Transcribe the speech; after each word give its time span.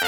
Op 0.00 0.06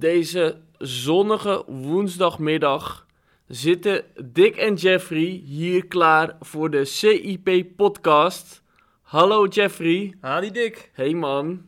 deze 0.00 0.56
zonnige 0.78 1.64
woensdagmiddag 1.66 3.06
zitten 3.46 4.04
Dick 4.24 4.56
en 4.56 4.74
Jeffrey 4.74 5.42
hier 5.44 5.86
klaar 5.86 6.36
voor 6.40 6.70
de 6.70 6.84
CIP-podcast. 6.84 8.62
Hallo 9.02 9.46
Jeffrey. 9.46 10.14
Ha, 10.20 10.40
die 10.40 10.50
dik. 10.50 10.90
Hey 10.92 11.14
man. 11.14 11.67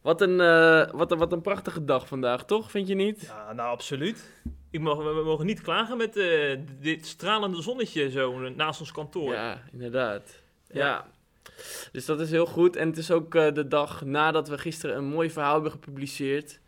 Wat 0.00 0.20
een, 0.20 0.40
eh, 0.40 0.90
wat, 0.90 1.12
een, 1.12 1.18
wat 1.18 1.32
een 1.32 1.40
prachtige 1.40 1.84
dag 1.84 2.08
vandaag, 2.08 2.44
toch? 2.44 2.70
Vind 2.70 2.88
je 2.88 2.94
niet? 2.94 3.20
Ja, 3.20 3.52
nou 3.52 3.70
absoluut. 3.70 4.32
Ik 4.70 4.80
mag, 4.80 4.96
we, 4.96 5.22
mogen 5.24 5.46
niet 5.46 5.60
klagen 5.60 5.96
met 5.96 6.16
eh, 6.16 6.58
dit 6.80 7.06
stralende 7.06 7.62
zonnetje 7.62 8.10
zo 8.10 8.38
naast 8.38 8.80
ons 8.80 8.92
kantoor. 8.92 9.32
Ja, 9.32 9.62
inderdaad. 9.72 10.42
Ja. 10.66 10.86
Ja. 10.86 11.06
Dus 11.92 12.04
dat 12.04 12.20
is 12.20 12.30
heel 12.30 12.46
goed. 12.46 12.76
En 12.76 12.88
het 12.88 12.98
is 12.98 13.10
ook 13.10 13.34
eh, 13.34 13.52
de 13.52 13.68
dag 13.68 14.04
nadat 14.04 14.48
we 14.48 14.58
gisteren 14.58 14.96
een 14.96 15.04
mooi 15.04 15.30
verhaal 15.30 15.52
hebben 15.52 15.70
gepubliceerd 15.70 16.60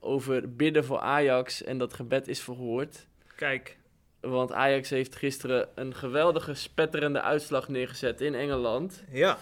over 0.00 0.56
bidden 0.56 0.84
voor 0.84 0.98
Ajax 0.98 1.62
en 1.62 1.78
dat 1.78 1.94
gebed 1.94 2.28
is 2.28 2.40
verhoord. 2.40 3.06
Kijk, 3.36 3.76
Want 4.20 4.52
Ajax 4.52 4.90
heeft 4.90 5.16
gisteren 5.16 5.68
een 5.74 5.94
geweldige 5.94 6.54
spetterende 6.54 7.20
uitslag 7.20 7.68
neergezet 7.68 8.20
in 8.20 8.34
Engeland. 8.34 9.04
ja. 9.10 9.38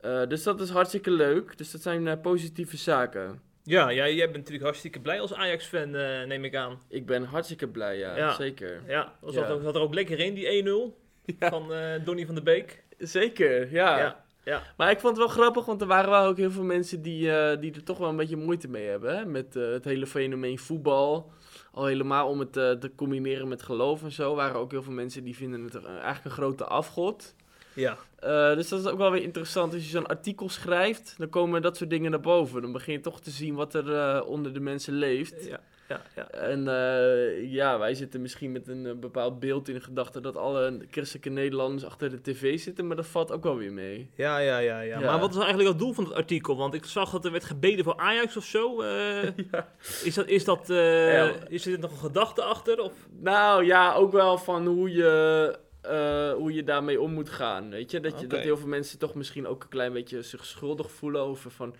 Eh, 0.00 0.26
dus 0.28 0.42
dat 0.42 0.60
is 0.60 0.70
hartstikke 0.70 1.10
leuk. 1.10 1.58
Dus 1.58 1.70
dat 1.70 1.82
zijn 1.82 2.08
eh, 2.08 2.20
positieve 2.22 2.76
zaken. 2.76 3.40
Ja, 3.62 3.92
jij, 3.92 4.14
jij 4.14 4.24
bent 4.24 4.36
natuurlijk 4.36 4.64
hartstikke 4.64 5.00
blij 5.00 5.20
als 5.20 5.34
Ajax-fan, 5.34 5.94
eh, 5.94 6.24
neem 6.26 6.44
ik 6.44 6.54
aan. 6.56 6.78
Ik 6.88 7.06
ben 7.06 7.24
hartstikke 7.24 7.68
blij, 7.68 7.98
ja. 7.98 8.16
Ja. 8.16 8.32
Zeker. 8.32 8.82
Ja, 8.86 9.12
was 9.20 9.34
Ja. 9.34 9.40
Dat, 9.40 9.50
ook- 9.56 9.62
zat 9.62 9.74
er 9.74 9.80
ook 9.80 9.94
lekker 9.94 10.18
in, 10.18 10.34
die 10.34 10.46
1-0 10.46 10.98
Ja. 11.38 11.48
van 11.50 11.72
Donny 12.04 12.26
van 12.26 12.34
der 12.34 12.44
Beek. 12.44 12.84
Zeker, 12.98 13.72
ja. 13.72 13.98
Ja, 13.98 14.24
ja. 14.44 14.62
Maar 14.76 14.90
ik 14.90 15.00
vond 15.00 15.16
het 15.16 15.26
wel 15.26 15.34
grappig, 15.36 15.64
want 15.64 15.80
er 15.80 15.86
waren 15.86 16.10
wel 16.10 16.26
ook 16.26 16.36
heel 16.36 16.50
veel 16.50 16.62
mensen 16.64 17.02
die, 17.02 17.20
die 17.58 17.74
er 17.74 17.84
toch 17.84 17.98
wel 17.98 18.08
een 18.08 18.16
beetje 18.16 18.36
moeite 18.36 18.68
mee 18.68 18.86
hebben. 18.86 19.16
Hè? 19.16 19.24
Met 19.24 19.54
het 19.54 19.84
hele 19.84 20.06
fenomeen 20.06 20.58
voetbal. 20.58 21.32
Al 21.72 21.86
helemaal 21.86 22.28
om 22.28 22.38
het 22.38 22.52
te 22.52 22.90
combineren 22.96 23.48
met 23.48 23.62
geloof 23.62 24.02
en 24.02 24.12
zo. 24.12 24.34
waren 24.34 24.60
ook 24.60 24.70
heel 24.70 24.82
veel 24.82 24.92
mensen 24.92 25.24
die 25.24 25.36
vinden 25.36 25.64
het 25.64 25.84
eigenlijk 25.84 26.24
een 26.24 26.30
grote 26.30 26.64
afgod. 26.64 27.34
Ja, 27.78 27.96
Eh, 28.18 28.54
dus 28.54 28.68
dat 28.68 28.80
is 28.80 28.86
ook 28.86 28.98
wel 28.98 29.10
weer 29.10 29.22
interessant. 29.22 29.72
Als 29.74 29.82
je 29.82 29.88
zo'n 29.88 30.06
artikel 30.06 30.48
schrijft, 30.48 31.14
dan 31.18 31.28
komen 31.28 31.62
dat 31.62 31.76
soort 31.76 31.90
dingen 31.90 32.10
naar 32.10 32.20
boven. 32.20 32.62
Dan 32.62 32.72
begin 32.72 32.92
je 32.92 33.00
toch 33.00 33.20
te 33.20 33.30
zien 33.30 33.54
wat 33.54 33.74
er 33.74 33.94
eh, 33.94 34.26
onder 34.28 34.52
de 34.54 34.60
mensen 34.60 34.92
leeft. 34.94 35.44
ja, 35.46 35.60
ja. 35.88 36.00
ja. 36.16 36.28
En 36.30 36.68
eh, 36.68 37.52
ja, 37.52 37.78
wij 37.78 37.94
zitten 37.94 38.20
misschien 38.22 38.52
met 38.52 38.68
een 38.68 39.00
bepaald 39.00 39.38
beeld 39.40 39.68
in 39.68 39.74
de 39.74 39.80
gedachte 39.80 40.20
dat 40.20 40.36
alle 40.36 40.78
christelijke 40.90 41.28
Nederlanders 41.30 41.84
achter 41.84 42.10
de 42.10 42.20
tv 42.20 42.58
zitten, 42.60 42.86
maar 42.86 42.96
dat 42.96 43.06
valt 43.06 43.32
ook 43.32 43.42
wel 43.42 43.56
weer 43.56 43.72
mee. 43.72 44.10
Ja, 44.14 44.38
ja, 44.38 44.58
ja, 44.58 44.80
ja. 44.80 44.98
Ja. 45.00 45.06
Maar 45.10 45.18
wat 45.20 45.28
is 45.30 45.36
nou 45.36 45.46
eigenlijk 45.46 45.68
het 45.68 45.78
doel 45.78 45.92
van 45.94 46.04
het 46.04 46.14
artikel? 46.14 46.56
Want 46.56 46.74
ik 46.74 46.84
zag 46.84 47.10
dat 47.10 47.24
er 47.24 47.30
werd 47.32 47.44
gebeden 47.44 47.84
voor 47.84 47.96
Ajax 47.96 48.36
of 48.36 48.44
zo. 48.44 48.82
eh. 48.82 49.22
Is 50.04 50.14
dat, 50.14 50.26
is 50.26 50.44
dat, 50.44 50.70
eh, 50.70 51.12
Ja. 51.14 51.32
is 51.48 51.66
er 51.66 51.78
nog 51.78 51.90
een 51.90 51.98
gedachte 51.98 52.42
achter? 52.42 52.80
Of? 52.80 52.92
Nou 53.20 53.64
ja, 53.64 53.94
ook 53.94 54.12
wel 54.12 54.38
van 54.38 54.66
hoe 54.66 54.90
je, 54.92 55.58
eh, 55.88 56.32
hoe 56.32 56.52
je 56.52 56.64
daarmee 56.64 57.00
om 57.00 57.12
moet 57.12 57.30
gaan. 57.30 57.70
Weet 57.70 57.90
je? 57.90 58.00
Dat, 58.00 58.20
je 58.20 58.26
dat 58.26 58.40
heel 58.40 58.56
veel 58.56 58.68
mensen 58.68 58.98
toch 58.98 59.14
misschien 59.14 59.46
ook 59.46 59.62
een 59.62 59.68
klein 59.68 59.92
beetje 59.92 60.22
zich 60.22 60.44
schuldig 60.44 60.90
voelen 60.90 61.20
over 61.20 61.50
van. 61.50 61.74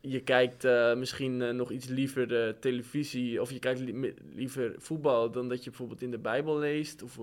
Je 0.00 0.20
kijkt 0.20 0.64
eh, 0.64 0.94
misschien 0.94 1.42
eh, 1.42 1.50
nog 1.50 1.70
iets 1.70 1.86
liever 1.86 2.28
de 2.28 2.56
televisie 2.60 3.40
of 3.40 3.50
je 3.50 3.58
kijkt 3.58 3.80
li- 3.80 4.14
liever 4.34 4.74
voetbal 4.78 5.30
dan 5.30 5.48
dat 5.48 5.64
je 5.64 5.70
bijvoorbeeld 5.70 6.02
in 6.02 6.10
de 6.10 6.18
Bijbel 6.18 6.58
leest. 6.58 7.02
Of 7.02 7.18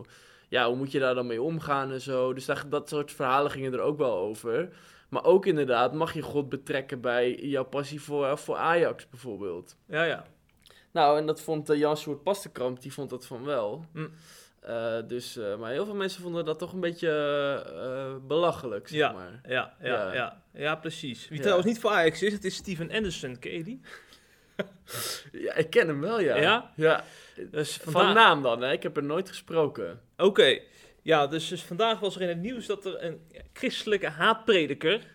ja, 0.49 0.67
hoe 0.67 0.75
moet 0.75 0.91
je 0.91 0.99
daar 0.99 1.15
dan 1.15 1.27
mee 1.27 1.41
omgaan 1.41 1.91
en 1.91 2.01
zo. 2.01 2.33
Dus 2.33 2.47
dat 2.69 2.89
soort 2.89 3.11
verhalen 3.11 3.51
gingen 3.51 3.73
er 3.73 3.79
ook 3.79 3.97
wel 3.97 4.17
over. 4.17 4.69
Maar 5.09 5.23
ook 5.23 5.45
inderdaad, 5.45 5.93
mag 5.93 6.13
je 6.13 6.21
God 6.21 6.49
betrekken 6.49 7.01
bij 7.01 7.35
jouw 7.35 7.65
passie 7.65 8.01
voor, 8.01 8.37
voor 8.37 8.55
Ajax 8.55 9.09
bijvoorbeeld. 9.09 9.77
Ja, 9.87 10.03
ja. 10.03 10.25
Nou, 10.91 11.17
en 11.17 11.25
dat 11.25 11.41
vond 11.41 11.69
uh, 11.69 11.77
Jan 11.77 11.97
Sjoerd 11.97 12.23
Pastenkamp, 12.23 12.81
die 12.81 12.93
vond 12.93 13.09
dat 13.09 13.25
van 13.25 13.43
wel. 13.43 13.85
Hm. 13.93 14.07
Eh, 14.65 14.97
dus, 15.07 15.37
eh, 15.37 15.55
maar 15.57 15.71
heel 15.71 15.85
veel 15.85 15.95
mensen 15.95 16.21
vonden 16.21 16.45
dat 16.45 16.59
toch 16.59 16.73
een 16.73 16.79
beetje 16.79 17.09
eh, 17.09 18.27
belachelijk, 18.27 18.87
zeg 18.87 18.97
Ja. 18.97 19.11
maar. 19.11 19.39
Ja, 19.47 19.73
ja, 19.81 19.87
Ja. 19.87 20.13
ja. 20.13 20.41
ja, 20.53 20.75
precies. 20.75 21.27
Wie 21.27 21.37
Ja. 21.37 21.41
trouwens 21.43 21.67
niet 21.69 21.79
voor 21.79 21.91
Ajax 21.91 22.21
is, 22.21 22.33
het 22.33 22.45
is 22.45 22.55
Steven 22.55 22.91
Anderson. 22.91 23.39
Ken 23.39 23.51
je 23.51 23.63
die? 23.63 23.81
Ja, 25.31 25.53
ik 25.53 25.69
ken 25.69 25.87
hem 25.87 26.01
wel, 26.01 26.19
ja. 26.19 26.35
Ja? 26.35 26.71
ja. 26.75 27.03
Dus 27.51 27.77
Van 27.77 27.91
vandaag... 27.91 28.13
naam 28.13 28.41
dan, 28.41 28.61
hè? 28.61 28.71
Ik 28.71 28.83
heb 28.83 28.97
er 28.97 29.03
nooit 29.03 29.29
gesproken. 29.29 30.01
Oké. 30.17 30.59
Ja, 31.01 31.27
dus, 31.27 31.47
dus 31.47 31.63
vandaag 31.63 31.99
was 31.99 32.15
er 32.15 32.21
in 32.21 32.27
het 32.27 32.37
nieuws 32.41 32.65
dat 32.65 32.85
er 32.85 33.03
een 33.03 33.21
christelijke 33.53 34.09
haatprediker 34.09 35.14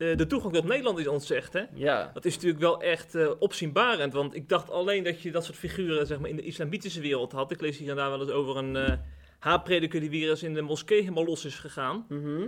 eh, 0.00 0.16
de 0.16 0.26
toegang 0.26 0.54
tot 0.54 0.64
Nederland 0.64 0.98
is 0.98 1.06
ontzegd, 1.06 1.52
hè? 1.52 1.62
Ja. 1.74 2.10
Dat 2.14 2.24
is 2.24 2.34
natuurlijk 2.34 2.60
wel 2.60 2.82
echt 2.82 3.14
eh, 3.14 3.30
opzienbarend, 3.38 4.12
want 4.12 4.34
ik 4.34 4.48
dacht 4.48 4.70
alleen 4.70 5.04
dat 5.04 5.22
je 5.22 5.30
dat 5.30 5.44
soort 5.44 5.58
figuren 5.58 6.06
zeg 6.06 6.18
maar, 6.18 6.30
in 6.30 6.36
de 6.36 6.42
islamitische 6.42 7.00
wereld 7.00 7.32
had. 7.32 7.50
Ik 7.50 7.60
lees 7.60 7.78
hier 7.78 7.90
en 7.90 7.96
daar 7.96 8.10
wel 8.10 8.20
eens 8.20 8.30
over 8.30 8.56
een 8.56 8.76
eh 8.76 8.92
haatprediker 9.38 10.00
die 10.00 10.10
weer 10.10 10.30
eens 10.30 10.42
in 10.42 10.54
de 10.54 10.60
moskee 10.60 11.00
helemaal 11.00 11.24
los 11.24 11.44
is 11.44 11.54
gegaan. 11.54 12.06
Mhm. 12.08 12.46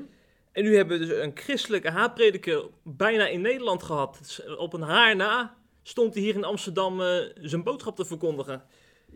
En 0.53 0.63
nu 0.63 0.77
hebben 0.77 0.99
we 0.99 1.07
dus 1.07 1.19
een 1.19 1.31
christelijke 1.35 1.91
haatprediker 1.91 2.65
bijna 2.83 3.27
in 3.27 3.41
Nederland 3.41 3.83
gehad. 3.83 4.43
Op 4.59 4.73
een 4.73 4.83
haar 4.83 5.17
na 5.17 5.55
stond 5.83 6.15
hij 6.15 6.23
hier 6.23 6.35
in 6.35 6.45
Amsterdam 6.45 7.01
zijn 7.35 7.63
boodschap 7.63 7.97
te 7.97 8.05
verkondigen. 8.05 8.63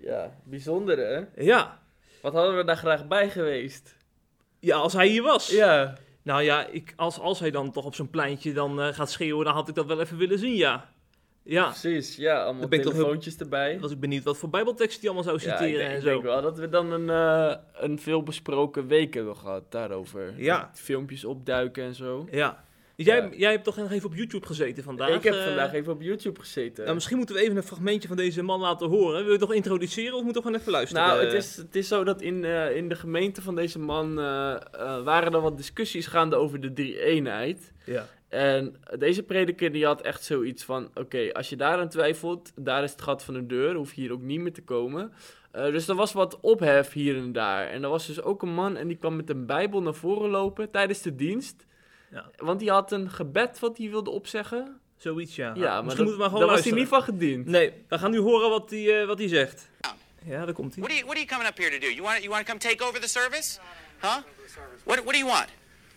Ja, 0.01 0.37
bijzonder, 0.45 0.99
hè? 0.99 1.45
Ja. 1.45 1.83
Wat 2.23 2.33
hadden 2.33 2.57
we 2.57 2.65
daar 2.65 2.77
graag 2.77 3.07
bij 3.07 3.31
geweest? 3.31 3.97
Ja, 4.61 4.77
als 4.77 4.93
hij 4.93 5.07
hier 5.09 5.23
was. 5.23 5.51
Ja. 5.51 5.99
Nou 6.27 6.43
ja, 6.43 6.67
ik, 6.67 6.93
als, 6.97 7.19
als 7.21 7.41
hij 7.41 7.51
dan 7.51 7.71
toch 7.73 7.85
op 7.85 7.95
zo'n 7.95 8.11
pleintje 8.11 8.53
dan 8.53 8.81
eh, 8.81 8.93
gaat 8.95 9.11
schreeuwen, 9.11 9.45
dan 9.45 9.55
had 9.55 9.69
ik 9.69 9.75
dat 9.75 9.87
wel 9.87 10.01
even 10.01 10.17
willen 10.17 10.39
zien, 10.39 10.55
ja. 10.55 10.89
Ja, 11.43 11.65
Precies, 11.65 12.17
ja. 12.17 12.43
Allemaal 12.45 12.69
ben 12.69 12.79
ik 12.79 12.85
heel- 12.85 12.95
telefoontjes 12.95 13.37
erbij. 13.37 13.81
was 13.81 13.91
ik 13.91 14.01
benieuwd 14.01 14.25
wat 14.25 14.37
voor 14.37 14.49
bijbeltekst 14.51 15.01
hij 15.01 15.11
allemaal 15.11 15.25
zou 15.37 15.37
Ja, 15.37 15.43
citeren 15.57 15.69
ik 15.71 15.77
denk, 15.77 15.91
en 15.91 15.97
ik 15.97 16.03
zo. 16.03 16.09
denk 16.09 16.23
wel 16.23 16.43
dat 16.43 16.59
we 16.59 16.69
dan 16.69 16.93
een, 16.93 17.11
eh, 17.11 17.57
een 17.73 17.99
veelbesproken 17.99 18.87
week 18.87 19.15
hebben 19.15 19.37
gehad 19.37 19.73
daarover. 19.73 20.35
Ja. 20.37 20.69
Met 20.71 20.81
filmpjes 20.81 21.25
opduiken 21.25 21.85
en 21.85 21.95
zo. 21.95 22.29
Ja. 22.31 22.65
Jij, 22.97 23.23
Ja. 23.23 23.29
jij 23.37 23.51
hebt 23.51 23.65
toch 23.65 23.77
nog 23.77 23.91
even 23.91 24.09
op 24.09 24.15
YouTube 24.15 24.47
gezeten 24.47 24.83
vandaag? 24.83 25.09
ik 25.09 25.23
heb 25.23 25.35
eh? 25.35 25.45
vandaag 25.45 25.73
even 25.73 25.93
op 25.93 26.03
YouTube 26.03 26.41
gezeten. 26.41 26.83
Nou, 26.83 26.95
misschien 26.95 27.17
moeten 27.17 27.35
we 27.35 27.41
even 27.41 27.57
een 27.57 27.63
fragmentje 27.63 28.09
van 28.09 28.17
deze 28.17 28.43
man 28.43 28.61
laten 28.61 28.89
horen. 28.89 29.17
Wil 29.17 29.25
je 29.25 29.31
het 29.31 29.41
nog 29.41 29.53
introduceren 29.53 30.15
of 30.15 30.23
moeten 30.23 30.43
we 30.43 30.49
gewoon 30.49 30.61
even 30.61 30.73
luisteren? 30.73 31.07
Nou, 31.07 31.25
het 31.25 31.33
is, 31.33 31.57
het 31.57 31.77
is 31.77 31.89
zo 31.89 32.05
dat 32.05 32.23
in, 32.23 32.45
eh, 32.45 32.77
in 32.77 32.89
de 32.89 32.95
gemeente 32.95 33.43
van 33.43 33.55
deze 33.55 33.79
man 33.79 34.09
eh, 34.19 34.57
waren 35.05 35.33
er 35.33 35.41
wat 35.41 35.57
discussies 35.57 36.07
gaande 36.07 36.37
over 36.37 36.61
de 36.61 36.73
drie-eenheid. 36.73 37.73
Ja. 37.85 38.07
En 38.29 38.77
deze 38.99 39.23
prediker 39.23 39.73
die 39.73 39.85
had 39.85 40.01
echt 40.01 40.25
zoiets 40.25 40.65
van, 40.65 40.91
oké, 40.95 41.33
als 41.33 41.49
je 41.49 41.57
daaraan 41.57 41.89
twijfelt, 41.89 42.53
daar 42.57 42.83
is 42.83 42.91
het 42.91 43.03
gat 43.03 43.25
van 43.25 43.35
de 43.35 43.47
deur, 43.47 43.75
hoef 43.75 43.95
je 43.95 44.01
hier 44.01 44.13
ook 44.13 44.23
niet 44.23 44.41
meer 44.41 44.53
te 44.53 44.63
komen. 44.63 45.13
Dus 45.53 45.89
er 45.89 45.95
was 45.95 46.13
wat 46.13 46.41
ophef 46.41 46.93
hier 46.93 47.17
en 47.17 47.33
daar. 47.33 47.67
En 47.67 47.83
er 47.83 47.89
was 47.89 48.07
dus 48.07 48.23
ook 48.23 48.43
een 48.43 48.55
man 48.55 48.77
en 48.77 48.89
die 48.89 48.97
kwam 48.97 49.17
met 49.17 49.31
een 49.31 49.47
bijbel 49.47 49.83
naar 49.83 49.95
voren 49.95 50.31
lopen 50.31 50.71
tijdens 50.71 51.03
de 51.03 51.15
dienst. 51.15 51.67
Ja. 52.11 52.31
Want 52.37 52.59
die 52.59 52.71
had 52.71 52.93
een 52.93 53.11
gebed 53.11 53.59
wat 53.59 53.79
hij 53.79 53.91
wilde 53.91 54.11
opzeggen. 54.11 54.81
Zoiets, 54.97 55.37
ja. 55.37 55.53
Ja, 55.55 55.55
maar 55.55 55.85
misschien 55.85 56.05
moeten 56.05 56.05
we 56.05 56.19
maar 56.19 56.29
gewoon 56.29 56.47
daar 56.47 56.57
was 56.57 56.65
hij 56.65 56.75
niet 56.75 56.89
van 56.89 57.03
gediend. 57.03 57.47
Nee, 57.47 57.73
we 57.89 57.99
gaan 57.99 58.11
nu 58.11 58.19
horen 58.19 58.51
wat 58.51 58.71
hij, 58.71 59.01
eh, 59.01 59.07
wat 59.07 59.19
hij 59.19 59.29
zegt. 59.29 59.69
Ja, 60.25 60.45
daar 60.45 60.55
komt 60.55 60.75
hij. 60.75 60.83
What 60.83 60.91
are 60.91 60.99
you 60.99 61.07
What 61.07 61.17
are 61.17 61.27
you 61.27 61.27
coming 61.27 61.49
up 61.49 61.59
here 61.59 61.71
to 61.71 61.79
do? 61.87 61.91
You 61.93 62.03
want 62.03 62.19
You 62.19 62.31
want 62.31 62.47
to 62.47 62.53
come 62.53 62.61
take 62.73 62.85
over 62.85 63.01
the 63.01 63.09
service? 63.09 63.59
Huh? 64.01 64.17
What 64.85 64.99
What 65.05 65.13
do 65.13 65.19
you 65.19 65.31
want? 65.31 65.49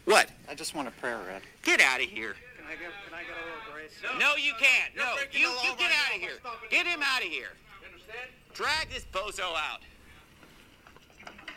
What? 0.04 0.26
I 0.52 0.56
just 0.56 0.74
want 0.74 0.88
a 0.88 0.92
prayer 1.00 1.20
read. 1.26 1.42
Get 1.62 1.80
out 1.82 2.00
of 2.06 2.10
here! 2.18 2.34
Can 2.58 2.66
I 2.66 2.76
get, 2.82 2.92
can 3.06 3.14
I 3.22 3.24
get 3.30 3.36
a 3.42 3.44
little 3.48 3.66
grace? 3.74 3.96
No, 4.24 4.30
you 4.48 4.54
can't. 4.66 4.92
No, 4.96 5.10
you 5.42 5.50
you 5.66 5.72
get 5.84 5.92
out 6.02 6.12
of 6.16 6.20
here. 6.26 6.38
Get 6.70 6.86
him 6.86 7.02
out 7.12 7.22
of 7.26 7.30
here. 7.38 7.54
Drag 8.54 8.90
this 8.94 9.06
bozo 9.16 9.48
out. 9.68 9.82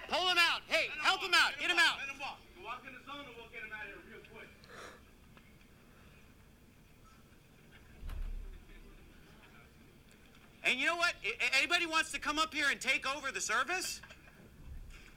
Pull 0.08 0.26
him 0.32 0.38
out. 0.48 0.60
Hey, 0.69 0.87
help 1.08 1.20
him 1.20 1.34
out. 1.43 1.52
Get 1.60 1.70
him 1.70 1.78
out. 1.78 1.96
And 10.64 10.79
you 10.79 10.87
know 10.87 10.97
what? 10.97 11.14
Anybody 11.59 11.87
wants 11.87 12.12
to 12.12 12.20
come 12.20 12.38
up 12.38 12.55
here 12.55 12.67
and 12.70 12.81
take 12.81 13.06
over 13.17 13.32
the 13.32 13.41
service? 13.41 14.00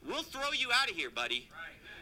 We'll 0.08 0.24
throw 0.24 0.52
you 0.52 0.70
out 0.74 0.90
of 0.90 0.96
here, 0.96 1.10
buddy. 1.10 1.50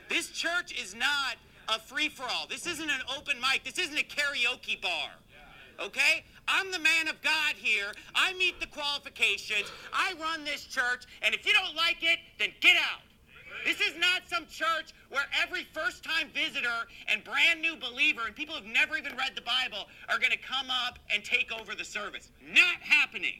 This 0.10 0.30
church 0.30 0.80
is 0.80 0.94
not 0.95 1.36
a 1.69 1.80
free 1.80 2.10
for 2.10 2.24
all. 2.24 2.48
This 2.48 2.68
isn't 2.68 2.90
an 2.90 3.01
open 3.18 3.38
mic. 3.40 3.63
This 3.63 3.80
isn't 3.80 3.98
a 3.98 4.04
karaoke 4.04 4.81
bar. 4.81 5.10
Okay? 5.80 6.24
I'm 6.48 6.72
the 6.72 6.80
man 6.80 7.07
of 7.07 7.22
God 7.22 7.56
here. 7.56 7.92
I 8.13 8.34
meet 8.34 8.60
the 8.60 8.68
qualifications. 8.68 9.72
I 9.94 10.13
run 10.22 10.44
this 10.44 10.66
church. 10.66 11.06
And 11.22 11.34
if 11.34 11.46
you 11.46 11.54
don't 11.54 11.75
like 11.75 11.98
it, 12.01 12.19
then 12.39 12.50
get 12.60 12.75
out. 12.75 13.01
This 13.69 13.80
is 13.88 13.94
not 14.07 14.19
some 14.33 14.45
church 14.62 14.88
where 15.10 15.27
every 15.44 15.63
first 15.74 16.04
time 16.04 16.27
visitor 16.33 16.80
and 17.10 17.24
brand 17.24 17.62
new 17.62 17.75
believer 17.88 18.21
and 18.27 18.36
people 18.36 18.56
who've 18.56 18.74
never 18.81 18.94
even 18.98 19.13
read 19.15 19.33
the 19.36 19.45
Bible 19.57 19.83
are 20.10 20.19
going 20.24 20.36
to 20.39 20.44
come 20.54 20.69
up 20.88 20.95
and 21.13 21.24
take 21.24 21.50
over 21.60 21.71
the 21.75 21.88
service. 21.98 22.25
Not 22.62 22.77
happening. 22.81 23.38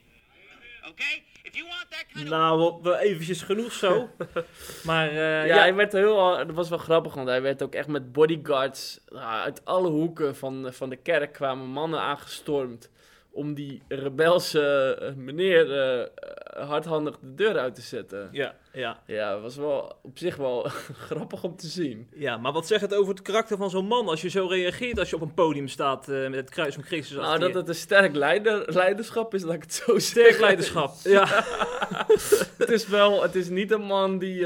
Okay? 0.92 1.24
If 1.44 1.56
you 1.56 1.66
want 1.66 1.88
that 1.92 2.06
kind 2.14 2.26
of 2.26 2.32
Nou, 2.32 2.58
wel- 2.58 2.80
wel 2.84 2.96
eventjes 2.98 3.42
genoeg 3.42 3.72
zo. 3.72 4.10
maar 4.90 5.08
eh, 5.10 5.16
ja, 5.16 5.44
ja, 5.44 5.58
hij 5.58 5.76
werd 5.76 5.92
heel, 5.94 6.16
dat 6.38 6.52
was 6.52 6.70
wel 6.70 6.78
grappig, 6.78 7.14
want 7.14 7.28
hij 7.28 7.42
werd 7.42 7.64
ook 7.64 7.74
echt 7.76 7.88
met 7.88 8.12
bodyguards 8.12 9.00
nou, 9.10 9.42
uit 9.42 9.66
alle 9.66 9.90
hoeken 9.90 10.36
van, 10.36 10.70
van 10.74 10.90
de 10.90 10.96
kerk 10.96 11.34
kwamen 11.34 11.68
mannen 11.68 12.00
aangestormd 12.00 12.90
om 13.34 13.54
die 13.54 13.82
rebelse 13.88 14.96
eh, 15.02 15.14
meneer 15.16 15.80
eh, 15.80 16.68
hardhandig 16.68 17.20
de 17.20 17.34
deur 17.36 17.58
uit 17.58 17.76
te 17.76 17.82
zetten. 17.82 18.30
ja, 18.32 18.56
ja, 18.74 19.00
Ja, 19.06 19.40
was 19.40 19.56
wel 19.56 19.96
op 20.02 20.18
zich 20.18 20.36
wel 20.36 20.66
grappig 21.08 21.44
om 21.44 21.56
te 21.56 21.68
zien. 21.68 22.08
ja, 22.16 22.38
maar 22.38 22.52
wat 22.52 22.68
zegt 22.68 22.82
het 22.82 22.94
over 22.96 23.14
het 23.14 23.22
karakter 23.22 23.58
van 23.58 23.70
zo'n 23.70 23.86
man 23.86 24.08
als 24.08 24.22
je 24.22 24.30
zo 24.30 24.46
reageert 24.48 25.00
als 25.00 25.10
je 25.10 25.16
op 25.16 25.22
een 25.22 25.34
podium 25.34 25.68
staat 25.68 26.10
eh, 26.10 26.22
met 26.22 26.36
het 26.36 26.50
kruis 26.50 26.74
van 26.74 26.84
Christus 26.84 27.18
Nou, 27.18 27.40
dat 27.40 27.52
je? 27.52 27.58
het 27.58 27.68
een 27.68 27.76
sterk 27.76 28.16
leider, 28.16 28.74
leiderschap 28.74 29.34
is, 29.34 29.44
laat 29.44 29.56
ik 29.56 29.62
het 29.62 29.74
zo 29.74 30.00
Sterk 30.00 30.40
leiderschap. 30.40 30.92
Ja. 31.04 31.26
het 32.58 32.70
is 32.70 32.88
wel, 32.88 33.24
het 33.24 33.36
is 33.36 33.50
niet 33.50 33.72
een 33.72 33.82
man 33.84 34.18
die, 34.18 34.40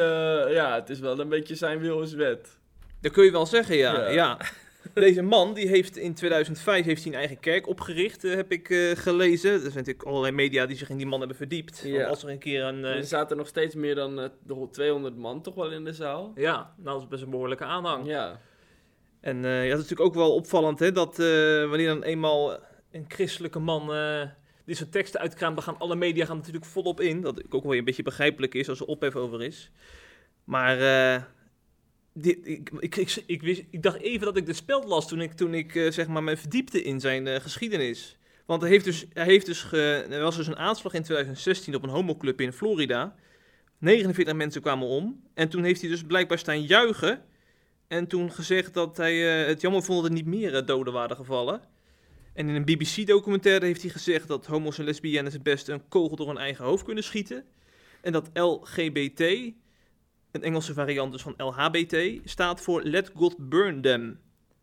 ja, 0.50 0.76
het 0.76 0.90
is 0.90 1.00
wel 1.00 1.20
een 1.20 1.30
beetje 1.30 1.56
zijn 1.56 1.80
wil 1.80 2.02
is 2.02 2.14
wet. 2.14 2.58
Dat 3.02 3.12
kun 3.12 3.24
je 3.24 3.32
wel 3.32 3.46
zeggen, 3.46 3.76
ja. 3.78 3.94
Ja. 4.02 4.10
ja. 4.10 4.38
Deze 5.00 5.22
man 5.22 5.54
die 5.54 5.68
heeft 5.68 5.98
in 5.98 6.14
2005 6.14 6.86
heeft 6.86 7.04
hij 7.04 7.12
een 7.12 7.18
eigen 7.18 7.40
kerk 7.40 7.68
opgericht, 7.68 8.24
eh, 8.24 8.36
heb 8.36 8.52
ik 8.52 8.70
eh, 8.70 8.92
gelezen. 8.92 9.52
Er 9.52 9.60
zijn 9.60 9.74
natuurlijk 9.74 10.04
allerlei 10.04 10.34
media 10.34 10.66
die 10.66 10.78
zich 10.78 10.90
in 10.90 10.98
die 10.98 11.06
man 11.06 11.20
hebben 11.20 11.38
verdiept. 11.38 11.82
Ja. 11.86 11.96
Want 11.98 12.08
als 12.08 12.24
er 12.24 12.30
een 12.30 12.38
keer 12.40 12.64
een... 12.64 12.86
eh, 12.86 12.96
er 12.96 13.04
zaten 13.04 13.38
nog 13.38 13.48
steeds 13.48 13.76
meer 13.76 13.96
dan 13.96 14.20
eh, 14.20 14.30
de 14.44 14.68
200 14.72 15.18
man 15.18 15.42
toch 15.42 15.56
wel 15.56 15.72
in 15.72 15.84
de 15.84 15.94
zaal. 15.94 16.32
ja, 16.36 16.74
nou, 16.78 16.94
dat 16.94 17.02
is 17.02 17.08
best 17.08 17.24
een 17.24 17.30
behoorlijke 17.30 17.64
aanhang. 17.64 18.08
Ja. 18.08 18.40
En 19.22 19.46
eh, 19.46 19.52
ja, 19.64 19.70
dat 19.70 19.78
is 19.80 19.90
natuurlijk 19.90 20.10
ook 20.10 20.16
wel 20.16 20.36
opvallend, 20.36 20.80
hè, 20.80 20.92
dat 20.92 21.20
eh, 21.20 21.26
wanneer 21.70 21.88
dan 21.88 22.04
eenmaal 22.04 22.58
een 22.92 23.06
christelijke 23.08 23.60
man 23.60 23.94
eh 23.94 24.22
dit 24.66 24.78
soort 24.78 24.92
teksten 24.92 25.20
uitkraamt, 25.20 25.56
dan 25.56 25.64
gaan 25.64 25.78
alle 25.78 25.96
media 25.96 26.26
gaan 26.26 26.38
natuurlijk 26.38 26.66
volop 26.66 27.02
in. 27.02 27.22
Dat 27.22 27.44
ook 27.50 27.64
wel 27.64 27.76
een 27.76 27.84
beetje 27.84 28.04
begrijpelijk 28.04 28.54
is 28.54 28.70
als 28.70 28.80
er 28.80 28.86
ophef 28.86 29.16
over 29.16 29.44
is. 29.44 29.72
Maar 30.44 30.78
ik, 32.22 32.70
ik, 32.80 33.24
ik, 33.26 33.42
wist, 33.42 33.64
ik 33.70 33.84
dacht 33.84 34.00
even 34.00 34.26
dat 34.26 34.38
ik 34.38 34.46
de 34.46 34.54
speld 34.54 34.86
las 34.86 35.08
toen 35.08 35.22
ik, 35.22 35.34
toen 35.34 35.54
ik 35.54 35.76
eh, 35.76 35.92
zeg 35.92 36.08
maar 36.08 36.24
me 36.24 36.38
verdiepte 36.38 36.84
in 36.84 37.00
zijn 37.00 37.28
eh, 37.28 37.40
geschiedenis. 37.40 38.18
Want 38.46 38.62
hij 38.62 38.72
heeft 38.72 38.86
dus, 38.86 39.06
hij 39.14 39.26
heeft 39.26 39.46
dus 39.46 39.72
er 39.72 40.22
was 40.22 40.36
dus 40.36 40.48
een 40.48 40.58
aanslag 40.58 40.94
in 40.94 41.04
2016 41.04 41.76
op 41.76 41.84
een 41.84 41.90
homoclub 41.90 42.42
in 42.42 42.54
Florida. 42.54 43.16
49 43.78 44.36
mensen 44.36 44.62
kwamen 44.62 44.88
om. 44.88 45.24
En 45.34 45.50
toen 45.50 45.64
heeft 45.64 45.82
hij 45.82 45.90
dus 45.90 46.04
blijkbaar 46.04 46.38
staan 46.38 46.64
juichen. 46.64 47.22
En 47.88 48.08
toen 48.08 48.32
gezegd 48.32 48.74
dat 48.74 48.98
hij 48.98 49.42
eh, 49.42 49.48
het 49.48 49.62
jammer 49.62 49.84
vond 49.84 50.02
dat 50.02 50.10
er 50.10 50.16
niet 50.16 50.26
meer 50.26 50.66
doden 50.66 50.94
waren 50.94 51.16
gevallen. 51.16 51.62
En 52.34 52.50
in 52.50 52.56
een 52.56 52.66
BBC-documentaire 52.66 53.66
heeft 53.66 53.82
hij 53.82 53.92
gezegd 53.92 54.28
dat 54.28 54.46
homo's 54.46 54.78
en 54.78 54.86
lesbiennes 54.86 55.34
het 55.34 55.44
beste 55.44 55.74
een 55.74 55.88
kogel 55.90 56.16
door 56.16 56.28
hun 56.28 56.38
eigen 56.38 56.66
hoofd 56.66 56.84
kunnen 56.84 57.04
schieten. 57.04 57.44
En 58.02 58.12
dat 58.12 58.30
LGBT, 58.34 59.54
een 60.38 60.44
Engelse 60.44 60.74
variant 60.74 61.12
dus 61.12 61.22
van 61.22 61.34
LHBT, 61.38 62.20
staat 62.30 62.62
voor 62.62 62.84
Let 62.84 63.12
God 63.16 63.36
Burn 63.50 63.82
Them. 63.82 64.20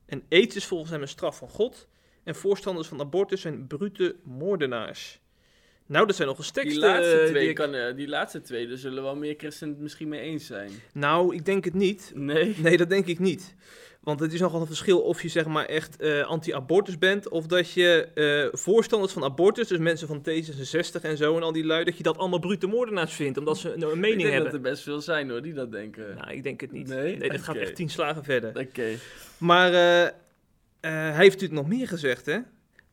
En 0.06 0.22
AIDS 0.30 0.56
is 0.56 0.64
volgens 0.66 0.90
hem 0.90 1.02
een 1.02 1.08
straf 1.08 1.36
van 1.38 1.48
God. 1.48 1.88
En 2.24 2.34
voorstanders 2.34 2.88
van 2.88 3.00
abortus 3.00 3.40
zijn 3.40 3.66
brute 3.66 4.16
moordenaars. 4.24 5.20
Nou, 5.86 6.06
dat 6.06 6.16
zijn 6.16 6.28
nog 6.28 6.38
eens 6.38 6.52
Die 6.52 6.78
laatste, 6.78 7.24
twee 7.28 7.40
die 7.40 7.48
ik- 7.48 7.54
kan, 7.54 7.74
eh, 7.74 7.96
die 7.96 8.08
laatste 8.08 8.40
twee, 8.40 8.68
daar 8.68 8.76
zullen 8.76 9.02
wel 9.02 9.16
meer 9.16 9.34
christenen 9.36 9.74
het 9.74 9.82
misschien 9.82 10.08
mee 10.08 10.20
eens 10.20 10.46
zijn. 10.46 10.70
Nou, 10.92 11.34
ik 11.34 11.44
denk 11.44 11.64
het 11.64 11.74
niet. 11.74 12.12
Nee? 12.14 12.54
Nee, 12.58 12.76
dat 12.76 12.88
denk 12.88 13.06
ik 13.06 13.18
niet. 13.18 13.54
Want 14.04 14.20
het 14.20 14.32
is 14.32 14.40
nogal 14.40 14.60
een 14.60 14.66
verschil 14.66 15.00
of 15.00 15.22
je 15.22 15.28
zeg 15.28 15.46
maar 15.46 15.64
echt 15.64 15.96
eh, 15.96 16.26
anti-abortus 16.26 16.98
bent... 16.98 17.28
of 17.28 17.46
dat 17.46 17.70
je 17.70 18.08
eh, 18.14 18.58
voorstanders 18.58 19.12
van 19.12 19.24
abortus, 19.24 19.68
dus 19.68 19.78
mensen 19.78 20.06
van 20.06 20.18
T66 20.28 21.00
en 21.02 21.16
zo 21.16 21.36
en 21.36 21.42
al 21.42 21.52
die 21.52 21.64
lui... 21.64 21.84
dat 21.84 21.96
je 21.96 22.02
dat 22.02 22.18
allemaal 22.18 22.38
brute 22.38 22.66
moordenaars 22.66 23.12
vindt, 23.12 23.38
omdat 23.38 23.58
ze 23.58 23.72
een, 23.72 23.82
een 23.82 23.88
Ik 23.88 23.94
mening 23.94 24.20
denk 24.20 24.32
hebben. 24.32 24.44
dat 24.52 24.54
er 24.64 24.70
best 24.70 24.82
veel 24.82 25.00
zijn 25.00 25.30
hoor, 25.30 25.42
die 25.42 25.52
dat 25.52 25.72
denken. 25.72 26.14
Nou, 26.16 26.32
ik 26.32 26.42
denk 26.42 26.60
het 26.60 26.72
niet. 26.72 26.88
Nee? 26.88 27.28
dat 27.28 27.40
gaat 27.40 27.56
echt 27.56 27.74
tien 27.74 27.90
slagen 27.90 28.24
verder. 28.24 28.58
Oké. 28.58 28.88
Maar 29.38 29.72
eh, 29.72 30.10
hij 30.80 31.16
heeft 31.16 31.40
natuurlijk 31.40 31.68
nog 31.68 31.78
meer 31.78 31.88
gezegd, 31.88 32.26
hè? 32.26 32.38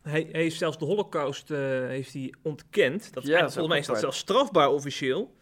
Hij, 0.02 0.28
hij 0.32 0.42
heeft 0.42 0.58
zelfs 0.58 0.78
de 0.78 0.86
holocaust 0.86 1.50
heeft 1.88 2.14
hij 2.14 2.34
ontkend. 2.42 3.14
Dat 3.14 3.24
is 3.24 3.30
Ja, 3.30 3.40
volgens 3.40 3.68
mij 3.68 3.80
is 3.80 3.86
dat 3.86 4.00
zelfs 4.00 4.18
strafbaar 4.18 4.70
officieel. 4.70 5.36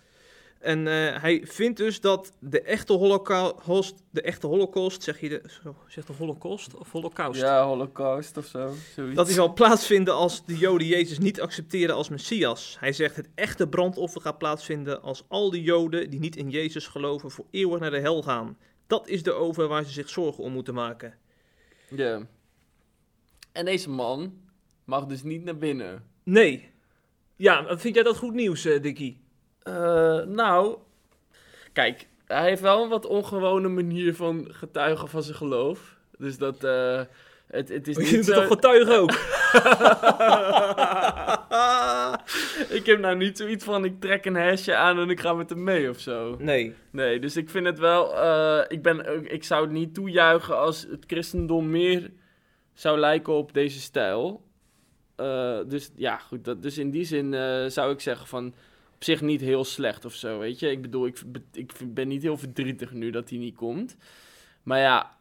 En 0.59 0.87
eh, 0.87 1.21
hij 1.21 1.41
vindt 1.43 1.77
dus 1.77 2.01
dat 2.01 2.31
de 2.39 2.61
echte 2.61 2.93
holocaust, 2.93 4.03
de 4.09 4.21
echte 4.21 4.47
holocaust, 4.47 5.03
zeg 5.03 5.19
je 5.19 5.29
de, 5.29 5.41
zo, 5.63 5.75
zegt 5.87 6.07
de 6.07 6.13
holocaust 6.13 6.75
of 6.75 6.91
holocaust? 6.91 7.41
Ja, 7.41 7.63
holocaust 7.63 8.37
of 8.37 8.45
zo. 8.45 8.73
Zoiets. 8.95 9.15
Dat 9.15 9.25
die 9.25 9.35
zal 9.35 9.53
plaatsvinden 9.53 10.13
als 10.13 10.45
de 10.45 10.57
Joden 10.57 10.87
Jezus 10.87 11.19
niet 11.19 11.41
accepteren 11.41 11.95
als 11.95 12.09
Messias. 12.09 12.77
Hij 12.79 12.93
zegt 12.93 13.15
het 13.15 13.29
echte 13.35 13.67
brandoffer 13.67 14.21
gaat 14.21 14.37
plaatsvinden 14.37 15.01
als 15.01 15.23
al 15.27 15.49
die 15.49 15.61
Joden 15.61 16.09
die 16.09 16.19
niet 16.19 16.35
in 16.35 16.49
Jezus 16.49 16.87
geloven 16.87 17.31
voor 17.31 17.45
eeuwig 17.51 17.79
naar 17.79 17.91
de 17.91 17.99
hel 17.99 18.21
gaan. 18.21 18.57
Dat 18.87 19.07
is 19.07 19.23
de 19.23 19.31
over 19.31 19.67
waar 19.67 19.83
ze 19.83 19.91
zich 19.91 20.09
zorgen 20.09 20.43
om 20.43 20.51
moeten 20.51 20.73
maken. 20.73 21.13
Ja. 21.89 22.27
En 23.51 23.65
deze 23.65 23.89
man 23.89 24.33
mag 24.83 25.05
dus 25.05 25.23
niet 25.23 25.43
naar 25.43 25.57
binnen. 25.57 26.03
Nee. 26.23 26.71
Ja, 27.35 27.77
vind 27.77 27.95
jij 27.95 28.03
dat 28.03 28.17
goed 28.17 28.33
nieuws, 28.33 28.65
eh 28.65 28.81
Dickie? 28.81 29.27
Eh, 29.69 30.25
nou, 30.25 30.77
kijk, 31.73 32.07
hij 32.27 32.43
heeft 32.43 32.61
wel 32.61 32.83
een 32.83 32.89
wat 32.89 33.05
ongewone 33.05 33.67
manier 33.67 34.15
van 34.15 34.47
getuigen 34.49 35.07
van 35.07 35.23
zijn 35.23 35.37
geloof. 35.37 35.97
Dus 36.17 36.37
dat, 36.37 36.63
eh, 36.63 37.01
het, 37.47 37.69
het 37.69 37.87
is 37.87 37.95
Je 37.95 38.01
niet 38.01 38.11
bent 38.11 38.25
zo... 38.25 38.33
toch 38.33 38.47
getuige 38.47 38.93
ook? 38.93 39.11
ik 42.79 42.85
heb 42.85 42.99
nou 42.99 43.17
niet 43.17 43.37
zoiets 43.37 43.65
van, 43.65 43.85
ik 43.85 43.99
trek 43.99 44.25
een 44.25 44.35
hesje 44.35 44.75
aan 44.75 44.99
en 44.99 45.09
ik 45.09 45.19
ga 45.19 45.33
met 45.33 45.49
hem 45.49 45.63
mee 45.63 45.89
of 45.89 45.99
zo. 45.99 46.35
Nee. 46.39 46.75
Nee, 46.91 47.19
dus 47.19 47.37
ik 47.37 47.49
vind 47.49 47.65
het 47.65 47.79
wel, 47.79 48.17
eh, 48.17 48.65
ik, 48.67 48.81
ben, 48.81 49.31
ik 49.33 49.43
zou 49.43 49.61
het 49.61 49.71
niet 49.71 49.93
toejuichen 49.93 50.57
als 50.57 50.87
het 50.89 51.03
christendom 51.07 51.69
meer 51.69 52.11
zou 52.73 52.99
lijken 52.99 53.33
op 53.33 53.53
deze 53.53 53.79
stijl. 53.79 54.43
Eh, 55.15 55.59
dus 55.67 55.91
ja, 55.95 56.17
goed, 56.17 56.45
dat, 56.45 56.61
dus 56.61 56.77
in 56.77 56.91
die 56.91 57.05
zin 57.05 57.33
eh, 57.33 57.65
zou 57.65 57.91
ik 57.91 57.99
zeggen 57.99 58.27
van 58.27 58.53
op 58.99 59.05
zich 59.05 59.21
niet 59.21 59.41
heel 59.41 59.63
slecht 59.63 60.05
of 60.05 60.13
zo, 60.13 60.39
weet 60.39 60.59
je. 60.59 60.71
Ik 60.71 60.81
bedoel, 60.81 61.05
ik, 61.05 61.21
ik 61.53 61.73
ben 61.93 62.07
niet 62.07 62.21
heel 62.21 62.37
verdrietig 62.37 62.91
nu 62.91 63.09
dat 63.09 63.29
hij 63.29 63.39
niet 63.39 63.55
komt. 63.55 63.97
Maar 64.63 64.79
ja, 64.79 65.17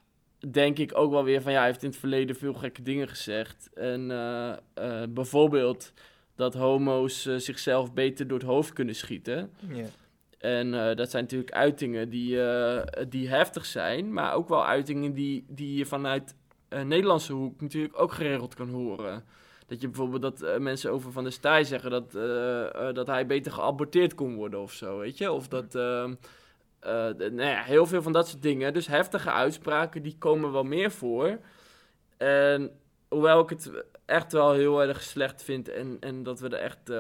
denk 0.51 0.79
ik 0.79 0.97
ook 0.97 1.11
wel 1.11 1.25
weer 1.25 1.43
van 1.43 1.53
ja, 1.53 1.59
hij 1.59 1.67
heeft 1.67 1.83
in 1.83 1.89
het 1.89 1.99
verleden 1.99 2.37
veel 2.37 2.55
gekke 2.55 2.83
dingen 2.83 3.09
gezegd. 3.09 3.71
En 3.75 4.11
eh, 4.11 4.53
eh, 4.75 5.09
bijvoorbeeld 5.09 5.93
dat 6.35 6.55
homo's 6.55 7.27
eh, 7.27 7.37
zichzelf 7.37 7.93
beter 7.93 8.29
door 8.29 8.39
het 8.39 8.47
hoofd 8.47 8.73
kunnen 8.73 8.95
schieten. 8.95 9.51
En 10.39 10.71
dat 10.97 11.11
zijn 11.11 11.23
natuurlijk 11.23 11.53
uitingen 11.53 12.09
die, 12.09 12.39
die 13.09 13.29
heftig 13.29 13.67
zijn, 13.67 14.13
maar 14.13 14.35
ook 14.35 14.49
wel 14.49 14.67
uitingen 14.67 15.13
die, 15.13 15.45
die 15.49 15.79
je 15.79 15.87
vanuit 15.87 16.35
Nederlandse 16.69 17.33
hoek 17.33 17.61
natuurlijk 17.61 18.01
ook 18.01 18.13
geregeld 18.13 18.55
kan 18.55 18.69
horen. 18.69 19.25
Dat 19.69 19.81
je 19.81 19.87
bijvoorbeeld 19.87 20.23
dat 20.23 20.43
eh, 20.43 20.59
mensen 20.59 20.91
over 20.93 21.13
Van 21.13 21.23
der 21.23 21.33
Staaij 21.33 21.65
zeggen 21.65 21.91
dat, 21.91 22.15
eh, 22.15 22.89
eh, 22.89 22.95
dat 22.95 23.07
hij 23.07 23.27
beter 23.27 23.53
geaborteerd 23.53 24.15
kon 24.15 24.35
worden 24.35 24.61
of 24.61 24.73
zo, 24.73 24.99
weet 24.99 25.19
je? 25.19 25.33
Of 25.33 25.49
dat, 25.49 25.75
ehm, 25.75 26.15
eh, 26.81 26.91
nou 27.15 27.43
ja, 27.43 27.63
heel 27.63 27.87
veel 27.87 28.03
van 28.03 28.13
dat 28.13 28.29
soort 28.29 28.43
dingen. 28.43 28.73
Dus 28.73 28.87
heftige 28.87 29.31
uitspraken, 29.31 30.03
die 30.03 30.17
komen 30.19 30.53
wel 30.53 30.65
meer 30.65 30.91
voor. 30.91 31.39
En 32.17 32.71
hoewel 33.09 33.41
ik 33.41 33.49
het 33.49 33.71
echt 34.05 34.33
wel 34.33 34.53
heel 34.53 34.83
erg 34.83 35.03
slecht 35.03 35.43
vind 35.43 35.69
en, 35.69 35.97
en 36.01 36.23
dat 36.23 36.41
we 36.41 36.49
er 36.49 36.61
echt, 36.61 36.93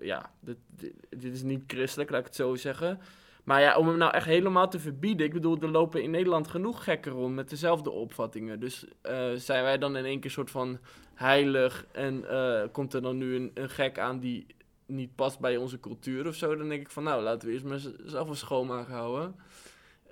ja, 0.00 0.30
dit, 0.40 0.56
dit, 0.66 0.92
dit 1.10 1.34
is 1.34 1.42
niet 1.42 1.64
christelijk, 1.66 2.10
laat 2.10 2.20
ik 2.20 2.26
het 2.26 2.34
zo 2.34 2.54
zeggen. 2.54 3.00
Maar 3.46 3.60
ja, 3.60 3.76
om 3.76 3.88
hem 3.88 3.96
nou 3.96 4.12
echt 4.12 4.26
helemaal 4.26 4.68
te 4.68 4.78
verbieden, 4.78 5.26
ik 5.26 5.32
bedoel, 5.32 5.58
er 5.60 5.68
lopen 5.68 6.02
in 6.02 6.10
Nederland 6.10 6.48
genoeg 6.48 6.84
gekken 6.84 7.12
rond 7.12 7.34
met 7.34 7.50
dezelfde 7.50 7.90
opvattingen. 7.90 8.60
Dus 8.60 8.84
eh, 9.02 9.32
zijn 9.34 9.62
wij 9.62 9.78
dan 9.78 9.96
in 9.96 10.04
één 10.04 10.20
keer 10.20 10.30
soort 10.30 10.50
van 10.50 10.78
heilig 11.14 11.86
en 11.92 12.28
eh, 12.30 12.62
komt 12.72 12.94
er 12.94 13.02
dan 13.02 13.16
nu 13.16 13.36
een, 13.36 13.50
een 13.54 13.70
gek 13.70 13.98
aan 13.98 14.18
die 14.18 14.46
niet 14.86 15.14
past 15.14 15.40
bij 15.40 15.56
onze 15.56 15.80
cultuur 15.80 16.26
of 16.26 16.34
zo, 16.34 16.56
dan 16.56 16.68
denk 16.68 16.80
ik 16.80 16.90
van 16.90 17.02
nou, 17.02 17.22
laten 17.22 17.48
we 17.48 17.54
eerst 17.54 17.64
maar 17.64 17.80
zelf 18.04 18.28
een 18.28 18.36
schoonmaak 18.36 18.88
houden. 18.88 19.34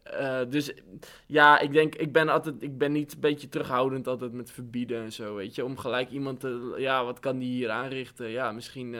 Eh, 0.03 0.41
dus 0.49 0.73
ja, 1.27 1.59
ik 1.59 1.73
denk, 1.73 1.95
ik 1.95 2.13
ben 2.13 2.29
altijd, 2.29 2.55
ik 2.63 2.79
ben 2.79 2.93
niet 2.93 3.15
een 3.15 3.21
beetje 3.21 3.49
terughoudend 3.49 4.07
altijd 4.07 4.33
met 4.33 4.51
verbieden 4.51 5.03
en 5.03 5.13
zo, 5.13 5.35
weet 5.35 5.55
je. 5.55 5.65
Om 5.65 5.77
gelijk 5.77 6.11
iemand 6.11 6.41
te, 6.41 6.75
ja, 6.77 7.05
wat 7.05 7.21
kan 7.21 7.39
die 7.39 7.53
hier 7.53 7.71
aanrichten? 7.71 8.29
Ja, 8.29 8.53
misschien, 8.53 8.97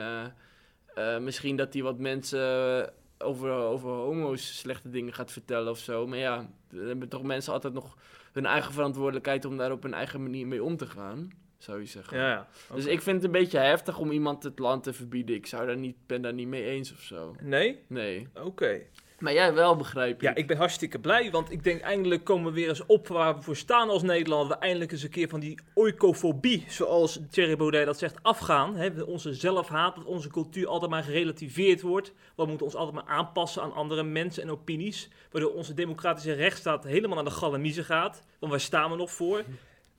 misschien 1.19 1.55
dat 1.55 1.73
hij 1.73 1.83
wat 1.83 1.99
mensen 1.99 2.93
over, 3.25 3.51
over 3.51 3.89
homo's 3.89 4.57
slechte 4.57 4.89
dingen 4.89 5.13
gaat 5.13 5.31
vertellen 5.31 5.71
of 5.71 5.77
zo. 5.77 6.07
Maar 6.07 6.17
ja, 6.17 6.49
dan 6.69 6.87
hebben 6.87 7.09
toch 7.09 7.23
mensen 7.23 7.53
altijd 7.53 7.73
nog 7.73 7.97
hun 8.31 8.45
eigen 8.45 8.73
verantwoordelijkheid 8.73 9.45
om 9.45 9.57
daar 9.57 9.71
op 9.71 9.83
hun 9.83 9.93
eigen 9.93 10.21
manier 10.21 10.47
mee 10.47 10.63
om 10.63 10.77
te 10.77 10.87
gaan, 10.87 11.29
zou 11.57 11.79
je 11.79 11.85
zeggen. 11.85 12.17
Ja, 12.17 12.29
ja. 12.29 12.47
Dus 12.73 12.85
ik 12.85 13.01
vind 13.01 13.15
het 13.15 13.25
een 13.25 13.39
beetje 13.41 13.57
heftig 13.57 13.99
om 13.99 14.11
iemand 14.11 14.43
het 14.43 14.59
land 14.59 14.83
te 14.83 14.93
verbieden. 14.93 15.35
Ik 15.35 15.47
zou 15.47 15.67
daar 15.67 15.77
niet, 15.77 15.95
ben 16.05 16.21
daar 16.21 16.33
niet 16.33 16.47
mee 16.47 16.63
eens 16.63 16.91
of 16.91 17.01
zo. 17.01 17.35
Nee? 17.41 17.79
Nee. 17.87 18.27
Oké. 18.33 18.81
Maar 19.25 19.33
jij 19.33 19.53
wel, 19.53 19.75
begrijp 19.75 20.15
ik. 20.15 20.21
Ja, 20.21 20.35
ik 20.35 20.47
ben 20.47 20.57
hartstikke 20.57 20.99
blij, 20.99 21.31
want 21.31 21.51
ik 21.51 21.63
denk 21.63 21.81
eindelijk 21.81 22.23
komen 22.23 22.53
we 22.53 22.59
weer 22.59 22.69
eens 22.69 22.85
op 22.85 23.07
waar 23.07 23.35
we 23.35 23.41
voor 23.41 23.55
staan 23.55 23.89
als 23.89 24.01
Nederland. 24.01 24.47
We 24.47 24.55
eindelijk 24.55 24.91
eens 24.91 25.03
een 25.03 25.09
keer 25.09 25.29
van 25.29 25.39
die 25.39 25.59
oikofobie, 25.73 26.65
zoals 26.67 27.19
Thierry 27.29 27.55
Baudet 27.57 27.85
dat 27.85 27.97
zegt, 27.97 28.15
afgaan. 28.21 28.75
Hè? 28.75 29.03
Onze 29.03 29.33
zelfhaat, 29.33 29.95
dat 29.95 30.05
onze 30.05 30.29
cultuur 30.29 30.67
altijd 30.67 30.91
maar 30.91 31.03
gerelativeerd 31.03 31.81
wordt. 31.81 32.13
We 32.35 32.45
moeten 32.45 32.65
ons 32.65 32.75
altijd 32.75 32.95
maar 33.05 33.15
aanpassen 33.15 33.61
aan 33.61 33.73
andere 33.73 34.03
mensen 34.03 34.43
en 34.43 34.51
opinies. 34.51 35.09
Waardoor 35.31 35.53
onze 35.53 35.73
democratische 35.73 36.33
rechtsstaat 36.33 36.83
helemaal 36.83 37.15
naar 37.15 37.25
de 37.25 37.39
galamiezen 37.39 37.85
gaat. 37.85 38.21
Want 38.39 38.51
waar 38.51 38.61
staan 38.61 38.91
we 38.91 38.97
nog 38.97 39.11
voor? 39.11 39.43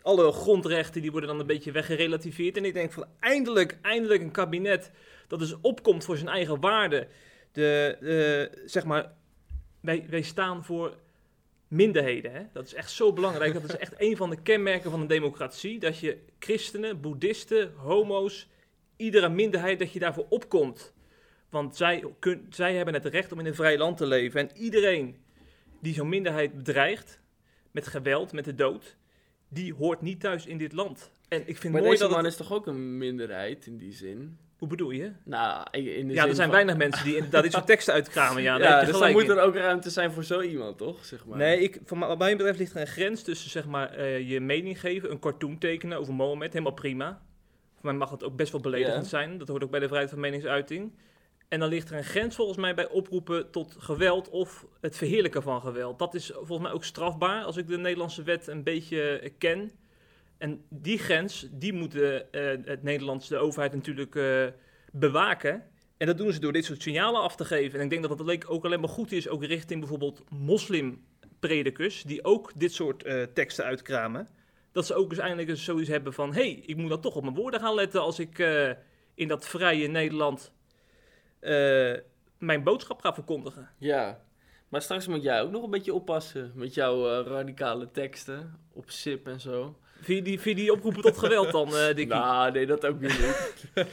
Alle 0.02 0.32
grondrechten 0.32 1.02
die 1.02 1.10
worden 1.10 1.28
dan 1.28 1.40
een 1.40 1.46
beetje 1.46 1.72
weggerelativeerd. 1.72 2.56
En 2.56 2.64
ik 2.64 2.74
denk 2.74 2.92
van 2.92 3.04
eindelijk, 3.20 3.78
eindelijk 3.82 4.22
een 4.22 4.30
kabinet 4.30 4.90
dat 5.28 5.38
dus 5.38 5.54
opkomt 5.60 6.04
voor 6.04 6.16
zijn 6.16 6.28
eigen 6.28 6.60
waarden. 6.60 7.08
De, 7.56 8.50
zeg 8.64 8.84
maar, 8.84 9.12
wij, 9.80 10.06
wij 10.08 10.22
staan 10.22 10.64
voor 10.64 10.96
minderheden. 11.68 12.32
Hè? 12.32 12.42
Dat 12.52 12.66
is 12.66 12.74
echt 12.74 12.90
zo 12.90 13.12
belangrijk. 13.12 13.52
Dat 13.52 13.64
is 13.64 13.76
echt 13.76 13.94
een 13.96 14.16
van 14.16 14.30
de 14.30 14.42
kenmerken 14.42 14.90
van 14.90 15.00
een 15.00 15.06
democratie. 15.06 15.78
Dat 15.78 15.98
je 15.98 16.18
christenen, 16.38 17.00
boeddhisten, 17.00 17.72
homo's, 17.76 18.48
iedere 18.96 19.28
minderheid, 19.28 19.78
dat 19.78 19.92
je 19.92 19.98
daarvoor 19.98 20.26
opkomt. 20.28 20.92
Want 21.50 21.76
zij, 21.76 22.04
kun, 22.18 22.46
zij 22.50 22.74
hebben 22.74 22.94
het 22.94 23.04
recht 23.04 23.32
om 23.32 23.38
in 23.40 23.46
een 23.46 23.54
vrij 23.54 23.78
land 23.78 23.96
te 23.96 24.06
leven. 24.06 24.40
En 24.40 24.56
iedereen 24.56 25.16
die 25.80 25.94
zo'n 25.94 26.08
minderheid 26.08 26.54
bedreigt, 26.56 27.20
met 27.70 27.86
geweld, 27.86 28.32
met 28.32 28.44
de 28.44 28.54
dood, 28.54 28.96
die 29.48 29.74
hoort 29.74 30.00
niet 30.00 30.20
thuis 30.20 30.46
in 30.46 30.58
dit 30.58 30.72
land. 30.72 31.10
En 31.28 31.48
ik 31.48 31.56
vind 31.56 31.72
maar 31.72 31.82
mooi 31.82 31.92
deze 31.92 32.02
dat 32.02 32.10
man 32.12 32.24
het- 32.24 32.32
is 32.32 32.38
toch 32.38 32.52
ook 32.52 32.66
een 32.66 32.98
minderheid 32.98 33.66
in 33.66 33.76
die 33.76 33.92
zin? 33.92 34.38
Hoe 34.58 34.68
bedoel 34.68 34.90
je? 34.90 35.12
Nou, 35.24 35.66
in 35.70 36.08
de 36.08 36.14
Ja, 36.14 36.20
er 36.26 36.34
zijn 36.34 36.36
van- 36.36 36.50
weinig 36.50 36.76
mensen 36.76 37.04
die 37.04 37.14
inderdaad 37.16 37.42
dit 37.42 37.52
soort 37.52 37.66
teksten 37.72 37.94
uitkramen. 37.94 38.42
Ja, 38.42 38.58
Ja, 38.58 38.84
dus 38.84 38.98
dan 38.98 39.12
moet 39.12 39.22
in. 39.22 39.30
er 39.30 39.40
ook 39.40 39.54
ruimte 39.54 39.90
zijn 39.90 40.12
voor 40.12 40.24
zo 40.24 40.40
iemand, 40.40 40.78
toch? 40.78 41.04
Zeg 41.04 41.26
maar. 41.26 41.38
Nee, 41.38 41.60
ik, 41.60 41.90
mij- 41.90 42.08
wat 42.08 42.18
mij 42.18 42.36
betreft 42.36 42.58
ligt 42.58 42.74
er 42.74 42.80
een 42.80 42.86
grens 42.86 43.22
tussen 43.22 43.50
zeg 43.50 43.66
maar, 43.66 43.90
eh, 43.90 44.28
je 44.30 44.40
mening 44.40 44.80
geven, 44.80 45.10
een 45.10 45.18
cartoon 45.18 45.58
tekenen 45.58 45.98
over 45.98 46.14
Mohammed, 46.14 46.52
helemaal 46.52 46.74
prima. 46.74 47.22
Voor 47.74 47.84
mij 47.84 47.94
mag 47.94 48.10
het 48.10 48.24
ook 48.24 48.36
best 48.36 48.52
wel 48.52 48.60
beledigend 48.60 49.06
zijn, 49.06 49.38
dat 49.38 49.48
hoort 49.48 49.64
ook 49.64 49.70
bij 49.70 49.80
de 49.80 49.86
vrijheid 49.86 50.10
van 50.10 50.20
meningsuiting. 50.20 50.92
En 51.48 51.60
dan 51.60 51.68
ligt 51.68 51.90
er 51.90 51.96
een 51.96 52.04
grens 52.04 52.34
volgens 52.36 52.58
mij 52.58 52.74
bij 52.74 52.88
oproepen 52.88 53.50
tot 53.50 53.76
geweld 53.78 54.28
of 54.28 54.66
het 54.80 54.96
verheerlijken 54.96 55.42
van 55.42 55.60
geweld. 55.60 55.98
Dat 55.98 56.14
is 56.14 56.30
volgens 56.34 56.58
mij 56.60 56.70
ook 56.72 56.84
strafbaar 56.84 57.44
als 57.44 57.56
ik 57.56 57.68
de 57.68 57.78
Nederlandse 57.78 58.22
wet 58.22 58.46
een 58.46 58.62
beetje 58.62 59.32
ken. 59.38 59.70
En 60.38 60.64
die 60.68 60.98
grens, 60.98 61.48
die 61.50 61.72
moet 61.72 61.92
de, 61.92 62.24
eh, 62.30 62.64
het 62.64 62.82
Nederlandse 62.82 63.34
de 63.34 63.38
overheid 63.38 63.74
natuurlijk 63.74 64.14
eh, 64.14 64.46
bewaken. 64.92 65.62
En 65.96 66.06
dat 66.06 66.18
doen 66.18 66.32
ze 66.32 66.40
door 66.40 66.52
dit 66.52 66.64
soort 66.64 66.82
signalen 66.82 67.20
af 67.20 67.36
te 67.36 67.44
geven. 67.44 67.78
En 67.78 67.84
ik 67.84 67.90
denk 67.90 68.08
dat 68.08 68.18
dat 68.18 68.46
ook 68.46 68.64
alleen 68.64 68.80
maar 68.80 68.88
goed 68.88 69.12
is, 69.12 69.28
ook 69.28 69.44
richting 69.44 69.80
bijvoorbeeld 69.80 70.24
moslimpredikers, 70.30 72.02
die 72.02 72.24
ook 72.24 72.52
dit 72.56 72.72
soort 72.72 73.02
eh, 73.02 73.22
teksten 73.22 73.64
uitkramen. 73.64 74.28
Dat 74.72 74.86
ze 74.86 74.94
ook 74.94 75.10
dus 75.10 75.18
eindelijk 75.18 75.48
eens 75.48 75.64
zoiets 75.64 75.88
hebben 75.88 76.12
van, 76.12 76.34
hé, 76.34 76.40
hey, 76.40 76.62
ik 76.66 76.76
moet 76.76 76.88
dan 76.88 77.00
toch 77.00 77.16
op 77.16 77.22
mijn 77.22 77.34
woorden 77.34 77.60
gaan 77.60 77.74
letten 77.74 78.00
als 78.00 78.18
ik 78.18 78.38
eh, 78.38 78.70
in 79.14 79.28
dat 79.28 79.46
vrije 79.46 79.88
Nederland 79.88 80.52
eh, 81.40 81.94
mijn 82.38 82.62
boodschap 82.62 83.00
ga 83.00 83.14
verkondigen. 83.14 83.68
Ja, 83.78 84.20
maar 84.68 84.82
straks 84.82 85.06
moet 85.06 85.22
jij 85.22 85.42
ook 85.42 85.50
nog 85.50 85.62
een 85.62 85.70
beetje 85.70 85.94
oppassen 85.94 86.52
met 86.54 86.74
jouw 86.74 87.08
eh, 87.08 87.26
radicale 87.26 87.90
teksten 87.90 88.58
op 88.72 88.90
SIP 88.90 89.26
en 89.26 89.40
zo. 89.40 89.78
Vind 90.00 90.18
je 90.18 90.22
die, 90.24 90.40
vind 90.40 90.56
je 90.58 90.62
die 90.62 90.72
oproepen 90.72 91.02
tot 91.02 91.18
geweld 91.18 91.50
dan, 91.52 91.68
eh 91.76 91.86
Dickie? 91.86 92.06
Nou, 92.24 92.52
nee, 92.52 92.66
dat 92.66 92.86
ook 92.86 93.00
niet. 93.00 93.18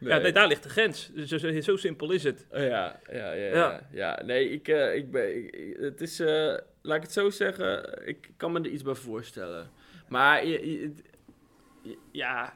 Ja, 0.00 0.18
nee, 0.18 0.32
daar 0.32 0.46
ligt 0.48 0.62
de 0.62 0.68
grens. 0.68 1.10
Zo, 1.26 1.38
zo, 1.38 1.60
zo 1.60 1.76
simpel 1.76 2.10
is 2.10 2.22
het. 2.22 2.46
Ja, 2.52 2.60
ja, 2.60 3.00
ja, 3.12 3.32
ja. 3.32 3.54
Ja. 3.54 3.88
ja. 3.92 4.22
nee, 4.24 4.50
ik, 4.50 4.68
eh, 4.68 4.94
ik 4.96 5.10
ben, 5.10 5.36
ik- 5.36 5.76
het 5.80 6.00
is, 6.00 6.20
eh, 6.20 6.54
laat 6.82 6.96
ik 6.96 7.02
het 7.02 7.12
zo 7.12 7.30
zeggen, 7.30 8.00
ik 8.08 8.30
kan 8.36 8.52
me 8.52 8.58
er 8.60 8.66
iets 8.66 8.82
bij 8.82 8.94
voorstellen. 8.94 9.70
Maar, 10.08 10.46
je- 10.46 10.70
je- 10.70 10.92
je- 11.82 11.98
ja, 12.12 12.54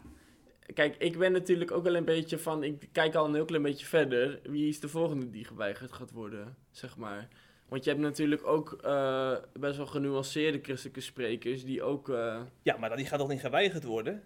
kijk, 0.75 0.95
ik 0.99 1.19
ben 1.19 1.33
natuurlijk 1.33 1.71
ook 1.71 1.83
wel 1.85 1.97
een 1.97 2.05
beetje 2.05 2.39
van, 2.39 2.63
ik 2.63 2.89
kijk 2.93 3.15
al 3.15 3.25
een 3.25 3.35
heel 3.35 3.45
klein 3.45 3.63
beetje 3.63 3.87
verder. 3.87 4.41
Wie 4.43 4.69
is 4.69 4.81
de 4.81 4.89
volgende 4.89 5.31
die 5.31 5.45
geweigerd 5.45 5.93
gaat 5.93 6.11
worden, 6.11 6.57
zeg 6.71 6.97
maar. 6.97 7.29
Want 7.73 7.85
je 7.85 7.91
hebt 7.91 8.03
natuurlijk 8.03 8.47
ook 8.47 8.79
eh, 8.83 9.33
best 9.53 9.77
wel 9.77 9.87
genuanceerde 9.87 10.59
christelijke 10.63 11.01
sprekers 11.01 11.65
die 11.65 11.83
ook, 11.83 12.09
eh, 12.09 12.41
Ja, 12.63 12.77
maar 12.77 12.97
die 12.97 13.07
gaat 13.07 13.19
toch 13.19 13.29
niet 13.29 13.41
geweigerd 13.41 13.85
worden? 13.85 14.23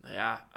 nou 0.00 0.14
ja, 0.14 0.48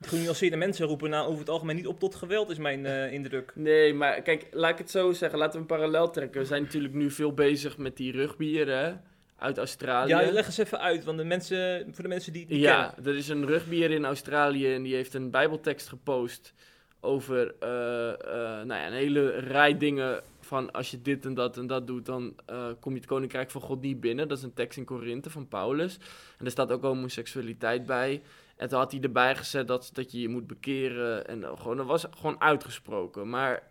Genuanceerde 0.00 0.56
mensen 0.56 0.86
roepen 0.86 1.10
nou 1.10 1.26
over 1.26 1.38
het 1.38 1.48
algemeen 1.48 1.76
niet 1.76 1.86
op 1.86 2.00
tot 2.00 2.14
geweld, 2.14 2.50
is 2.50 2.58
mijn 2.58 2.86
eh, 2.86 3.12
indruk. 3.12 3.52
Nee, 3.54 3.94
maar 3.94 4.22
kijk, 4.22 4.46
laat 4.50 4.70
ik 4.70 4.78
het 4.78 4.90
zo 4.90 5.12
zeggen. 5.12 5.38
Laten 5.38 5.52
we 5.54 5.58
een 5.58 5.66
parallel 5.76 6.10
trekken. 6.10 6.40
We 6.40 6.46
zijn 6.46 6.62
natuurlijk 6.62 6.94
nu 6.94 7.10
veel 7.10 7.32
bezig 7.32 7.78
met 7.78 7.96
die 7.96 8.12
rugbieren 8.12 9.04
uit 9.36 9.58
Australië. 9.58 10.08
Ja, 10.08 10.32
leg 10.32 10.46
eens 10.46 10.58
even 10.58 10.80
uit, 10.80 11.04
want 11.04 11.18
de 11.18 11.24
mensen, 11.24 11.94
voor 11.94 12.02
de 12.02 12.08
mensen 12.08 12.32
die 12.32 12.42
het 12.42 12.50
niet 12.50 12.60
Ja, 12.60 12.86
kennen. 12.86 13.12
er 13.12 13.18
is 13.18 13.28
een 13.28 13.46
rugbier 13.46 13.90
in 13.90 14.04
Australië 14.04 14.74
en 14.74 14.82
die 14.82 14.94
heeft 14.94 15.14
een 15.14 15.30
bijbeltekst 15.30 15.88
gepost 15.88 16.54
over 17.00 17.54
nou 17.60 18.66
ja, 18.66 18.86
een 18.86 18.92
hele 18.92 19.28
rij 19.28 19.76
dingen 19.78 20.22
van 20.50 20.70
als 20.70 20.90
je 20.90 21.02
dit 21.02 21.24
en 21.24 21.34
dat 21.34 21.56
en 21.56 21.66
dat 21.66 21.86
doet, 21.86 22.06
dan 22.06 22.34
eh, 22.46 22.66
kom 22.80 22.92
je 22.92 22.98
het 22.98 23.08
koninkrijk 23.08 23.50
van 23.50 23.60
God 23.60 23.80
niet 23.80 24.00
binnen. 24.00 24.28
Dat 24.28 24.38
is 24.38 24.44
een 24.44 24.54
tekst 24.54 24.78
in 24.78 24.84
Korinthe 24.84 25.30
van 25.30 25.48
Paulus. 25.48 25.98
En 26.38 26.44
er 26.44 26.50
staat 26.50 26.72
ook 26.72 26.82
homoseksualiteit 26.82 27.86
bij. 27.86 28.22
En 28.56 28.68
toen 28.68 28.78
had 28.78 28.92
hij 28.92 29.00
erbij 29.00 29.36
gezet 29.36 29.68
dat, 29.68 29.90
dat 29.92 30.12
je 30.12 30.20
je 30.20 30.28
moet 30.28 30.46
bekeren. 30.46 31.26
En 31.26 31.44
gewoon, 31.58 31.76
dat 31.76 31.86
was 31.86 32.06
gewoon 32.10 32.40
uitgesproken. 32.40 33.28
Maar 33.28 33.62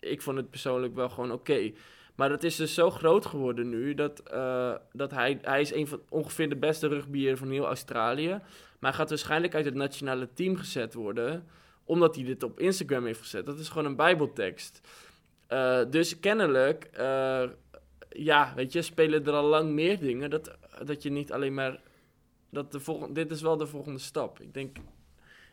ik 0.00 0.22
vond 0.22 0.36
het 0.36 0.50
persoonlijk 0.50 0.94
wel 0.94 1.08
gewoon 1.08 1.32
oké. 1.32 1.72
Maar 2.14 2.28
dat 2.28 2.42
is 2.42 2.56
dus 2.56 2.74
zo 2.74 2.90
groot 2.90 3.26
geworden 3.26 3.68
nu 3.68 3.94
dat, 3.94 4.20
eh, 4.20 4.74
dat 4.92 5.10
hij, 5.10 5.38
hij 5.42 5.60
is 5.60 5.72
een 5.72 5.86
van 5.86 6.00
ongeveer 6.08 6.48
de 6.48 6.56
beste 6.56 6.88
rugbier 6.88 7.36
van 7.36 7.50
heel 7.50 7.66
Australië. 7.66 8.28
Maar 8.78 8.90
hij 8.90 8.92
gaat 8.92 9.08
waarschijnlijk 9.08 9.54
uit 9.54 9.64
het 9.64 9.74
nationale 9.74 10.28
team 10.34 10.56
gezet 10.56 10.94
worden, 10.94 11.46
omdat 11.84 12.14
hij 12.14 12.24
dit 12.24 12.42
op 12.42 12.60
Instagram 12.60 13.04
heeft 13.04 13.20
gezet. 13.20 13.46
Dat 13.46 13.58
is 13.58 13.68
gewoon 13.68 13.84
een 13.84 13.96
bijbeltekst. 13.96 14.80
Eh, 15.46 15.80
dus 15.90 16.20
kennelijk, 16.20 16.84
eh, 16.92 17.48
ja, 18.08 18.52
weet 18.54 18.72
je, 18.72 18.82
spelen 18.82 19.26
er 19.26 19.32
al 19.32 19.44
lang 19.44 19.70
meer 19.70 19.98
dingen. 19.98 20.30
Dat, 20.30 20.56
dat 20.84 21.02
je 21.02 21.10
niet 21.10 21.32
alleen 21.32 21.54
maar, 21.54 21.80
dat 22.50 22.72
de 22.72 22.80
volgende, 22.80 23.12
dit 23.12 23.30
is 23.30 23.42
wel 23.42 23.56
de 23.56 23.66
volgende 23.66 23.98
stap. 23.98 24.40
Ik 24.40 24.54
denk, 24.54 24.76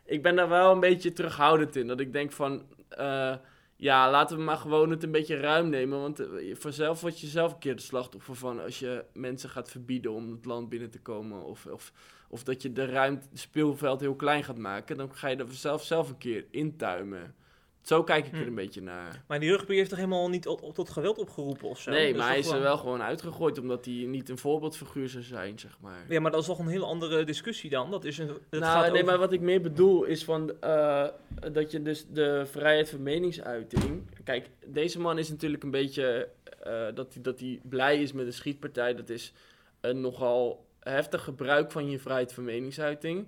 ik 0.05 0.21
ben 0.21 0.35
daar 0.35 0.49
wel 0.49 0.71
een 0.71 0.79
beetje 0.79 1.13
terughoudend 1.13 1.75
in. 1.75 1.87
Dat 1.87 1.99
ik 1.99 2.13
denk 2.13 2.31
van, 2.31 2.63
eh, 2.89 3.35
ja, 3.75 4.11
laten 4.11 4.37
we 4.37 4.43
maar 4.43 4.57
gewoon 4.57 4.89
het 4.89 5.03
een 5.03 5.11
beetje 5.11 5.37
ruim 5.37 5.69
nemen. 5.69 5.99
Want 5.99 6.27
vanzelf 6.53 7.01
word 7.01 7.19
je 7.19 7.27
zelf 7.27 7.53
een 7.53 7.59
keer 7.59 7.75
de 7.75 7.81
slachtoffer 7.81 8.35
van 8.35 8.61
als 8.61 8.79
je 8.79 9.05
mensen 9.13 9.49
gaat 9.49 9.71
verbieden 9.71 10.11
om 10.11 10.31
het 10.31 10.45
land 10.45 10.69
binnen 10.69 10.89
te 10.89 11.01
komen. 11.01 11.43
Of, 11.43 11.65
of, 11.65 11.91
of 12.29 12.43
dat 12.43 12.61
je 12.61 12.71
de 12.73 12.85
ruimte, 12.85 13.27
het 13.29 13.39
speelveld 13.39 13.99
heel 13.99 14.15
klein 14.15 14.43
gaat 14.43 14.57
maken. 14.57 14.97
Dan 14.97 15.15
ga 15.15 15.27
je 15.27 15.35
er 15.35 15.53
zelf, 15.53 15.83
zelf 15.83 16.09
een 16.09 16.17
keer 16.17 16.45
intuimen. 16.51 17.35
Zo 17.83 18.03
kijk 18.03 18.25
ik 18.25 18.31
er 18.31 18.37
Hm. 18.41 18.47
een 18.47 18.55
beetje 18.55 18.81
naar. 18.81 19.23
Maar 19.27 19.39
die 19.39 19.49
rugby 19.49 19.75
heeft 19.75 19.89
toch 19.89 19.97
helemaal 19.97 20.29
niet 20.29 20.41
tot, 20.41 20.75
tot 20.75 20.89
geweld 20.89 21.17
opgeroepen 21.17 21.67
of 21.69 21.79
zo? 21.79 21.91
Nee, 21.91 22.15
maar 22.15 22.27
hij 22.27 22.39
is 22.39 22.47
er 22.51 22.61
wel 22.61 22.77
gewoon 22.77 23.01
uitgegooid 23.01 23.57
omdat 23.57 23.85
hij 23.85 23.93
niet 23.93 24.29
een 24.29 24.37
voorbeeldfiguur 24.37 25.09
zou 25.09 25.23
zijn, 25.23 25.59
zeg 25.59 25.77
maar. 25.81 26.05
Ja, 26.09 26.19
maar 26.19 26.31
dat 26.31 26.39
is 26.41 26.45
toch 26.47 26.59
een 26.59 26.67
heel 26.67 26.85
andere 26.85 27.23
discussie 27.23 27.69
dan? 27.69 27.91
Dat 27.91 28.03
is 28.05 28.17
een... 28.17 28.27
Dat 28.27 28.37
nou, 28.49 28.63
gaat 28.63 28.81
nee, 28.81 28.91
over- 28.91 29.05
maar 29.05 29.17
wat 29.17 29.31
ik 29.33 29.41
meer 29.41 29.61
bedoel 29.61 30.03
is 30.03 30.23
van 30.23 30.61
eh, 30.61 31.07
dat 31.51 31.71
je 31.71 31.81
dus 31.81 32.05
de 32.09 32.43
vrijheid 32.45 32.89
van 32.89 33.03
meningsuiting. 33.03 34.09
Kijk, 34.23 34.49
deze 34.65 34.99
man 34.99 35.17
is 35.17 35.29
natuurlijk 35.29 35.63
een 35.63 35.71
beetje 35.71 36.29
eh, 36.63 36.85
dat, 36.93 37.13
hij, 37.13 37.21
dat 37.23 37.39
hij 37.39 37.59
blij 37.63 38.01
is 38.01 38.11
met 38.13 38.25
de 38.25 38.31
schietpartij. 38.31 38.95
Dat 38.95 39.09
is 39.09 39.33
een 39.81 40.01
nogal 40.01 40.65
heftig 40.79 41.23
gebruik 41.23 41.71
van 41.71 41.89
je 41.89 41.99
vrijheid 41.99 42.33
van 42.33 42.43
meningsuiting. 42.43 43.27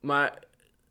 Maar 0.00 0.38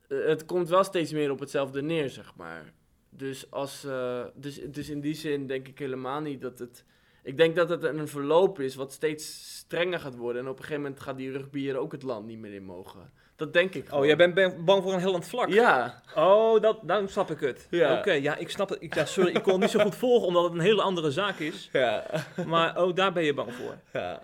eh, 0.07 0.17
het 0.25 0.45
komt 0.45 0.69
wel 0.69 0.83
steeds 0.83 1.11
meer 1.11 1.31
op 1.31 1.39
hetzelfde 1.39 1.81
neer, 1.81 2.09
zeg 2.09 2.35
maar. 2.35 2.73
Dus, 3.17 3.51
als, 3.51 3.83
eh, 3.85 4.23
dus, 4.35 4.59
dus 4.67 4.89
in 4.89 5.01
die 5.01 5.13
zin 5.13 5.47
denk 5.47 5.67
ik 5.67 5.79
helemaal 5.79 6.19
niet 6.21 6.41
dat 6.41 6.59
het. 6.59 6.83
Ik 7.23 7.37
denk 7.37 7.55
dat 7.55 7.69
het 7.69 7.83
een 7.83 8.07
verloop 8.07 8.59
is 8.59 8.75
wat 8.75 8.91
steeds 8.91 9.55
strenger 9.57 9.99
gaat 9.99 10.15
worden. 10.15 10.41
En 10.41 10.47
op 10.47 10.57
een 10.57 10.63
gegeven 10.63 10.81
moment 10.81 10.99
gaat 11.01 11.17
die 11.17 11.31
rugbier 11.31 11.77
ook 11.77 11.91
het 11.91 12.03
land 12.03 12.25
niet 12.25 12.37
meer 12.39 12.53
in 12.53 12.63
mogen. 12.63 13.11
Dat 13.35 13.53
denk 13.53 13.73
ik. 13.75 13.93
Oh, 13.93 14.05
jij 14.05 14.15
bent 14.15 14.33
ben- 14.33 14.65
bang 14.65 14.83
voor 14.83 14.93
een 14.93 14.99
hellend 14.99 15.25
vlak? 15.27 15.49
Ja, 15.49 16.01
Oh, 16.15 16.61
dat, 16.61 16.79
dan 16.83 17.07
snap 17.07 17.31
ik 17.31 17.39
het. 17.39 17.67
Ja. 17.69 17.97
Oké, 17.97 18.11
ja, 18.11 18.35
ik 18.35 18.49
snap 18.49 18.69
het. 18.69 18.81
Ik, 18.81 18.95
ja, 18.95 19.05
sorry, 19.05 19.35
ik 19.35 19.43
kon 19.43 19.51
het 19.51 19.61
niet 19.61 19.69
zo 19.69 19.79
goed 19.79 19.95
volgen, 19.95 20.27
omdat 20.27 20.43
het 20.43 20.53
een 20.53 20.59
hele 20.59 20.81
andere 20.81 21.11
zaak 21.11 21.39
is. 21.39 21.69
ja, 21.71 22.05
Maar 22.47 22.81
oh, 22.83 22.95
daar 22.95 23.13
ben 23.13 23.23
je 23.23 23.33
bang 23.33 23.53
voor. 23.53 23.77
ja. 23.93 24.21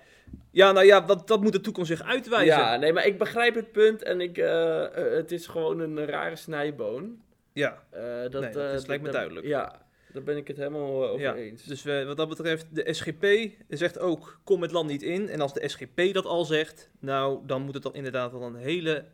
Ja, 0.52 0.72
nou 0.72 0.86
ja, 0.86 1.02
dat, 1.02 1.28
dat 1.28 1.42
moet 1.42 1.52
de 1.52 1.62
toekomst 1.62 1.90
zich 1.90 2.02
uitwijzen. 2.04 2.58
ja, 2.58 2.76
nee, 2.76 2.94
maar 2.94 3.06
ik 3.06 3.18
begrijp 3.18 3.56
het 3.56 3.72
punt. 3.72 4.04
En 4.04 4.22
ik, 4.22 4.38
eh, 4.38 4.84
eh, 4.84 5.14
het 5.16 5.32
is 5.32 5.48
gewoon 5.48 5.80
een 5.80 6.06
rare 6.06 6.36
snijboon. 6.36 7.22
Ja, 7.58 7.84
Eh, 7.90 8.02
dat, 8.30 8.42
Nee, 8.42 8.52
dat 8.52 8.56
eh, 8.70 8.74
is- 8.74 8.86
lijkt 8.86 9.04
me 9.04 9.10
duidelijk. 9.12 9.46
Ja, 9.48 9.82
daar 10.14 10.24
ben 10.24 10.38
ik 10.38 10.48
het 10.48 10.58
helemaal 10.58 11.04
eh, 11.04 11.10
over 11.10 11.20
Ja, 11.22 11.36
eens. 11.36 11.64
dus 11.64 11.84
wat 11.84 12.18
dat 12.18 12.30
betreft, 12.30 12.76
de 12.76 12.94
SGP 12.94 13.26
zegt 13.70 14.00
ook, 14.00 14.40
kom 14.44 14.62
het 14.62 14.72
land 14.72 14.90
niet 14.90 15.04
in. 15.04 15.30
En 15.30 15.42
als 15.42 15.54
de 15.54 15.68
SGP 15.70 16.14
dat 16.14 16.26
al 16.26 16.46
zegt, 16.46 16.90
nou, 17.00 17.40
dan 17.46 17.62
moet 17.62 17.74
het 17.74 17.84
dan 17.84 17.94
inderdaad 17.94 18.32
wel 18.32 18.42
een 18.42 18.56
hele 18.56 19.06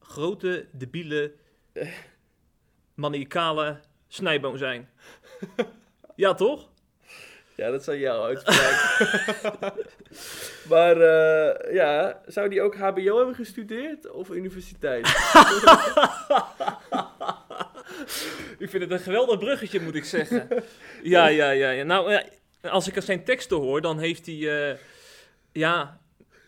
grote, 0.00 0.66
debiele, 0.72 1.32
maniacale 2.94 3.78
snijboom 4.08 4.56
zijn. 4.56 4.88
ja, 6.16 6.34
toch? 6.34 6.68
Ja, 7.56 7.70
dat 7.70 7.84
zou 7.84 7.98
jouw 7.98 8.22
uitspraak. 8.24 8.98
maar 10.72 10.96
ja, 11.72 12.20
zou 12.26 12.48
die 12.48 12.62
ook 12.62 12.76
HBO 12.76 13.16
hebben 13.16 13.34
gestudeerd 13.34 14.10
of 14.10 14.30
universiteit? 14.30 15.06
Ik 18.58 18.70
vind 18.70 18.82
het 18.82 18.90
een 18.90 18.98
geweldig 19.00 19.38
bruggetje, 19.38 19.80
moet 19.80 19.94
ik 19.94 20.04
zeggen. 20.04 20.48
Ja, 21.02 21.26
ja, 21.26 21.50
ja. 21.50 21.70
ja. 21.70 21.82
Nou, 21.82 22.12
ja, 22.12 22.24
als 22.62 22.88
ik 22.88 23.02
zijn 23.02 23.24
teksten 23.24 23.56
hoor, 23.56 23.80
dan 23.80 23.98
heeft 23.98 24.26
hij... 24.26 24.70
eh, 24.70 24.76
ja, 25.52 26.00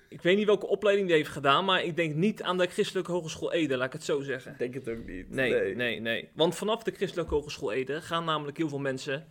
ik 0.09 0.23
weet 0.23 0.37
niet 0.37 0.47
welke 0.47 0.67
opleiding 0.67 1.09
hij 1.09 1.17
heeft 1.17 1.31
gedaan, 1.31 1.65
maar 1.65 1.85
ik 1.85 1.97
denk 1.97 2.15
niet 2.15 2.43
aan 2.43 2.59
de 2.59 2.67
Christelijke 2.67 3.13
Hogeschool 3.13 3.53
Ede, 3.53 3.77
laat 3.77 3.87
ik 3.87 3.93
het 3.93 4.05
zo 4.05 4.21
zeggen. 4.21 4.53
Ik 4.53 4.59
denk 4.59 4.75
het 4.75 4.89
ook 4.89 5.07
niet. 5.07 5.31
Nee, 5.31 5.75
nee, 5.75 6.01
nee, 6.01 6.29
Want 6.35 6.55
vanaf 6.55 6.83
de 6.83 6.91
Christelijke 6.91 7.35
Hogeschool 7.35 7.73
Ede 7.73 8.01
gaan 8.01 8.25
namelijk 8.25 8.57
heel 8.57 8.69
veel 8.69 8.79
mensen 8.79 9.27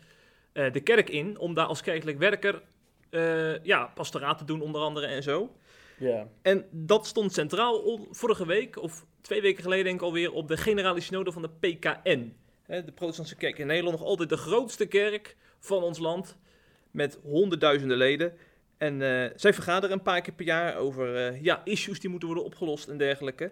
eh, 0.53 0.71
de 0.71 0.81
kerk 0.81 1.09
in 1.09 1.37
om 1.37 1.53
daar 1.53 1.65
als 1.65 1.81
kerkelijk 1.81 2.17
werker 2.17 2.61
eh, 3.09 3.63
ja, 3.63 3.85
pastoraat 3.85 4.37
te 4.37 4.45
doen, 4.45 4.61
onder 4.61 4.81
andere 4.81 5.05
en 5.05 5.23
zo. 5.23 5.55
Ja. 5.97 6.27
En 6.41 6.65
dat 6.71 7.07
stond 7.07 7.33
centraal 7.33 8.07
vorige 8.11 8.45
week, 8.45 8.81
of 8.81 9.05
twee 9.21 9.41
weken 9.41 9.63
geleden 9.63 9.85
denk 9.85 9.95
ik 9.95 10.05
alweer, 10.05 10.31
op 10.31 10.47
de 10.47 10.57
Generale 10.57 10.99
Synode 10.99 11.31
van 11.31 11.41
de 11.41 11.49
PKN. 11.49 12.35
De 12.65 12.91
Protestantse 12.95 13.35
Kerk 13.35 13.57
in 13.57 13.67
Nederland, 13.67 13.97
nog 13.97 14.07
altijd 14.07 14.29
de 14.29 14.37
grootste 14.37 14.85
kerk 14.85 15.35
van 15.59 15.83
ons 15.83 15.99
land, 15.99 16.37
met 16.91 17.19
honderdduizenden 17.23 17.97
leden. 17.97 18.33
En 18.77 19.01
eh, 19.01 19.31
zij 19.35 19.53
vergaderen 19.53 19.95
een 19.95 20.03
paar 20.03 20.21
keer 20.21 20.33
per 20.33 20.45
jaar 20.45 20.75
over 20.75 21.15
eh, 21.15 21.41
ja, 21.41 21.61
issues 21.65 21.99
die 21.99 22.09
moeten 22.09 22.27
worden 22.27 22.45
opgelost 22.45 22.87
en 22.87 22.97
dergelijke. 22.97 23.51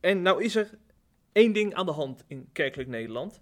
En 0.00 0.22
nou 0.22 0.44
is 0.44 0.56
er 0.56 0.70
één 1.32 1.52
ding 1.52 1.74
aan 1.74 1.86
de 1.86 1.92
hand 1.92 2.24
in 2.26 2.48
kerkelijk 2.52 2.88
Nederland. 2.88 3.40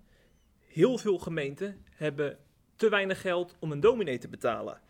Heel 0.66 0.98
veel 0.98 1.18
gemeenten 1.18 1.84
hebben 1.90 2.38
te 2.76 2.88
weinig 2.88 3.20
geld 3.20 3.56
om 3.58 3.72
een 3.72 3.80
dominee 3.80 4.18
te 4.18 4.28
betalen. 4.28 4.80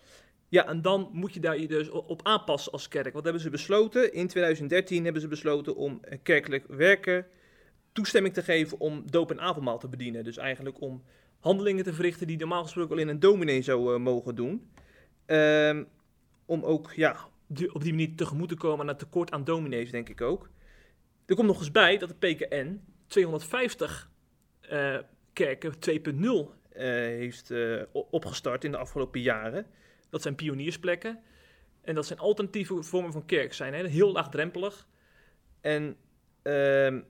Ja, 0.48 0.66
en 0.66 0.82
dan 0.82 1.08
moet 1.12 1.34
je 1.34 1.40
daar 1.40 1.58
je 1.58 1.68
dus 1.68 1.90
op 1.90 2.20
aanpassen 2.22 2.72
als 2.72 2.88
kerk. 2.88 3.12
Wat 3.12 3.24
hebben 3.24 3.42
ze 3.42 3.50
besloten? 3.50 4.12
In 4.12 4.26
2013 4.26 5.04
hebben 5.04 5.22
ze 5.22 5.28
besloten 5.28 5.76
om 5.76 5.98
eh, 6.02 6.18
kerkelijk 6.22 6.64
werken 6.66 7.26
toestemming 7.98 8.34
te 8.34 8.42
geven 8.42 8.80
om 8.80 9.02
doop 9.10 9.30
en 9.30 9.40
avondmaal 9.40 9.78
te 9.78 9.88
bedienen. 9.88 10.24
Dus 10.24 10.36
eigenlijk 10.36 10.80
om 10.80 11.02
handelingen 11.40 11.84
te 11.84 11.92
verrichten 11.92 12.26
die 12.26 12.38
normaal 12.38 12.62
gesproken 12.62 12.92
alleen 12.92 13.08
een 13.08 13.20
dominee 13.20 13.62
zou 13.62 13.94
eh, 13.94 14.00
mogen 14.00 14.34
doen. 14.34 14.70
Ehm, 15.26 15.84
om 16.46 16.64
ook 16.64 16.92
ja, 16.92 17.16
op 17.72 17.82
die 17.82 17.92
manier 17.92 18.14
tegemoet 18.16 18.48
te 18.48 18.56
komen 18.56 18.80
aan 18.80 18.88
het 18.88 18.98
tekort 18.98 19.30
aan 19.30 19.44
dominees, 19.44 19.90
denk 19.90 20.08
ik 20.08 20.20
ook. 20.20 20.50
Er 21.26 21.34
komt 21.34 21.46
nog 21.46 21.58
eens 21.58 21.70
bij 21.70 21.98
dat 21.98 22.08
de 22.08 22.34
PKN 22.34 22.80
250 23.06 24.10
eh, 24.60 24.98
kerken 25.32 25.72
2.0 25.72 26.54
eh, 26.70 26.86
heeft 26.92 27.52
opgestart 27.92 28.64
in 28.64 28.70
de 28.70 28.76
afgelopen 28.76 29.20
jaren. 29.20 29.66
Dat 30.10 30.22
zijn 30.22 30.34
pioniersplekken. 30.34 31.20
En 31.80 31.94
dat 31.94 32.06
zijn 32.06 32.18
alternatieve 32.18 32.82
vormen 32.82 33.12
van 33.12 33.26
kerk 33.26 33.54
zijn. 33.54 33.74
Hè? 33.74 33.86
Heel 33.86 34.12
laagdrempelig. 34.12 34.88
En 35.60 35.96
ehm, 36.42 37.00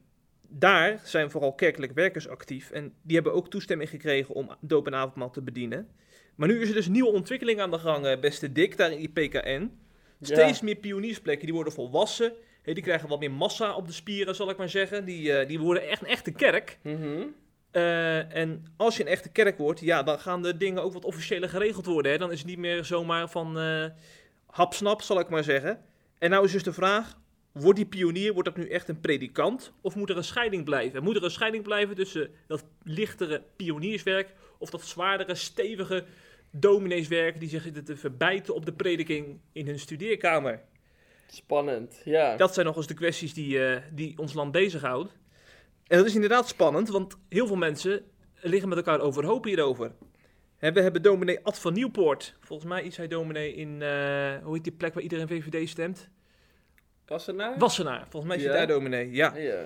daar 0.49 1.01
zijn 1.05 1.31
vooral 1.31 1.55
kerkelijk 1.55 1.93
werkers 1.93 2.29
actief. 2.29 2.71
En 2.71 2.95
die 3.03 3.15
hebben 3.15 3.35
ook 3.35 3.51
toestemming 3.51 3.91
gekregen 3.91 4.35
om 4.35 4.57
doop 4.61 4.87
en 4.87 4.95
avondmaal 4.95 5.31
te 5.31 5.43
bedienen. 5.43 5.89
Maar 6.35 6.49
nu 6.49 6.61
is 6.61 6.69
er 6.69 6.75
dus 6.75 6.89
nieuwe 6.89 7.13
ontwikkeling 7.13 7.61
aan 7.61 7.71
de 7.71 7.79
gang, 7.79 8.07
eh, 8.07 8.21
beste 8.21 8.53
Dick, 8.53 8.77
daar 8.77 8.93
in 8.93 8.99
die 8.99 9.29
PKN. 9.29 9.79
Steeds 10.21 10.61
meer 10.61 10.77
pioniersplekken, 10.77 11.47
die 11.47 11.55
worden 11.55 11.73
volwassen. 11.73 12.33
Die 12.63 12.83
krijgen 12.83 13.09
wat 13.09 13.21
meer 13.21 13.31
massa 13.31 13.77
op 13.77 13.87
de 13.87 13.93
spieren, 13.93 14.35
zal 14.35 14.51
ik 14.51 14.57
maar 14.57 14.69
zeggen. 14.69 15.05
Die, 15.05 15.33
eh, 15.33 15.49
die 15.49 15.59
worden 15.59 15.89
echt 15.89 16.03
een 16.03 16.09
echte 16.09 16.31
kerk. 16.31 16.79
Mhm. 16.83 17.27
Eh, 17.71 18.35
en 18.35 18.65
als 18.77 18.97
je 18.97 19.03
een 19.03 19.09
echte 19.09 19.29
kerk 19.29 19.59
wordt, 19.59 19.81
ja, 19.81 20.03
dan 20.03 20.19
gaan 20.19 20.43
de 20.43 20.57
dingen 20.57 20.83
ook 20.83 20.93
wat 20.93 21.05
officiëler 21.05 21.49
geregeld 21.49 21.87
worden. 21.87 22.13
Hè? 22.13 22.19
Dan 22.19 22.33
is 22.33 22.39
het 22.39 22.49
niet 22.49 22.59
meer 22.59 22.85
zomaar 22.85 23.29
van 23.29 23.59
eh 23.59 23.85
hapsnap, 24.51 25.03
zal 25.03 25.21
ik 25.21 25.29
maar 25.29 25.45
zeggen. 25.45 25.81
En 26.19 26.31
nou 26.31 26.45
is 26.45 26.53
dus 26.53 26.63
de 26.63 26.73
vraag, 26.73 27.19
wordt 27.53 27.77
die 27.77 27.87
pionier, 27.87 28.33
wordt 28.33 28.49
dat 28.49 28.57
nu 28.57 28.69
echt 28.69 28.89
een 28.89 29.01
predikant? 29.01 29.73
Of 29.81 29.95
moet 29.95 30.11
er 30.11 30.17
een 30.17 30.25
scheiding 30.25 30.65
blijven? 30.65 31.03
Moet 31.03 31.17
er 31.17 31.25
een 31.25 31.31
scheiding 31.31 31.63
blijven 31.63 31.95
tussen 31.95 32.31
dat 32.47 32.65
lichtere 32.83 33.43
pionierswerk 33.57 34.35
of 34.59 34.71
dat 34.71 34.83
zwaardere, 34.83 35.35
stevige 35.35 36.05
domineeswerk 36.51 37.41
die 37.41 37.49
zich 37.49 37.63
zitten 37.63 37.85
te 37.85 37.97
verbijten 37.97 38.55
op 38.55 38.67
de 38.67 38.73
prediking 38.73 39.41
in 39.53 39.67
hun 39.67 39.79
studeerkamer? 39.79 40.61
Spannend, 41.27 42.01
ja. 42.05 42.37
Dat 42.37 42.55
zijn 42.55 42.67
nog 42.67 42.77
eens 42.77 42.87
de 42.87 42.95
kwesties 42.95 43.35
die, 43.35 43.65
eh, 43.65 43.83
die 43.93 44.19
ons 44.19 44.33
land 44.33 44.53
bezighoudt. 44.53 45.13
En 45.89 45.97
dat 45.99 46.07
is 46.07 46.15
inderdaad 46.15 46.49
spannend, 46.49 46.89
want 46.89 47.17
heel 47.29 47.47
veel 47.47 47.57
mensen 47.57 48.03
liggen 48.41 48.69
met 48.69 48.79
elkaar 48.79 49.01
overhoop 49.01 49.45
hierover. 49.45 49.93
We 50.59 50.81
hebben 50.81 51.03
dominee 51.03 51.39
Ad 51.43 51.59
van 51.59 51.73
Nieuwpoort. 51.73 52.35
Volgens 52.41 52.69
mij 52.69 52.83
is 52.83 52.97
hij 52.97 53.09
dominee 53.09 53.55
in, 53.55 53.83
eh, 53.83 54.37
hoe 54.43 54.55
heet 54.55 54.65
die 54.65 54.73
plek 54.73 54.95
waar 54.95 55.03
iedereen 55.03 55.29
VVD 55.29 55.69
stemt? 55.69 56.09
Wassenaar? 57.07 57.59
Wassenaar. 57.59 58.07
Volgens 58.09 58.25
mij 58.33 58.37
is 58.37 58.49
hij 58.49 58.57
daar 58.59 58.67
dominee, 58.67 59.11
ja. 59.11 59.37
Ja. 59.37 59.65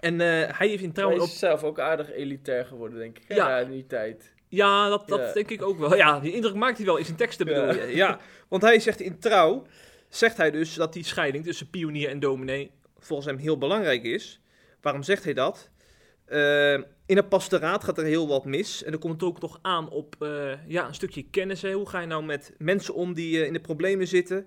En 0.00 0.20
eh, 0.20 0.58
hij 0.58 0.68
heeft 0.68 0.82
in 0.82 0.90
Hij 0.94 1.04
op... 1.04 1.26
is 1.26 1.38
zelf 1.38 1.62
ook 1.62 1.78
aardig 1.80 2.12
elitair 2.12 2.64
geworden, 2.64 2.98
denk 2.98 3.18
ik. 3.18 3.24
Ja. 3.36 3.58
in 3.58 3.70
die 3.70 3.86
tijd. 3.86 4.32
Ja, 4.48 4.88
dat, 4.88 5.08
dat 5.08 5.18
Ja. 5.20 5.32
denk 5.32 5.50
ik 5.50 5.62
ook 5.62 5.78
wel. 5.78 5.96
Ja, 5.96 6.20
die 6.20 6.32
indruk 6.32 6.54
maakt 6.54 6.76
hij 6.76 6.86
wel 6.86 6.96
in 6.96 7.04
zijn 7.04 7.16
teksten 7.16 7.46
bedoel 7.46 7.64
Ja. 7.74 7.82
je. 7.84 7.96
Ja, 7.96 8.18
want 8.48 8.62
hij 8.62 8.80
zegt 8.80 9.00
in 9.00 9.18
trouw, 9.18 9.66
zegt 10.08 10.36
hij 10.36 10.50
dus 10.50 10.74
dat 10.74 10.92
die 10.92 11.04
scheiding 11.04 11.44
tussen 11.44 11.70
pionier 11.70 12.08
en 12.08 12.20
dominee 12.20 12.70
volgens 12.98 13.28
hem 13.28 13.38
heel 13.38 13.58
belangrijk 13.58 14.02
is. 14.02 14.40
Waarom 14.84 15.02
zegt 15.02 15.24
hij 15.24 15.34
dat? 15.34 15.70
Eh, 16.24 16.74
in 17.06 17.16
het 17.16 17.28
pastoraat 17.28 17.84
gaat 17.84 17.98
er 17.98 18.04
heel 18.04 18.28
wat 18.28 18.44
mis. 18.44 18.82
En 18.82 18.92
er 18.92 18.98
komt 18.98 19.22
ook 19.22 19.40
nog 19.40 19.58
aan 19.62 19.90
op 19.90 20.16
eh, 20.18 20.66
ja, 20.66 20.86
een 20.86 20.94
stukje 20.94 21.22
kennis. 21.30 21.62
Hè. 21.62 21.72
Hoe 21.72 21.88
ga 21.88 22.00
je 22.00 22.06
nou 22.06 22.24
met 22.24 22.54
mensen 22.58 22.94
om 22.94 23.14
die 23.14 23.40
eh, 23.40 23.46
in 23.46 23.52
de 23.52 23.60
problemen 23.60 24.06
zitten? 24.06 24.46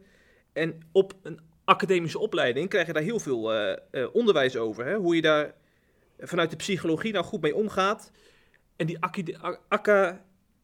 En 0.54 0.80
op 0.92 1.14
een 1.24 1.40
academische 1.66 2.20
opleiding 2.20 2.70
krijg 2.70 2.88
je 2.88 2.94
daar 2.94 3.04
heel 3.04 3.20
veel 3.20 3.52
onderwijs 4.14 4.58
over. 4.58 4.86
Hè. 4.86 4.96
Hoe 4.96 5.16
je 5.16 5.22
daar 5.22 5.54
vanuit 6.20 6.50
de 6.50 6.56
psychologie 6.56 7.14
nou 7.14 7.26
goed 7.26 7.42
mee 7.42 7.56
omgaat. 7.56 8.12
En 8.76 8.86
die 8.86 8.98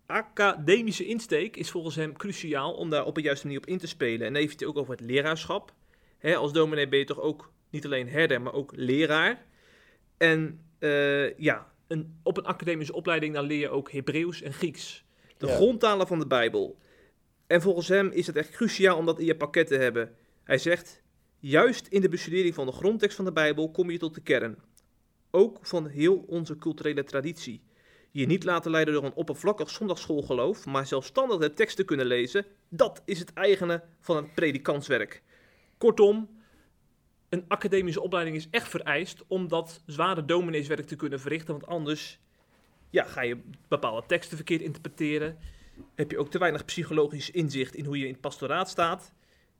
academische 0.05 1.05
insteek 1.05 1.57
is 1.57 1.71
volgens 1.71 1.95
hem 1.95 2.17
cruciaal 2.17 2.73
om 2.73 2.89
daar 2.89 3.05
op 3.05 3.17
een 3.17 3.23
juiste 3.23 3.45
manier 3.45 3.61
op 3.61 3.67
in 3.67 3.77
te 3.77 3.87
spelen. 3.87 4.27
En 4.27 4.33
dan 4.33 4.41
heeft 4.41 4.59
hij 4.59 4.67
het 4.67 4.75
ook 4.75 4.81
over 4.81 4.95
het 4.95 5.05
leraarschap. 5.05 5.73
Hè, 6.17 6.35
als 6.35 6.53
dominee 6.53 6.87
ben 6.87 6.99
je 6.99 7.05
toch 7.05 7.21
ook 7.21 7.51
niet 7.69 7.85
alleen 7.85 8.09
herder, 8.09 8.41
maar 8.41 8.53
ook 8.53 8.71
leraar. 8.75 9.45
En 10.17 10.59
eh, 10.79 11.37
ja, 11.37 11.71
een, 11.87 12.19
op 12.23 12.37
een 12.37 12.45
academische 12.45 12.93
opleiding 12.93 13.33
dan 13.33 13.45
leer 13.45 13.59
je 13.59 13.69
ook 13.69 13.91
Hebreeuws 13.91 14.41
en 14.41 14.53
Grieks. 14.53 15.05
De 15.37 15.47
Ja. 15.47 15.55
grondtalen 15.55 16.07
van 16.07 16.19
de 16.19 16.27
Bijbel. 16.27 16.77
En 17.47 17.61
volgens 17.61 17.87
hem 17.87 18.09
is 18.09 18.27
het 18.27 18.35
echt 18.35 18.49
cruciaal 18.49 18.97
om 18.97 19.05
dat 19.05 19.19
in 19.19 19.25
je 19.25 19.35
pakket 19.35 19.67
te 19.67 19.75
hebben. 19.77 20.15
Hij 20.43 20.57
zegt, 20.57 21.01
juist 21.39 21.87
in 21.87 22.01
de 22.01 22.09
bestudering 22.09 22.53
van 22.55 22.65
de 22.65 22.71
grondtekst 22.71 23.15
van 23.15 23.25
de 23.25 23.31
Bijbel 23.31 23.71
kom 23.71 23.89
je 23.91 23.97
tot 23.97 24.15
de 24.15 24.21
kern. 24.21 24.57
Ook 25.31 25.57
van 25.61 25.87
heel 25.87 26.23
onze 26.27 26.57
culturele 26.57 27.03
traditie. 27.03 27.61
Je 28.11 28.25
niet 28.25 28.43
laten 28.43 28.71
leiden 28.71 28.93
door 28.93 29.03
een 29.03 29.13
oppervlakkig 29.13 29.69
zondagsschoolgeloof, 29.69 30.65
maar 30.65 30.87
zelfstandig 30.87 31.37
de 31.37 31.53
teksten 31.53 31.85
kunnen 31.85 32.05
lezen, 32.05 32.45
dat 32.69 33.01
is 33.05 33.19
het 33.19 33.33
eigene 33.33 33.83
van 33.99 34.15
het 34.15 34.33
predikantswerk. 34.33 35.21
Kortom, 35.77 36.29
een 37.33 37.45
academische 37.47 38.01
opleiding 38.01 38.35
is 38.35 38.47
echt 38.49 38.69
vereist 38.69 39.23
om 39.27 39.47
dat 39.47 39.83
zware 39.85 40.25
domineeswerk 40.25 40.85
te 40.85 40.95
kunnen 40.95 41.19
verrichten, 41.19 41.53
want 41.53 41.67
anders 41.67 42.19
ja, 42.89 43.03
ga 43.03 43.21
je 43.21 43.37
bepaalde 43.67 44.03
teksten 44.07 44.37
verkeerd 44.37 44.61
interpreteren. 44.61 45.37
Heb 45.95 46.11
je 46.11 46.17
ook 46.17 46.29
te 46.29 46.37
weinig 46.37 46.65
psychologisch 46.65 47.31
inzicht 47.31 47.75
in 47.75 47.85
hoe 47.85 47.97
je 47.97 48.05
in 48.05 48.11
het 48.11 48.21
pastoraat 48.21 48.69
staat. 48.69 49.13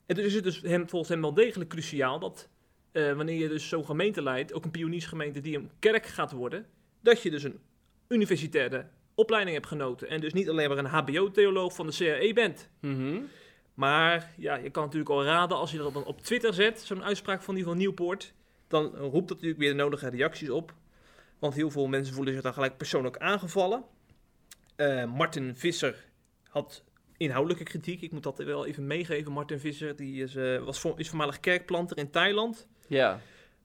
En 0.05 0.15
dus 0.15 0.25
is 0.25 0.33
het 0.33 0.43
dus 0.43 0.61
hem, 0.61 0.89
volgens 0.89 1.11
hem 1.11 1.21
wel 1.21 1.33
degelijk 1.33 1.69
cruciaal 1.69 2.19
dat 2.19 2.49
eh, 2.91 3.13
wanneer 3.13 3.39
je 3.39 3.47
dus 3.47 3.69
zo'n 3.69 3.85
gemeente 3.85 4.23
leidt, 4.23 4.53
ook 4.53 4.65
een 4.65 4.71
pioniersgemeente 4.71 5.39
die 5.39 5.57
een 5.57 5.71
kerk 5.79 6.05
gaat 6.05 6.31
worden, 6.31 6.65
dat 7.01 7.21
je 7.21 7.31
dus 7.31 7.43
een 7.43 7.59
universitaire 8.07 8.87
opleiding 9.15 9.55
hebt 9.55 9.67
genoten. 9.67 10.09
En 10.09 10.21
dus 10.21 10.33
niet 10.33 10.49
alleen 10.49 10.69
maar 10.69 10.77
een 10.77 10.85
HBO-theoloog 10.85 11.75
van 11.75 11.87
de 11.87 11.93
CAE 11.93 12.33
bent. 12.33 12.69
Mhm. 12.79 13.21
Maar 13.73 14.33
ja, 14.37 14.55
je 14.55 14.69
kan 14.69 14.83
natuurlijk 14.83 15.11
al 15.11 15.23
raden 15.23 15.57
als 15.57 15.71
je 15.71 15.77
dat 15.77 15.93
dan 15.93 16.05
op 16.05 16.21
Twitter 16.21 16.53
zet, 16.53 16.81
zo'n 16.81 17.03
uitspraak 17.03 17.41
van 17.41 17.55
die 17.55 17.63
van 17.63 17.77
Nieuwpoort, 17.77 18.33
dan 18.67 18.95
roept 18.95 19.27
dat 19.27 19.37
natuurlijk 19.37 19.59
weer 19.59 19.69
de 19.69 19.75
nodige 19.75 20.09
reacties 20.09 20.49
op. 20.49 20.73
Want 21.39 21.53
heel 21.53 21.71
veel 21.71 21.87
mensen 21.87 22.13
voelen 22.13 22.33
zich 22.33 22.43
dan 22.43 22.53
gelijk 22.53 22.77
persoonlijk 22.77 23.17
aangevallen. 23.17 23.83
Eh, 24.75 25.05
Martin 25.05 25.55
Visser 25.55 26.05
had 26.49 26.83
inhoudelijke 27.17 27.63
kritiek. 27.63 28.01
Ik 28.01 28.11
moet 28.11 28.23
dat 28.23 28.37
wel 28.37 28.65
even 28.65 28.87
meegeven. 28.87 29.31
Martin 29.31 29.59
Visser 29.59 29.95
die 29.95 30.23
is, 30.23 30.35
eh, 30.35 30.63
was 30.63 30.85
is 30.95 31.09
voormalig 31.09 31.39
kerkplanter 31.39 31.97
in 31.97 32.09
Thailand. 32.09 32.67
Ja. 32.87 33.19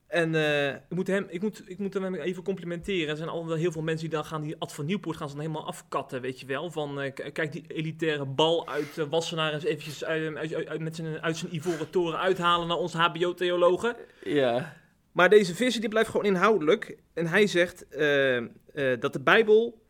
En 0.09 0.35
eh, 0.35 0.67
ik, 0.69 0.81
moet 0.89 1.07
hem, 1.07 1.25
ik, 1.29 1.41
moet, 1.41 1.63
ik 1.65 1.77
moet 1.77 1.93
hem 1.93 2.15
even 2.15 2.43
complimenteren. 2.43 3.09
Er 3.09 3.17
zijn 3.17 3.29
al 3.29 3.53
heel 3.53 3.71
veel 3.71 3.81
mensen 3.81 4.09
die 4.09 4.17
dan 4.17 4.25
gaan 4.25 4.41
die 4.41 4.55
Ad 4.59 4.73
van 4.73 4.85
Nieuwpoort 4.85 5.17
gaan 5.17 5.29
ze 5.29 5.35
dan 5.35 5.45
helemaal 5.45 5.67
afkatten, 5.67 6.21
weet 6.21 6.39
je 6.39 6.45
wel. 6.45 6.71
Van, 6.71 7.01
eh, 7.01 7.31
kijk 7.33 7.51
die 7.51 7.63
elitaire 7.67 8.25
bal 8.25 8.67
uit 8.67 8.97
uh, 8.97 9.05
Wassenaar 9.09 9.53
eens 9.53 9.63
eventjes 9.63 10.03
uit, 10.03 10.53
uit, 10.67 10.79
met 10.79 10.95
zijn, 10.95 11.21
uit 11.21 11.37
zijn 11.37 11.55
ivoren 11.55 11.89
toren 11.89 12.19
uithalen 12.19 12.67
naar 12.67 12.77
onze 12.77 12.97
hbo-theologen. 12.97 13.95
Ja. 14.23 14.75
Maar 15.11 15.29
deze 15.29 15.55
visie 15.55 15.79
die 15.79 15.89
blijft 15.89 16.09
gewoon 16.09 16.25
inhoudelijk. 16.25 16.97
En 17.13 17.27
hij 17.27 17.47
zegt 17.47 17.87
eh, 17.87 18.37
eh, 18.37 18.45
dat 18.99 19.13
de 19.13 19.21
Bijbel 19.21 19.81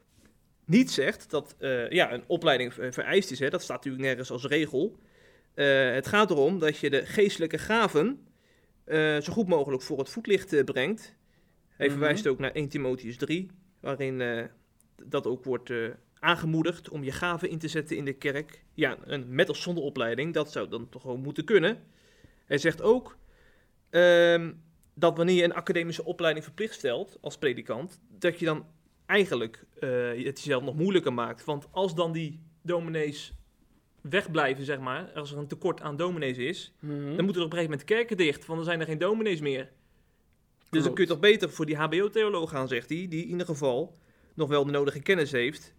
niet 0.65 0.91
zegt 0.91 1.29
dat 1.29 1.55
eh, 1.60 1.89
ja, 1.89 2.13
een 2.13 2.23
opleiding 2.27 2.73
ver- 2.73 2.93
vereist 2.93 3.32
is. 3.32 3.39
Hè. 3.39 3.49
Dat 3.49 3.62
staat 3.62 3.75
natuurlijk 3.75 4.03
nergens 4.03 4.32
als 4.32 4.45
regel. 4.45 4.97
Eh, 5.53 5.91
het 5.91 6.08
gaat 6.08 6.32
erom 6.32 6.60
dat 6.60 6.77
je 6.77 6.89
de 6.89 7.05
geestelijke 7.05 7.58
gaven 7.58 8.27
eh, 8.89 9.21
zo 9.21 9.34
goed 9.34 9.47
mogelijk 9.47 9.82
voor 9.82 9.97
het 9.97 10.10
voetlicht 10.10 10.54
eh, 10.54 10.63
brengt. 10.63 11.15
Hij 11.69 11.88
Mhm. 11.88 11.97
verwijst 11.97 12.28
ook 12.28 12.39
naar 12.39 12.52
1 12.52 12.69
Timotheus 12.69 13.17
3, 13.17 13.52
waarin 13.80 14.21
eh, 14.21 14.45
dat 15.04 15.28
ook 15.28 15.43
wordt 15.43 15.71
aangemoedigd 16.19 16.89
om 16.89 17.04
je 17.04 17.12
gaven 17.12 17.49
in 17.49 17.58
te 17.60 17.67
zetten 17.67 17.97
in 17.97 18.06
de 18.06 18.13
kerk. 18.13 18.63
Ja, 18.73 18.97
een 19.04 19.25
met 19.28 19.49
of 19.49 19.58
zonder 19.58 19.84
opleiding, 19.84 20.34
dat 20.34 20.52
zou 20.52 20.69
dan 20.69 20.89
toch 20.89 21.02
gewoon 21.02 21.21
moeten 21.21 21.45
kunnen. 21.45 21.84
Hij 22.45 22.58
zegt 22.58 22.82
ook 22.82 23.17
ehm, 23.89 24.54
dat 24.93 25.17
wanneer 25.17 25.36
je 25.36 25.43
een 25.43 25.54
academische 25.54 26.06
opleiding 26.06 26.45
verplicht 26.45 26.73
stelt 26.73 27.17
als 27.21 27.38
predikant, 27.38 27.99
dat 28.08 28.39
je 28.39 28.45
dan 28.45 28.65
eigenlijk 29.06 29.65
het 29.80 30.41
jezelf 30.41 30.63
nog 30.63 30.75
moeilijker 30.75 31.13
maakt. 31.13 31.43
Want 31.45 31.67
als 31.71 31.95
dan 31.95 32.12
die 32.12 32.39
dominees 32.62 33.34
wegblijven, 34.01 34.65
zeg 34.65 34.79
maar, 34.79 35.12
als 35.15 35.31
er 35.31 35.38
een 35.38 35.47
tekort 35.47 35.81
aan 35.81 35.97
dominees 35.97 36.38
is, 36.38 36.73
Mhm. 36.79 37.15
dan 37.15 37.25
moeten 37.25 37.41
er 37.41 37.47
op 37.47 37.53
een 37.53 37.57
gegeven 37.57 37.69
moment 37.69 37.83
kerken 37.83 38.17
dicht, 38.17 38.45
want 38.45 38.59
dan 38.59 38.67
zijn 38.67 38.79
er 38.79 38.85
geen 38.85 38.97
dominees 38.97 39.39
meer. 39.39 39.69
Dus 40.69 40.83
dan 40.83 40.93
kun 40.93 41.03
je 41.03 41.09
toch 41.09 41.19
beter 41.19 41.49
voor 41.49 41.65
die 41.65 41.75
HBO-theoloog 41.77 42.49
gaan, 42.49 42.67
zegt 42.67 42.89
hij, 42.89 43.07
die 43.09 43.23
in 43.23 43.29
ieder 43.29 43.45
geval 43.45 43.97
nog 44.33 44.49
wel 44.49 44.65
de 44.65 44.71
nodige 44.71 44.99
kennis 45.01 45.31
heeft. 45.31 45.73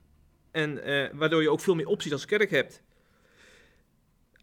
En 0.50 0.82
eh, 0.84 1.08
waardoor 1.14 1.42
je 1.42 1.50
ook 1.50 1.60
veel 1.60 1.74
meer 1.74 1.86
opties 1.86 2.12
als 2.12 2.24
kerk 2.24 2.50
hebt. 2.50 2.82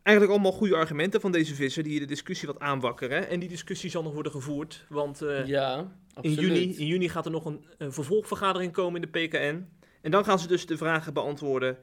Eigenlijk 0.04 0.38
allemaal 0.38 0.58
goede 0.58 0.76
argumenten 0.76 1.22
van 1.22 1.32
deze 1.32 1.56
visser 1.56 1.84
die 1.84 2.00
de 2.00 2.06
discussie 2.06 2.48
wat 2.48 2.60
aanwakkeren. 2.60 3.30
En 3.30 3.40
die 3.40 3.50
discussie 3.50 3.90
zal 3.90 4.04
nog 4.04 4.14
worden 4.14 4.32
gevoerd, 4.32 4.86
want 4.90 5.22
eh, 5.22 5.46
ja, 5.46 5.92
in, 6.22 6.34
juni, 6.34 6.78
in 6.78 6.86
juni 6.86 7.10
gaat 7.10 7.26
er 7.26 7.32
nog 7.32 7.46
een, 7.46 7.66
een 7.78 7.94
vervolgvergadering 7.94 8.72
komen 8.72 9.02
in 9.04 9.10
de 9.12 9.20
PKN. 9.20 9.68
En 10.02 10.12
dan 10.12 10.24
gaan 10.26 10.40
ze 10.40 10.48
dus 10.48 10.66
de 10.66 10.78
vragen 10.78 11.14
beantwoorden. 11.14 11.78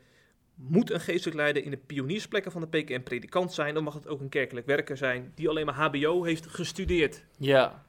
Moet 0.55 0.91
een 0.91 1.01
geestelijk 1.01 1.37
leider 1.37 1.65
in 1.65 1.71
de 1.71 1.77
pioniersplekken 1.77 2.53
van 2.53 2.61
de 2.61 2.67
PKN 2.79 3.03
predikant 3.03 3.53
zijn? 3.53 3.75
Dan 3.75 3.83
mag 3.85 3.95
het 3.95 4.09
ook 4.09 4.21
een 4.21 4.29
kerkelijk 4.29 4.67
werker 4.67 4.97
zijn 4.97 5.33
die 5.35 5.49
alleen 5.49 5.67
maar 5.67 5.75
HBO 5.75 6.23
heeft 6.25 6.47
gestudeerd. 6.47 7.25
Ja, 7.39 7.85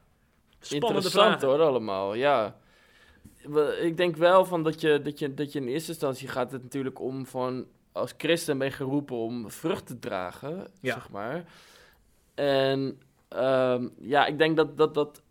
Spannende 0.58 0.94
interessant 0.94 1.38
vragen. 1.40 1.48
hoor 1.48 1.60
allemaal, 1.66 2.14
ja. 2.14 2.56
Ik 3.80 3.96
denk 3.96 4.16
wel 4.16 4.44
van 4.44 4.62
dat 4.62 4.80
je, 4.80 5.02
dat, 5.02 5.18
je, 5.18 5.34
dat 5.34 5.52
je 5.52 5.60
in 5.60 5.66
eerste 5.68 5.90
instantie 5.90 6.28
gaat 6.28 6.52
het 6.52 6.62
natuurlijk 6.62 7.00
om 7.00 7.26
van... 7.26 7.66
Als 7.92 8.14
christen 8.16 8.58
ben 8.58 8.66
je 8.66 8.72
geroepen 8.72 9.16
om 9.16 9.50
vrucht 9.50 9.86
te 9.86 9.98
dragen, 9.98 10.70
Ja. 10.80 10.92
zeg 10.92 11.10
maar. 11.10 11.44
En 12.34 13.00
ehm, 13.28 13.88
ja, 14.00 14.26
ik 14.26 14.38
denk 14.38 14.56
dat 14.56 14.76
dat... 14.76 14.94
dat 14.94 15.22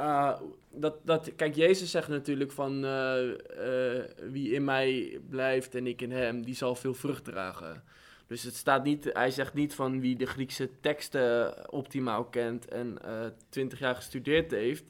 ah, 0.00 0.40
dat, 0.72 0.96
dat, 1.04 1.34
kijk, 1.36 1.54
Jezus 1.54 1.90
zegt 1.90 2.08
natuurlijk 2.08 2.52
van 2.52 2.84
eh, 2.84 3.30
eh, 3.30 4.04
wie 4.30 4.52
in 4.52 4.64
mij 4.64 5.20
blijft 5.28 5.74
en 5.74 5.86
ik 5.86 6.02
in 6.02 6.12
hem, 6.12 6.44
die 6.44 6.54
zal 6.54 6.74
veel 6.74 6.94
vrucht 6.94 7.24
dragen. 7.24 7.82
Dus 8.26 8.42
het 8.42 8.54
staat 8.54 8.84
niet, 8.84 9.10
hij 9.12 9.30
zegt 9.30 9.54
niet 9.54 9.74
van 9.74 10.00
wie 10.00 10.16
de 10.16 10.26
Griekse 10.26 10.70
teksten 10.80 11.54
optimaal 11.72 12.24
kent 12.24 12.68
en 12.68 12.98
twintig 13.48 13.78
jaar 13.78 13.94
gestudeerd 13.94 14.50
heeft, 14.50 14.84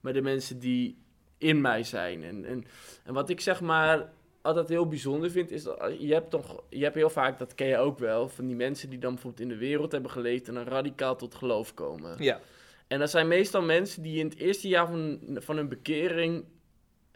maar 0.00 0.12
de 0.12 0.22
mensen 0.22 0.58
die 0.58 0.98
in 1.38 1.60
mij 1.60 1.82
zijn. 1.82 2.22
En, 2.22 2.44
en, 2.44 2.64
en 3.04 3.14
wat 3.14 3.28
ik 3.28 3.40
zeg 3.40 3.60
maar 3.60 4.12
altijd 4.44 4.68
heel 4.68 4.88
bijzonder 4.88 5.30
vind, 5.30 5.50
is 5.50 5.62
dat 5.62 5.96
je 5.98 6.12
hebt 6.12 6.30
toch, 6.30 6.62
je 6.68 6.82
hebt 6.82 6.94
heel 6.94 7.10
vaak, 7.10 7.38
dat 7.38 7.54
ken 7.54 7.66
je 7.66 7.78
ook 7.78 7.98
wel, 7.98 8.28
van 8.28 8.46
die 8.46 8.56
mensen 8.56 8.90
die 8.90 8.98
dan 8.98 9.12
bijvoorbeeld 9.12 9.42
in 9.42 9.48
de 9.48 9.66
wereld 9.66 9.92
hebben 9.92 10.10
geleefd 10.10 10.48
en 10.48 10.54
dan 10.54 10.64
radicaal 10.64 11.16
tot 11.16 11.34
geloof 11.34 11.74
komen. 11.74 12.22
Ja, 12.22 12.40
En 12.86 12.98
dat 12.98 13.10
zijn 13.10 13.28
meestal 13.28 13.62
mensen 13.62 14.02
die 14.02 14.18
in 14.18 14.28
het 14.28 14.36
eerste 14.36 14.68
jaar 14.68 14.86
van, 14.86 15.20
van 15.34 15.56
hun 15.56 15.68
bekering 15.68 16.44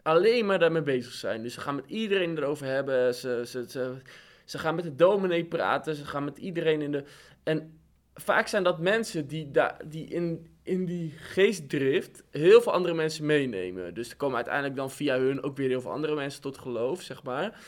alleen 0.01 0.45
maar 0.45 0.59
daarmee 0.59 0.81
bezig 0.81 1.13
zijn. 1.13 1.43
Dus 1.43 1.53
ze 1.53 1.59
gaan 1.59 1.75
met 1.75 1.87
iedereen 1.87 2.37
erover 2.37 2.65
hebben. 2.65 3.15
Ze, 3.15 3.43
ze, 3.45 3.65
ze, 3.69 3.95
ze 4.45 4.57
gaan 4.57 4.75
met 4.75 4.83
de 4.83 4.95
dominee 4.95 5.45
praten. 5.45 5.95
Ze 5.95 6.05
gaan 6.05 6.23
met 6.23 6.37
iedereen 6.37 6.81
in 6.81 6.91
de. 6.91 7.03
En 7.43 7.79
vaak 8.13 8.47
zijn 8.47 8.63
dat 8.63 8.79
mensen 8.79 9.27
die, 9.27 9.51
daar 9.51 9.81
die 9.85 10.05
in, 10.05 10.47
in 10.63 10.85
die 10.85 11.13
geestdrift 11.17 12.23
heel 12.31 12.61
veel 12.61 12.73
andere 12.73 12.93
mensen 12.93 13.25
meenemen. 13.25 13.93
Dus 13.93 14.09
er 14.09 14.17
komen 14.17 14.35
uiteindelijk 14.35 14.75
dan 14.75 14.91
via 14.91 15.17
hun 15.17 15.43
ook 15.43 15.57
weer 15.57 15.69
heel 15.69 15.81
veel 15.81 15.91
andere 15.91 16.15
mensen 16.15 16.41
tot 16.41 16.57
geloof, 16.57 17.01
zeg 17.01 17.23
maar. 17.23 17.59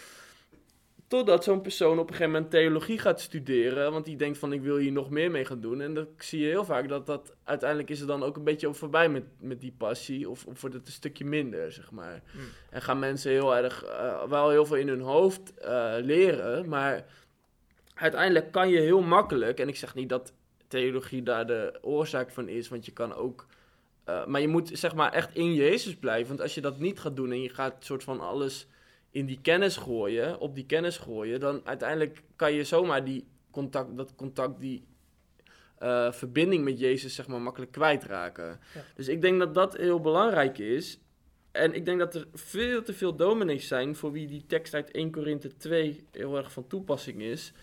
Totdat 1.12 1.44
zo'n 1.44 1.62
persoon 1.62 2.00
op 2.00 2.08
een 2.08 2.14
gegeven 2.16 2.32
moment 2.32 2.52
theologie 2.52 3.00
gaat 3.00 3.22
studeren. 3.22 3.92
Want 3.92 4.06
die 4.06 4.16
denkt 4.16 4.38
van 4.38 4.54
ik 4.54 4.62
wil 4.62 4.78
hier 4.78 4.92
nog 4.92 5.10
meer 5.10 5.32
mee 5.32 5.46
gaan 5.46 5.62
doen. 5.62 5.82
En 5.82 5.94
dan 5.94 6.08
zie 6.18 6.40
je 6.40 6.48
heel 6.48 6.66
vaak 6.66 6.90
dat 6.90 7.06
dat 7.06 7.34
uiteindelijk 7.44 7.90
is 7.90 8.02
er 8.02 8.08
dan 8.08 8.24
ook 8.24 8.38
een 8.38 8.44
beetje 8.44 8.74
voorbij 8.74 9.10
met, 9.10 9.24
met 9.40 9.62
die 9.62 9.74
passie. 9.78 10.30
Of, 10.30 10.46
of 10.46 10.62
wordt 10.62 10.76
het 10.76 10.88
een 10.88 10.94
stukje 10.94 11.26
minder, 11.26 11.72
zeg 11.72 11.92
maar. 11.92 12.22
Mm. 12.34 12.42
En 12.70 12.82
gaan 12.82 13.00
mensen 13.00 13.32
heel 13.32 13.56
erg 13.56 13.84
eh, 13.84 14.24
wel 14.24 14.50
heel 14.50 14.66
veel 14.66 14.76
in 14.76 14.88
hun 14.88 15.02
hoofd 15.02 15.58
eh, 15.58 15.94
leren. 16.02 16.70
Maar 16.70 17.06
uiteindelijk 17.94 18.52
kan 18.52 18.70
je 18.70 18.80
heel 18.80 19.02
makkelijk. 19.02 19.60
En 19.60 19.68
ik 19.68 19.76
zeg 19.76 19.96
niet 19.96 20.10
dat 20.10 20.34
theologie 20.68 21.24
daar 21.24 21.48
de 21.48 21.80
oorzaak 21.82 22.32
van 22.32 22.48
is. 22.48 22.70
Want 22.70 22.86
je 22.86 22.92
kan 22.92 23.14
ook. 23.14 23.46
eh, 24.04 24.26
maar 24.26 24.42
je 24.42 24.48
moet 24.48 24.70
zeg 24.74 24.96
maar 24.96 25.12
echt 25.14 25.36
in 25.36 25.54
Jezus 25.54 25.96
blijven. 25.96 26.28
Want 26.28 26.42
als 26.42 26.56
je 26.56 26.62
dat 26.62 26.80
niet 26.80 27.00
gaat 27.00 27.16
doen 27.16 27.32
en 27.32 27.42
je 27.42 27.50
gaat 27.50 27.86
soort 27.86 28.04
van 28.04 28.20
alles 28.20 28.68
in 29.12 29.26
die 29.26 29.40
kennis 29.42 29.78
gooien, 29.78 30.40
op 30.40 30.56
die 30.56 30.66
kennis 30.66 30.98
gooien, 30.98 31.40
dan 31.40 31.62
uiteindelijk 31.64 32.24
kan 32.36 32.54
je 32.54 32.64
zomaar 32.64 33.04
die 33.04 33.28
contact, 33.52 33.98
dat 33.98 34.16
contact, 34.16 34.60
die 34.60 34.84
eh, 35.78 36.12
verbinding 36.12 36.64
met 36.64 36.80
Jezus, 36.80 37.16
zeg 37.16 37.28
maar, 37.28 37.42
makkelijk 37.42 37.72
kwijtraken. 37.72 38.60
Ja. 38.74 38.84
Dus 38.96 39.08
ik 39.08 39.22
denk 39.22 39.40
dat 39.40 39.54
dat 39.54 39.78
heel 39.78 40.00
belangrijk 40.00 40.58
is. 40.58 41.00
En 41.52 41.74
ik 41.74 41.86
denk 41.86 42.00
dat 42.00 42.16
er 42.16 42.28
veel 42.34 42.84
te 42.84 42.94
veel 42.94 43.16
dominees 43.16 43.68
zijn 43.68 43.96
voor 43.96 44.12
wie 44.12 44.28
die 44.28 44.46
tekst 44.48 44.74
uit 44.74 44.92
1 44.92 45.12
Korinthe 45.12 45.58
2 45.58 46.06
heel 46.12 46.38
erg 46.38 46.52
van 46.52 46.68
toepassing 46.68 47.22
is. 47.22 47.54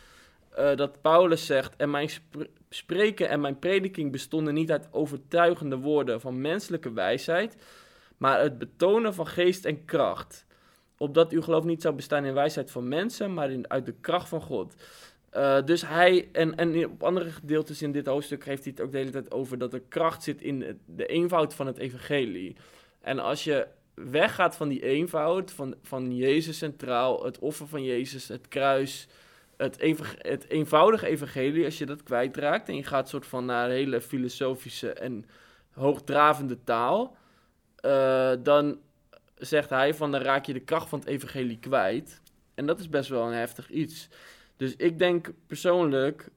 Eh, 0.51 0.77
dat 0.77 1.01
Paulus 1.01 1.47
zegt, 1.47 1.77
en 1.77 1.91
mijn 1.91 2.09
spr- 2.09 2.45
spreken 2.71 3.29
en 3.29 3.41
mijn 3.41 3.59
prediking 3.59 4.13
bestonden 4.13 4.55
niet 4.55 4.71
uit 4.71 4.89
overtuigende 4.91 5.77
woorden 5.77 6.21
van 6.21 6.41
menselijke 6.41 6.93
wijsheid, 6.93 7.57
maar 8.17 8.41
het 8.41 8.59
betonen 8.59 9.15
van 9.15 9.27
geest 9.27 9.65
en 9.65 9.85
kracht. 9.85 10.47
Opdat 10.99 11.33
uw 11.33 11.43
geloof 11.43 11.65
niet 11.65 11.83
zou 11.83 11.95
bestaan 11.95 12.25
in 12.25 12.35
wijsheid 12.35 12.71
van 12.71 12.89
mensen, 12.89 13.35
maar 13.35 13.51
in, 13.51 13.71
uit 13.71 13.87
de 13.87 13.95
kracht 14.01 14.29
van 14.29 14.41
God. 14.41 14.75
Eh, 15.31 15.65
dus 15.65 15.87
hij, 15.87 16.29
en, 16.33 16.57
en 16.57 16.85
op 16.85 17.03
andere 17.03 17.31
gedeeltes 17.31 17.83
in 17.83 17.93
dit 17.93 18.07
hoofdstuk 18.07 18.45
heeft 18.45 18.65
hij 18.65 18.73
het 18.77 18.85
ook 18.85 18.93
de 18.93 18.99
hele 18.99 19.11
tijd 19.11 19.33
over 19.33 19.59
dat 19.59 19.73
er 19.73 19.83
kracht 19.89 20.23
zit 20.23 20.43
in 20.43 20.81
de 20.85 21.07
eenvoud 21.07 21.55
van 21.55 21.67
het 21.67 21.79
evangelie. 21.79 22.57
En 23.01 23.19
als 23.19 23.45
je 23.45 23.67
weggaat 23.95 24.57
van 24.57 24.69
die 24.69 24.83
eenvoud, 24.83 25.53
van, 25.53 25.75
van 25.83 26.17
Jezus 26.17 26.59
centraal, 26.59 27.25
het 27.25 27.39
offer 27.39 27.69
van 27.69 27.85
Jezus, 27.85 28.29
het 28.29 28.49
kruis, 28.49 29.09
het, 29.57 29.81
het 30.19 30.49
eenvoudige 30.49 31.07
evangelie, 31.07 31.65
als 31.65 31.79
je 31.79 31.87
dat 31.87 32.03
kwijtraakt 32.03 32.69
en 32.69 32.77
je 32.77 32.83
gaat 32.83 33.09
soort 33.09 33.27
van 33.27 33.45
naar 33.45 33.69
hele 33.69 34.01
filosofische 34.01 34.93
en 34.93 35.25
hoogdravende 35.73 36.59
taal, 36.65 37.17
eh, 37.77 38.33
dan 38.43 38.79
zegt 39.39 39.71
hij 39.71 39.95
van 39.95 40.13
dan 40.13 40.21
raak 40.21 40.45
je 40.45 40.53
de 40.53 40.61
kracht 40.61 40.89
van 40.89 40.99
het 40.99 41.09
evangelie 41.09 41.59
kwijt. 41.59 42.21
En 42.55 42.67
dat 42.67 42.81
is 42.81 42.89
best 42.89 43.09
wel 43.09 43.27
een 43.27 43.39
heftig 43.39 43.71
iets. 43.71 44.09
Dus 44.57 44.77
ik 44.77 44.99
denk 44.99 45.33
persoonlijk 45.47 46.29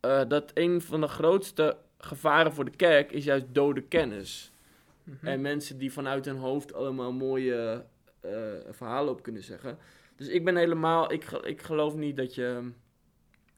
eh, 0.00 0.22
dat 0.28 0.50
een 0.54 0.80
van 0.80 1.00
de 1.00 1.08
grootste 1.08 1.76
gevaren 1.98 2.52
voor 2.52 2.64
de 2.64 2.76
kerk 2.76 3.12
is 3.12 3.24
juist 3.24 3.46
dode 3.52 3.82
kennis. 3.82 4.52
Mhm. 5.04 5.26
En 5.26 5.40
mensen 5.40 5.78
die 5.78 5.92
vanuit 5.92 6.24
hun 6.24 6.36
hoofd 6.36 6.74
allemaal 6.74 7.12
mooie 7.12 7.84
eh, 8.20 8.30
verhalen 8.70 9.12
op 9.12 9.22
kunnen 9.22 9.42
zeggen. 9.42 9.78
Dus 10.16 10.28
ik 10.28 10.44
ben 10.44 10.56
helemaal, 10.56 11.12
ik, 11.12 11.30
ik 11.30 11.62
geloof 11.62 11.94
niet 11.94 12.16
dat 12.16 12.34
je, 12.34 12.70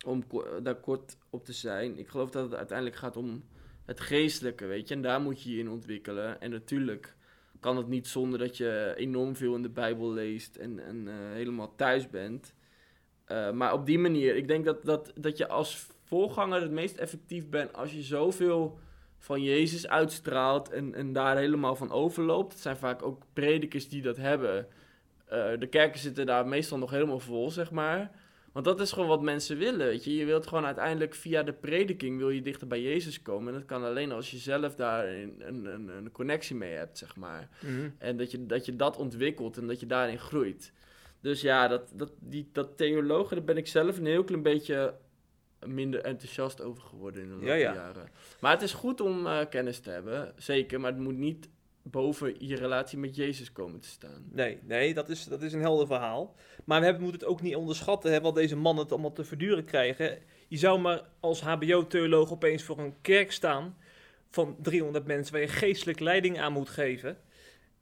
om 0.06 0.26
ko- 0.26 0.62
daar 0.62 0.74
kort 0.74 1.16
op 1.30 1.44
te 1.44 1.52
zijn, 1.52 1.98
ik 1.98 2.08
geloof 2.08 2.30
dat 2.30 2.44
het 2.44 2.54
uiteindelijk 2.54 2.98
gaat 2.98 3.16
om 3.16 3.44
het 3.84 4.00
geestelijke, 4.00 4.66
weet 4.66 4.88
je. 4.88 4.94
En 4.94 5.02
daar 5.02 5.20
moet 5.20 5.42
je 5.42 5.50
je 5.50 5.58
in 5.58 5.70
ontwikkelen. 5.70 6.40
En 6.40 6.50
natuurlijk 6.50 7.16
kan 7.62 7.76
het 7.76 7.88
niet 7.88 8.08
zonder 8.08 8.38
dat 8.38 8.56
je 8.56 8.92
enorm 8.96 9.36
veel 9.36 9.54
in 9.54 9.62
de 9.62 9.70
Bijbel 9.70 10.12
leest 10.12 10.56
en, 10.56 10.78
en 10.78 11.08
eh, 11.08 11.14
helemaal 11.32 11.74
thuis 11.76 12.08
bent. 12.08 12.54
Eh, 13.24 13.50
maar 13.50 13.72
op 13.72 13.86
die 13.86 13.98
manier, 13.98 14.36
ik 14.36 14.48
denk 14.48 14.64
dat, 14.64 14.84
dat, 14.84 15.12
dat 15.14 15.36
je 15.36 15.48
als 15.48 15.86
voorganger 16.04 16.60
het 16.60 16.70
meest 16.70 16.96
effectief 16.96 17.48
bent 17.48 17.72
als 17.72 17.92
je 17.92 18.02
zoveel 18.02 18.78
van 19.18 19.42
Jezus 19.42 19.88
uitstraalt 19.88 20.70
en, 20.70 20.94
en 20.94 21.12
daar 21.12 21.36
helemaal 21.36 21.76
van 21.76 21.90
overloopt. 21.90 22.52
Het 22.52 22.62
zijn 22.62 22.76
vaak 22.76 23.02
ook 23.02 23.22
predikers 23.32 23.88
die 23.88 24.02
dat 24.02 24.16
hebben. 24.16 24.66
Eh, 25.26 25.50
de 25.58 25.66
kerken 25.66 26.00
zitten 26.00 26.26
daar 26.26 26.46
meestal 26.46 26.78
nog 26.78 26.90
helemaal 26.90 27.20
vol, 27.20 27.50
zeg 27.50 27.70
maar. 27.70 28.10
Want 28.52 28.64
dat 28.64 28.80
is 28.80 28.92
gewoon 28.92 29.08
wat 29.08 29.22
mensen 29.22 29.58
willen, 29.58 29.86
weet 29.86 30.04
je. 30.04 30.16
Je 30.16 30.24
wilt 30.24 30.46
gewoon 30.46 30.64
uiteindelijk 30.64 31.14
via 31.14 31.42
de 31.42 31.52
prediking 31.52 32.18
wil 32.18 32.30
je 32.30 32.42
dichter 32.42 32.66
bij 32.66 32.82
Jezus 32.82 33.22
komen. 33.22 33.52
En 33.52 33.58
dat 33.58 33.68
kan 33.68 33.84
alleen 33.84 34.12
als 34.12 34.30
je 34.30 34.36
zelf 34.38 34.74
daar 34.74 35.08
een, 35.08 35.42
een, 35.46 35.88
een, 35.88 36.10
connectie 36.12 36.56
mee 36.56 36.72
hebt, 36.72 36.98
zeg 36.98 37.16
maar. 37.16 37.48
Mhm. 37.60 37.90
En 37.98 38.16
dat 38.16 38.30
je, 38.30 38.46
dat 38.46 38.64
je 38.66 38.76
dat 38.76 38.96
ontwikkelt 38.96 39.56
en 39.56 39.66
dat 39.66 39.80
je 39.80 39.86
daarin 39.86 40.18
groeit. 40.18 40.72
Dus 41.20 41.40
ja, 41.40 41.68
dat, 41.68 41.92
dat, 41.94 42.12
die, 42.18 42.48
dat 42.52 42.76
theologen, 42.76 43.36
daar 43.36 43.44
ben 43.44 43.56
ik 43.56 43.66
zelf 43.66 43.98
een 43.98 44.06
heel 44.06 44.24
klein 44.24 44.42
beetje 44.42 44.94
minder 45.66 46.00
enthousiast 46.00 46.60
over 46.60 46.82
geworden 46.82 47.22
in 47.22 47.28
de 47.28 47.34
loop 47.34 47.44
Ja, 47.44 47.54
ja. 47.54 47.74
jaren. 47.74 48.08
Maar 48.40 48.52
het 48.52 48.62
is 48.62 48.72
goed 48.72 49.00
om 49.00 49.26
eh, 49.26 49.48
kennis 49.50 49.80
te 49.80 49.90
hebben, 49.90 50.32
zeker. 50.36 50.80
Maar 50.80 50.92
het 50.92 51.00
moet 51.00 51.18
niet 51.18 51.48
boven 51.82 52.46
je 52.46 52.56
relatie 52.56 52.98
met 52.98 53.16
Jezus 53.16 53.52
komen 53.52 53.80
te 53.80 53.88
staan. 53.88 54.28
Nee, 54.30 54.58
nee 54.62 54.94
dat, 54.94 55.08
is, 55.08 55.24
dat 55.24 55.42
is 55.42 55.52
een 55.52 55.60
helder 55.60 55.86
verhaal. 55.86 56.34
Maar 56.64 56.78
we 56.78 56.84
hebben, 56.84 57.02
moeten 57.02 57.20
het 57.20 57.28
ook 57.30 57.42
niet 57.42 57.56
onderschatten, 57.56 58.12
hè, 58.12 58.20
wat 58.20 58.34
deze 58.34 58.56
mannen 58.56 58.82
het 58.82 58.92
allemaal 58.92 59.12
te 59.12 59.24
verduren 59.24 59.64
krijgen. 59.64 60.18
Je 60.48 60.56
zou 60.56 60.80
maar 60.80 61.02
als 61.20 61.40
HBO-theoloog 61.40 62.32
opeens 62.32 62.62
voor 62.62 62.78
een 62.78 62.94
kerk 63.00 63.32
staan 63.32 63.76
van 64.30 64.56
300 64.62 65.06
mensen 65.06 65.32
waar 65.32 65.42
je 65.42 65.48
geestelijk 65.48 66.00
leiding 66.00 66.40
aan 66.40 66.52
moet 66.52 66.68
geven. 66.68 67.18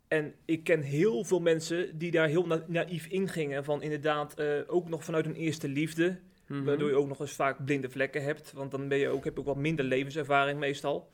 En 0.08 0.34
ik 0.44 0.64
ken 0.64 0.80
heel 0.80 1.24
veel 1.24 1.40
mensen 1.40 1.98
die 1.98 2.10
daar 2.10 2.28
heel 2.28 2.46
na 2.46 2.64
naïef 2.66 3.06
in 3.06 3.28
gingen. 3.28 3.64
Van 3.64 3.82
inderdaad, 3.82 4.34
eh, 4.34 4.46
ook 4.66 4.88
nog 4.88 5.04
vanuit 5.04 5.26
een 5.26 5.34
eerste 5.34 5.68
liefde. 5.68 6.18
Mhm. 6.46 6.64
Waardoor 6.64 6.88
je 6.88 6.94
ook 6.94 7.08
nog 7.08 7.20
eens 7.20 7.32
vaak 7.32 7.64
blinde 7.64 7.90
vlekken 7.90 8.22
hebt. 8.22 8.52
Want 8.52 8.70
dan 8.70 8.88
ben 8.88 8.98
je 8.98 9.08
ook, 9.08 9.24
heb 9.24 9.34
je 9.34 9.40
ook 9.40 9.46
wat 9.46 9.56
minder 9.56 9.84
levenservaring 9.84 10.58
meestal. 10.58 11.10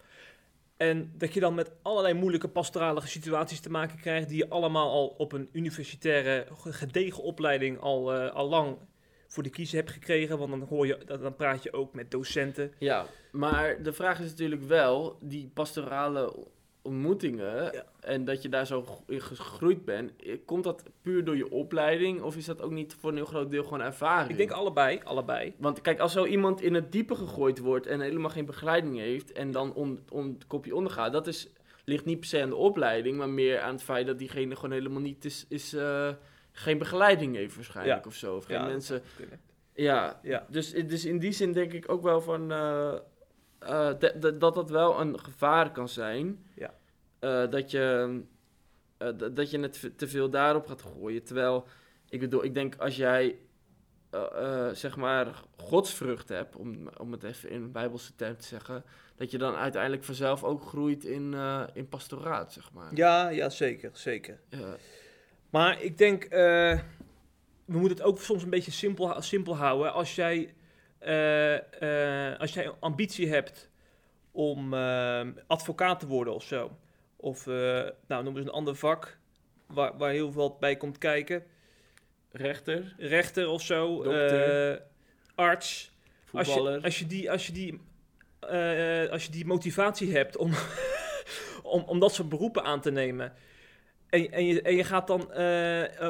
En 0.76 1.12
dat 1.14 1.34
je 1.34 1.40
dan 1.40 1.54
met 1.54 1.72
allerlei 1.82 2.14
moeilijke 2.14 2.48
pastorale 2.48 3.06
situaties 3.06 3.60
te 3.60 3.70
maken 3.70 3.98
krijgt. 3.98 4.28
Die 4.28 4.38
je 4.38 4.48
allemaal 4.48 4.90
al 4.90 5.06
op 5.06 5.32
een 5.32 5.48
universitaire 5.52 6.46
gedegen 6.54 7.22
opleiding 7.22 7.80
al, 7.80 8.12
eh, 8.12 8.34
al 8.34 8.48
lang 8.48 8.76
voor 9.26 9.42
de 9.42 9.50
kiezer 9.50 9.76
hebt 9.76 9.90
gekregen. 9.90 10.38
Want 10.38 10.50
dan, 10.50 10.62
hoor 10.62 10.86
je, 10.86 10.98
dan 11.20 11.36
praat 11.36 11.62
je 11.62 11.72
ook 11.72 11.94
met 11.94 12.10
docenten. 12.10 12.72
Ja, 12.78 13.06
maar 13.32 13.82
de 13.82 13.92
vraag 13.92 14.20
is 14.20 14.30
natuurlijk 14.30 14.62
wel, 14.62 15.18
die 15.20 15.50
pastorale 15.54 16.46
ontmoetingen 16.86 17.62
Ja. 17.72 17.84
en 18.00 18.24
dat 18.24 18.42
je 18.42 18.48
daar 18.48 18.66
zo 18.66 18.84
in 19.06 19.20
gegroeid 19.20 19.84
bent, 19.84 20.22
eh, 20.22 20.36
komt 20.44 20.64
dat 20.64 20.82
puur 21.02 21.24
door 21.24 21.36
je 21.36 21.50
opleiding 21.50 22.22
of 22.22 22.36
is 22.36 22.44
dat 22.44 22.62
ook 22.62 22.70
niet 22.70 22.94
voor 23.00 23.10
een 23.10 23.16
heel 23.16 23.24
groot 23.24 23.50
deel 23.50 23.62
gewoon 23.64 23.80
ervaring? 23.80 24.30
Ik 24.30 24.36
denk 24.36 24.50
allebei, 24.50 25.00
allebei. 25.04 25.54
Want 25.58 25.80
kijk, 25.80 25.98
als 26.00 26.12
zo 26.12 26.24
iemand 26.24 26.60
in 26.62 26.74
het 26.74 26.92
diepe 26.92 27.14
gegooid 27.14 27.58
wordt 27.58 27.86
en 27.86 28.00
helemaal 28.00 28.30
geen 28.30 28.44
begeleiding 28.46 28.98
heeft 28.98 29.32
en 29.32 29.50
dan 29.50 29.74
om, 29.74 29.98
om 30.10 30.26
het 30.26 30.46
kopje 30.46 30.74
ondergaat, 30.74 31.12
dat 31.12 31.26
is, 31.26 31.48
ligt 31.84 32.04
niet 32.04 32.18
per 32.20 32.28
se 32.28 32.42
aan 32.42 32.48
de 32.48 32.56
opleiding, 32.56 33.16
maar 33.16 33.28
meer 33.28 33.60
aan 33.60 33.72
het 33.72 33.82
feit 33.82 34.06
dat 34.06 34.18
diegene 34.18 34.54
gewoon 34.54 34.70
helemaal 34.72 35.00
niet 35.00 35.24
is, 35.24 35.46
is 35.48 35.72
eh, 35.74 36.08
geen 36.52 36.78
begeleiding 36.78 37.34
heeft 37.36 37.54
waarschijnlijk 37.54 38.02
Ja. 38.04 38.08
of 38.08 38.14
zo. 38.14 38.36
Of 38.36 38.44
geen 38.44 38.56
Ja, 38.56 38.66
mensen, 38.66 39.02
ja, 39.74 40.20
Ja. 40.22 40.46
dus, 40.48 40.70
dus 40.72 41.04
in 41.04 41.18
die 41.18 41.32
zin 41.32 41.52
denk 41.52 41.72
ik 41.72 41.88
ook 41.90 42.02
wel 42.02 42.20
van 42.20 42.52
eh, 42.52 42.94
eh, 43.58 43.94
dat 44.38 44.54
dat 44.54 44.70
wel 44.70 45.00
een 45.00 45.18
gevaar 45.20 45.72
kan 45.72 45.88
zijn. 45.88 46.44
Ja. 46.54 46.74
Eh, 47.26 47.50
dat, 47.50 47.70
je, 47.70 48.20
d- 48.98 49.36
dat 49.36 49.50
je 49.50 49.58
het 49.60 49.78
v- 49.78 49.90
te 49.96 50.08
veel 50.08 50.30
daarop 50.30 50.66
gaat 50.66 50.82
gooien. 50.82 51.22
Terwijl, 51.24 51.66
ik 52.08 52.20
bedoel, 52.20 52.44
ik 52.44 52.54
denk 52.54 52.76
als 52.76 52.96
jij 52.96 53.38
eh, 54.10 54.68
zeg 54.72 54.96
maar 54.96 55.42
godsvrucht 55.56 56.28
hebt, 56.28 56.56
om, 56.56 56.88
om 56.98 57.12
het 57.12 57.22
even 57.22 57.50
in 57.50 57.62
een 57.62 57.72
bijbelse 57.72 58.14
term 58.14 58.36
te 58.36 58.44
zeggen, 58.44 58.84
dat 59.16 59.30
je 59.30 59.38
dan 59.38 59.54
uiteindelijk 59.54 60.04
vanzelf 60.04 60.44
ook 60.44 60.62
groeit 60.62 61.04
in, 61.04 61.34
in 61.72 61.88
pastoraat, 61.88 62.52
zeg 62.52 62.72
maar. 62.72 62.94
Ja, 62.94 63.28
ja, 63.28 63.48
zeker, 63.48 63.90
zeker. 63.92 64.40
Ja. 64.48 64.76
Maar 65.50 65.82
ik 65.82 65.98
denk, 65.98 66.26
we 66.28 66.78
moeten 67.64 67.96
het 67.96 68.02
ook 68.02 68.20
soms 68.20 68.42
een 68.42 68.50
beetje 68.50 68.70
simpel, 68.70 69.22
simpel 69.22 69.56
houden. 69.56 69.92
Als 69.92 70.14
jij, 70.14 70.54
als 72.38 72.54
jij 72.54 72.70
ambitie 72.80 73.28
hebt 73.28 73.70
om 74.30 74.74
advocaat 75.46 76.00
te 76.00 76.06
worden 76.06 76.34
of 76.34 76.42
zo. 76.44 76.76
Of, 77.16 77.46
eh, 77.46 77.84
nou, 78.06 78.24
noem 78.24 78.36
eens 78.36 78.46
een 78.46 78.52
ander 78.52 78.76
vak 78.76 79.18
waar, 79.66 79.96
waar 79.96 80.10
heel 80.10 80.32
veel 80.32 80.56
bij 80.60 80.76
komt 80.76 80.98
kijken. 80.98 81.44
Rechter, 82.30 82.94
Rechter 82.98 83.48
of 83.48 83.62
zo. 83.62 84.02
Eh, 84.02 84.76
arts. 85.34 85.94
Als 86.32 86.46
voetballer. 86.46 86.78
je, 86.78 86.84
als 86.84 86.98
je 86.98 87.06
die, 87.06 87.30
als 87.30 87.46
je 87.46 87.52
die, 87.52 87.80
eh, 88.40 89.10
als 89.10 89.24
je 89.24 89.30
die 89.30 89.46
motivatie 89.46 90.12
hebt 90.12 90.36
om, 90.36 90.52
om, 91.62 91.82
om 91.82 91.98
dat 91.98 92.14
soort 92.14 92.28
beroepen 92.28 92.64
aan 92.64 92.80
te 92.80 92.90
nemen. 92.90 93.32
En, 94.08 94.32
en, 94.32 94.46
je, 94.46 94.62
en 94.62 94.76
je 94.76 94.84
gaat 94.84 95.06
dan 95.06 95.20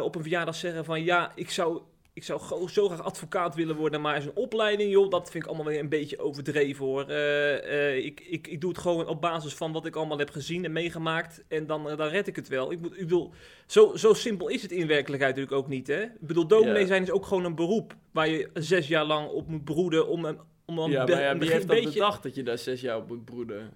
op 0.02 0.14
een 0.14 0.22
verjaardag 0.22 0.54
zeggen 0.54 0.84
van 0.84 1.04
ja, 1.04 1.32
ik 1.34 1.50
zou, 1.50 1.82
ik 2.16 2.24
zou 2.24 2.68
zo 2.68 2.88
graag 2.88 3.02
advocaat 3.02 3.54
willen 3.54 3.76
worden, 3.76 4.00
maar 4.00 4.16
is 4.16 4.24
een 4.24 4.36
opleiding, 4.36 4.90
joh, 4.90 5.10
dat 5.10 5.30
vind 5.30 5.44
ik 5.44 5.48
allemaal 5.48 5.66
weer 5.66 5.80
een 5.80 5.88
beetje 5.88 6.18
overdreven 6.18 6.84
hoor. 6.84 7.04
Eh, 7.08 7.88
eh, 7.88 8.04
ik, 8.04 8.20
ik, 8.20 8.46
ik 8.46 8.60
doe 8.60 8.70
het 8.70 8.78
gewoon 8.78 9.06
op 9.06 9.20
basis 9.20 9.54
van 9.54 9.72
wat 9.72 9.86
ik 9.86 9.96
allemaal 9.96 10.18
heb 10.18 10.30
gezien 10.30 10.64
en 10.64 10.72
meegemaakt 10.72 11.44
en 11.48 11.66
dan, 11.66 11.90
eh, 11.90 11.96
dan 11.96 12.08
red 12.08 12.26
ik 12.26 12.36
het 12.36 12.48
wel. 12.48 12.72
Ik, 12.72 12.80
bedoel, 12.80 13.32
zo, 13.66 13.96
zo 13.96 14.14
simpel 14.14 14.48
is 14.48 14.62
het 14.62 14.72
in 14.72 14.86
werkelijkheid 14.86 15.36
natuurlijk 15.36 15.62
ook 15.62 15.70
niet 15.70 15.86
hè. 15.86 16.02
Ik 16.02 16.26
bedoel, 16.26 16.46
dominee 16.46 16.86
zijn 16.86 17.02
is 17.02 17.10
ook 17.10 17.26
gewoon 17.26 17.44
een 17.44 17.54
beroep 17.54 17.96
waar 18.10 18.28
je 18.28 18.50
zes 18.54 18.88
jaar 18.88 19.04
lang 19.04 19.28
op 19.28 19.48
moet 19.48 19.64
broeden 19.64 20.08
om 20.08 20.24
een 20.24 20.38
om 20.66 20.76
dan 20.76 20.90
ja, 20.90 21.04
maar 21.04 21.20
ja, 21.20 21.30
een 21.30 21.38
wie 21.38 21.50
heeft 21.50 21.66
dat 21.66 21.76
beetje- 21.76 21.92
bedacht 21.92 22.22
dat 22.22 22.34
je 22.34 22.42
daar 22.42 22.58
zes 22.58 22.80
jaar 22.80 22.96
op 22.96 23.08
moet 23.08 23.24
broeden? 23.24 23.74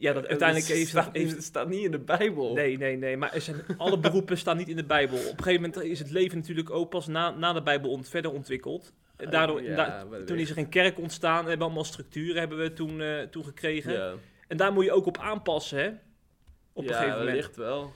Ja, 0.00 0.12
dat 0.12 0.26
uiteindelijk 0.26 0.68
heeft, 0.70 0.88
staat, 0.88 1.08
heeft, 1.12 1.34
het 1.34 1.44
staat 1.44 1.68
niet 1.68 1.84
in 1.84 1.90
de 1.90 1.98
Bijbel. 1.98 2.54
Nee, 2.54 2.78
nee, 2.78 2.96
nee. 2.96 3.16
Maar 3.16 3.34
er 3.34 3.40
zijn, 3.40 3.56
alle 3.76 3.98
beroepen 3.98 4.38
staan 4.38 4.56
niet 4.56 4.68
in 4.68 4.76
de 4.76 4.84
Bijbel. 4.84 5.18
Op 5.18 5.22
een 5.38 5.42
gegeven 5.44 5.60
moment 5.62 5.82
is 5.82 5.98
het 5.98 6.10
leven 6.10 6.38
natuurlijk 6.38 6.70
ook 6.70 6.90
pas 6.90 7.06
na, 7.06 7.30
na 7.30 7.52
de 7.52 7.62
Bijbel 7.62 7.90
ont, 7.90 8.08
verder 8.08 8.32
ontwikkeld. 8.32 8.92
Eh, 9.16 9.30
Daardoor, 9.30 9.62
ja, 9.62 9.76
da- 9.76 10.24
toen 10.24 10.38
is 10.38 10.50
er 10.50 10.58
een 10.58 10.68
kerk 10.68 10.98
ontstaan. 10.98 11.42
We 11.42 11.48
hebben 11.48 11.66
allemaal 11.66 11.84
structuren 11.84 12.38
hebben 12.38 12.58
we 12.58 12.72
toen, 12.72 13.00
eh, 13.00 13.22
toen 13.22 13.44
gekregen. 13.44 13.92
Ja, 13.92 14.14
En 14.48 14.56
daar 14.56 14.72
moet 14.72 14.84
je 14.84 14.92
ook 14.92 15.06
op 15.06 15.18
aanpassen, 15.18 15.78
hè? 15.78 15.88
Op 16.72 16.84
ja 16.84 16.88
een 16.90 16.94
gegeven 16.96 17.08
moment. 17.18 17.24
wellicht 17.26 17.56
wel. 17.56 17.92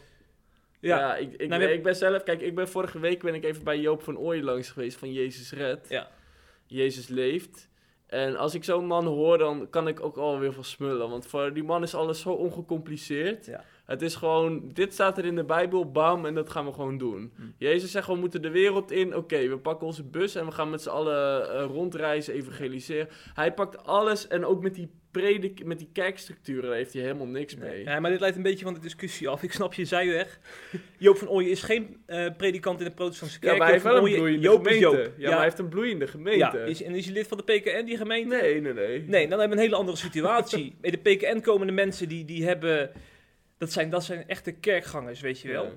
Ja. 0.81 0.99
Ja, 0.99 1.17
ik, 1.17 1.33
ik, 1.33 1.49
Nou, 1.49 1.63
nee, 1.63 1.75
ik 1.75 1.83
ben 1.83 1.97
zelf... 1.97 2.23
Kijk, 2.23 2.41
ik 2.41 2.55
ben 2.55 2.69
vorige 2.69 2.99
week 2.99 3.23
ben 3.23 3.35
ik 3.35 3.45
even 3.45 3.65
bij 3.65 3.79
Joop 3.81 4.03
van 4.03 4.19
Ooyen 4.19 4.45
langs 4.45 4.71
geweest 4.71 4.99
van 4.99 5.13
Jezus 5.13 5.53
Red. 5.53 5.87
Ja. 5.89 6.09
Jezus 6.67 7.09
leeft. 7.09 7.69
En 8.13 8.37
als 8.37 8.55
ik 8.55 8.65
zo'n 8.65 8.87
man 8.87 9.07
hoor, 9.07 9.39
dan 9.39 9.71
kan 9.71 9.89
ik 9.89 10.01
ook 10.05 10.17
alweer 10.17 10.53
van 10.53 10.65
smullen. 10.65 11.11
Want 11.11 11.27
voor 11.27 11.53
die 11.53 11.63
man 11.65 11.83
is 11.83 11.95
alles 11.95 12.21
zo 12.21 12.31
ongecompliceerd. 12.31 13.47
Ja. 13.47 13.65
Het 13.85 14.03
is 14.03 14.15
gewoon, 14.15 14.71
dit 14.73 14.93
staat 14.93 15.19
er 15.19 15.25
in 15.25 15.35
de 15.35 15.45
Bijbel, 15.45 15.91
bam, 15.91 16.27
en 16.27 16.35
dat 16.35 16.51
gaan 16.51 16.67
we 16.67 16.73
gewoon 16.73 16.99
doen. 16.99 17.33
Hm. 17.37 17.43
Jezus 17.57 17.91
zegt, 17.91 18.07
we 18.07 18.15
moeten 18.15 18.43
de 18.43 18.51
wereld 18.51 18.91
in. 18.91 19.17
Oké, 19.17 19.49
we 19.49 19.59
pakken 19.59 19.87
onze 19.87 20.05
bus 20.05 20.35
en 20.35 20.47
we 20.47 20.53
gaan 20.53 20.71
met 20.71 20.83
z'n 20.83 20.89
allen 20.89 21.51
eh, 21.51 21.65
rondreizen, 21.65 22.35
evangeliseren. 22.35 23.09
Hij 23.35 23.55
pakt 23.55 23.85
alles 23.85 24.29
en 24.29 24.45
ook 24.45 24.63
met 24.63 24.75
die 24.75 24.91
predik, 25.13 25.65
met 25.65 25.79
die 25.79 25.89
kerkstructuren 25.93 26.63
daar 26.63 26.77
heeft 26.77 26.93
hij 26.93 27.03
helemaal 27.03 27.27
niks 27.27 27.57
mee. 27.57 27.85
Ja, 27.85 28.01
maar 28.01 28.11
dit 28.11 28.21
leidt 28.21 28.37
een 28.37 28.43
beetje 28.43 28.65
van 28.65 28.75
de 28.75 28.81
discussie 28.81 29.29
af. 29.29 29.43
Ik 29.43 29.53
snap 29.53 29.75
je 29.75 29.85
zijweg. 29.85 30.39
Joop 30.99 31.17
van 31.17 31.29
Ooyen 31.29 31.51
is 31.51 31.63
geen 31.63 32.03
eh, 32.07 32.27
predikant 32.37 32.79
in 32.79 32.85
de 32.85 32.95
protestantse 32.95 33.39
kerk. 33.39 33.53
Ja, 33.53 33.59
maar 33.59 33.67
hij 33.67 33.77
heeft 33.77 33.95
wel 33.95 34.07
een 34.07 34.15
bloeiende 34.15 34.41
Joop 34.41 34.67
gemeente. 34.67 34.81
Joop. 34.81 35.13
Ja, 35.17 35.29
maar 35.29 35.35
hij 35.35 35.45
heeft 35.45 35.59
een 35.59 35.69
bloeiende 35.69 36.07
gemeente. 36.07 36.39
Ja, 36.39 36.53
is, 36.53 36.83
en 36.83 36.95
is 36.95 37.05
hij 37.05 37.15
lid 37.15 37.29
van 37.29 37.37
de 37.37 37.45
PKN, 37.45 37.85
die 37.85 37.97
gemeente? 37.97 38.37
Nee, 38.37 38.61
nee, 38.61 38.73
nee. 38.73 39.05
Nee, 39.07 39.29
dan 39.29 39.39
hebben 39.39 39.49
we 39.49 39.63
een 39.63 39.69
hele 39.69 39.77
andere 39.77 39.97
situatie. 39.97 40.75
Bij 40.81 40.91
de 40.91 40.99
PKN 40.99 41.41
komen 41.41 41.67
de 41.67 41.73
mensen 41.73 42.09
die, 42.09 42.25
die 42.25 42.45
hebben... 42.45 42.91
Dat 43.59 43.73
zijn, 43.73 43.91
dat 43.91 44.05
zijn 44.05 44.29
echte 44.29 44.53
kerkgangers, 44.53 45.21
weet 45.21 45.41
je 45.41 45.49
wel. 45.49 45.65
Ja. 45.65 45.73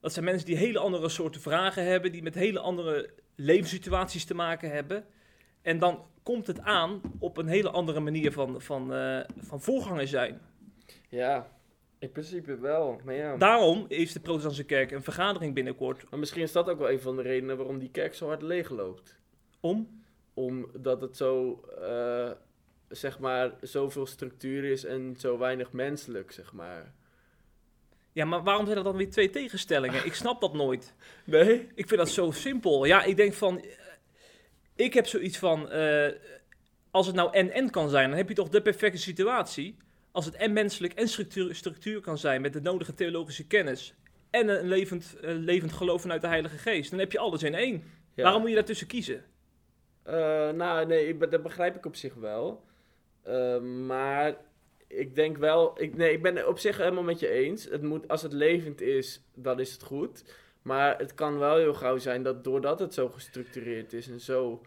Dat 0.00 0.12
zijn 0.12 0.24
mensen 0.24 0.46
die 0.46 0.56
hele 0.56 0.78
andere 0.78 1.08
soorten 1.08 1.40
vragen 1.40 1.84
hebben, 1.84 2.12
die 2.12 2.22
met 2.22 2.34
hele 2.34 2.58
andere 2.58 3.10
levenssituaties 3.36 4.24
te 4.24 4.34
maken 4.34 4.70
hebben. 4.70 5.04
En 5.62 5.78
dan 5.78 6.06
komt 6.28 6.46
het 6.46 6.60
aan 6.60 7.00
op 7.18 7.36
een 7.36 7.46
hele 7.46 7.70
andere 7.70 8.00
manier 8.00 8.32
van, 8.32 8.62
van, 8.62 8.94
eh, 8.94 9.20
van 9.38 9.60
voorganger 9.60 10.08
zijn. 10.08 10.40
Ja, 11.08 11.50
in 11.98 12.10
principe 12.10 12.58
wel. 12.58 13.00
Maar 13.04 13.14
ja. 13.14 13.36
Daarom 13.36 13.84
is 13.88 14.12
de 14.12 14.20
protestantse 14.20 14.64
kerk 14.64 14.90
een 14.90 15.02
vergadering 15.02 15.54
binnenkort 15.54 16.10
Maar 16.10 16.18
misschien 16.18 16.42
is 16.42 16.52
dat 16.52 16.68
ook 16.68 16.78
wel 16.78 16.90
een 16.90 17.00
van 17.00 17.16
de 17.16 17.22
redenen 17.22 17.56
waarom 17.56 17.78
die 17.78 17.90
kerk 17.90 18.14
zo 18.14 18.26
hard 18.26 18.42
leeg 18.42 18.70
loopt. 18.70 19.16
om... 19.60 20.02
Omdat 20.34 21.00
het 21.00 21.16
zo, 21.16 21.60
eh, 21.80 22.30
zeg 22.88 23.18
maar, 23.18 23.52
zoveel 23.60 24.06
structuur 24.06 24.64
is 24.64 24.84
en 24.84 25.14
zo 25.18 25.38
weinig 25.38 25.72
menselijk, 25.72 26.32
zeg 26.32 26.52
maar. 26.52 26.92
Ja, 28.12 28.24
maar 28.24 28.42
waarom 28.42 28.64
zijn 28.64 28.78
er 28.78 28.84
dan 28.84 28.96
weer 28.96 29.10
twee 29.10 29.30
tegenstellingen? 29.30 30.06
Ik 30.06 30.14
snap 30.14 30.40
dat 30.40 30.54
nooit. 30.54 30.94
Nee? 31.24 31.68
Ik 31.74 31.88
vind 31.88 32.00
dat 32.00 32.08
zo 32.08 32.30
simpel. 32.30 32.84
Ja, 32.84 33.02
ik 33.04 33.16
denk 33.16 33.32
van... 33.32 33.64
Ik 34.78 34.94
heb 34.94 35.06
zoiets 35.06 35.38
van... 35.38 35.70
eh, 35.70 36.12
als 36.90 37.06
het 37.06 37.14
nou 37.16 37.32
en-en 37.32 37.70
kan 37.70 37.88
zijn, 37.88 38.08
dan 38.08 38.18
heb 38.18 38.28
je 38.28 38.34
toch 38.34 38.48
de 38.48 38.62
perfecte 38.62 38.98
situatie. 38.98 39.76
Als 40.12 40.24
het 40.24 40.34
en 40.34 40.52
menselijk 40.52 40.92
en 40.92 41.08
structuur, 41.08 41.54
structuur 41.54 42.00
kan 42.00 42.18
zijn 42.18 42.40
met 42.40 42.52
de 42.52 42.60
nodige 42.60 42.94
theologische 42.94 43.46
kennis... 43.46 43.94
en 44.30 44.48
een 44.48 44.68
levend, 44.68 45.16
eh, 45.20 45.34
levend 45.34 45.72
geloof 45.72 46.00
vanuit 46.00 46.20
de 46.20 46.26
Heilige 46.26 46.58
Geest, 46.58 46.90
dan 46.90 46.98
heb 46.98 47.12
je 47.12 47.18
alles 47.18 47.42
in 47.42 47.54
één. 47.54 47.82
Ja. 48.14 48.22
Waarom 48.22 48.40
moet 48.40 48.50
je 48.50 48.56
daartussen 48.56 48.86
kiezen? 48.86 49.24
Eh, 50.02 50.50
nou, 50.50 50.86
nee, 50.86 51.08
ik, 51.08 51.30
dat 51.30 51.42
begrijp 51.42 51.76
ik 51.76 51.86
op 51.86 51.96
zich 51.96 52.14
wel. 52.14 52.66
Maar 53.86 54.36
ik 54.86 55.14
denk 55.14 55.36
wel, 55.36 55.82
ik, 55.82 55.96
nee, 55.96 56.12
ik 56.12 56.22
ben 56.22 56.36
het 56.36 56.46
op 56.46 56.58
zich 56.58 56.76
helemaal 56.76 57.02
met 57.02 57.20
je 57.20 57.28
eens. 57.28 57.64
Het 57.64 57.82
moet, 57.82 58.08
als 58.08 58.22
het 58.22 58.32
levend 58.32 58.80
is, 58.80 59.22
dan 59.34 59.60
is 59.60 59.72
het 59.72 59.82
goed. 59.82 60.24
Maar 60.68 60.98
het 60.98 61.14
kan 61.14 61.38
wel 61.38 61.56
heel 61.56 61.74
gauw 61.74 61.98
zijn 61.98 62.22
dat 62.22 62.44
doordat 62.44 62.78
het 62.78 62.94
zo 62.94 63.08
gestructureerd 63.08 63.92
is 63.92 64.08
en 64.08 64.20
zo, 64.20 64.62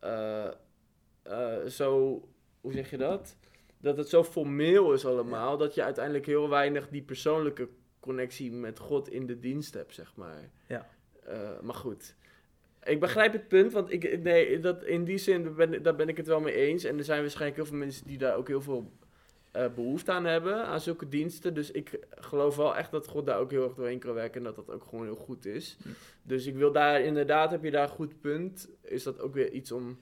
eh, 0.00 0.46
eh, 1.22 1.66
zo 1.66 2.20
hoe 2.60 2.72
zeg 2.72 2.90
je 2.90 2.96
dat? 2.96 3.36
Dat 3.78 3.96
het 3.96 4.08
zo 4.08 4.24
formeel 4.24 4.92
is 4.92 5.06
allemaal, 5.06 5.56
dat 5.56 5.74
je 5.74 5.82
uiteindelijk 5.82 6.26
heel 6.26 6.48
weinig 6.48 6.88
die 6.88 7.02
persoonlijke 7.02 7.68
connectie 8.00 8.52
met 8.52 8.78
God 8.78 9.08
in 9.08 9.26
de 9.26 9.38
dienst 9.38 9.74
hebt, 9.74 9.94
zeg 9.94 10.12
maar. 10.16 10.50
Ja. 10.68 10.88
Eh, 11.24 11.60
maar 11.62 11.74
goed. 11.74 12.14
Ik 12.82 13.00
begrijp 13.00 13.32
het 13.32 13.48
punt, 13.48 13.72
want 13.72 13.92
ik, 13.92 14.22
nee, 14.22 14.60
dat, 14.60 14.84
in 14.84 15.04
die 15.04 15.18
zin 15.18 15.54
ben, 15.54 15.82
daar 15.82 15.96
ben 15.96 16.08
ik 16.08 16.16
het 16.16 16.26
wel 16.26 16.40
mee 16.40 16.54
eens. 16.54 16.84
En 16.84 16.98
er 16.98 17.04
zijn 17.04 17.20
waarschijnlijk 17.20 17.56
heel 17.56 17.66
veel 17.66 17.78
mensen 17.78 18.06
die 18.06 18.18
daar 18.18 18.36
ook 18.36 18.48
heel 18.48 18.62
veel 18.62 18.92
eh, 19.54 19.66
behoefte 19.74 20.12
aan 20.12 20.24
hebben, 20.24 20.66
aan 20.66 20.80
zulke 20.80 21.08
diensten. 21.08 21.54
Dus 21.54 21.70
ik 21.70 21.98
geloof 22.10 22.56
wel 22.56 22.76
echt 22.76 22.90
dat 22.90 23.06
God 23.08 23.26
daar 23.26 23.38
ook 23.38 23.50
heel 23.50 23.64
erg 23.64 23.74
doorheen 23.74 23.98
kan 23.98 24.14
werken 24.14 24.38
en 24.38 24.44
dat 24.44 24.56
dat 24.56 24.70
ook 24.70 24.84
gewoon 24.84 25.04
heel 25.04 25.16
goed 25.16 25.46
is. 25.46 25.76
Dus 26.22 26.46
ik 26.46 26.54
wil 26.56 26.72
daar, 26.72 27.00
inderdaad 27.00 27.50
heb 27.50 27.64
je 27.64 27.70
daar 27.70 27.82
een 27.82 27.88
goed 27.88 28.20
punt. 28.20 28.68
Is 28.82 29.02
dat 29.02 29.20
ook 29.20 29.34
weer 29.34 29.50
iets 29.50 29.72
om, 29.72 29.98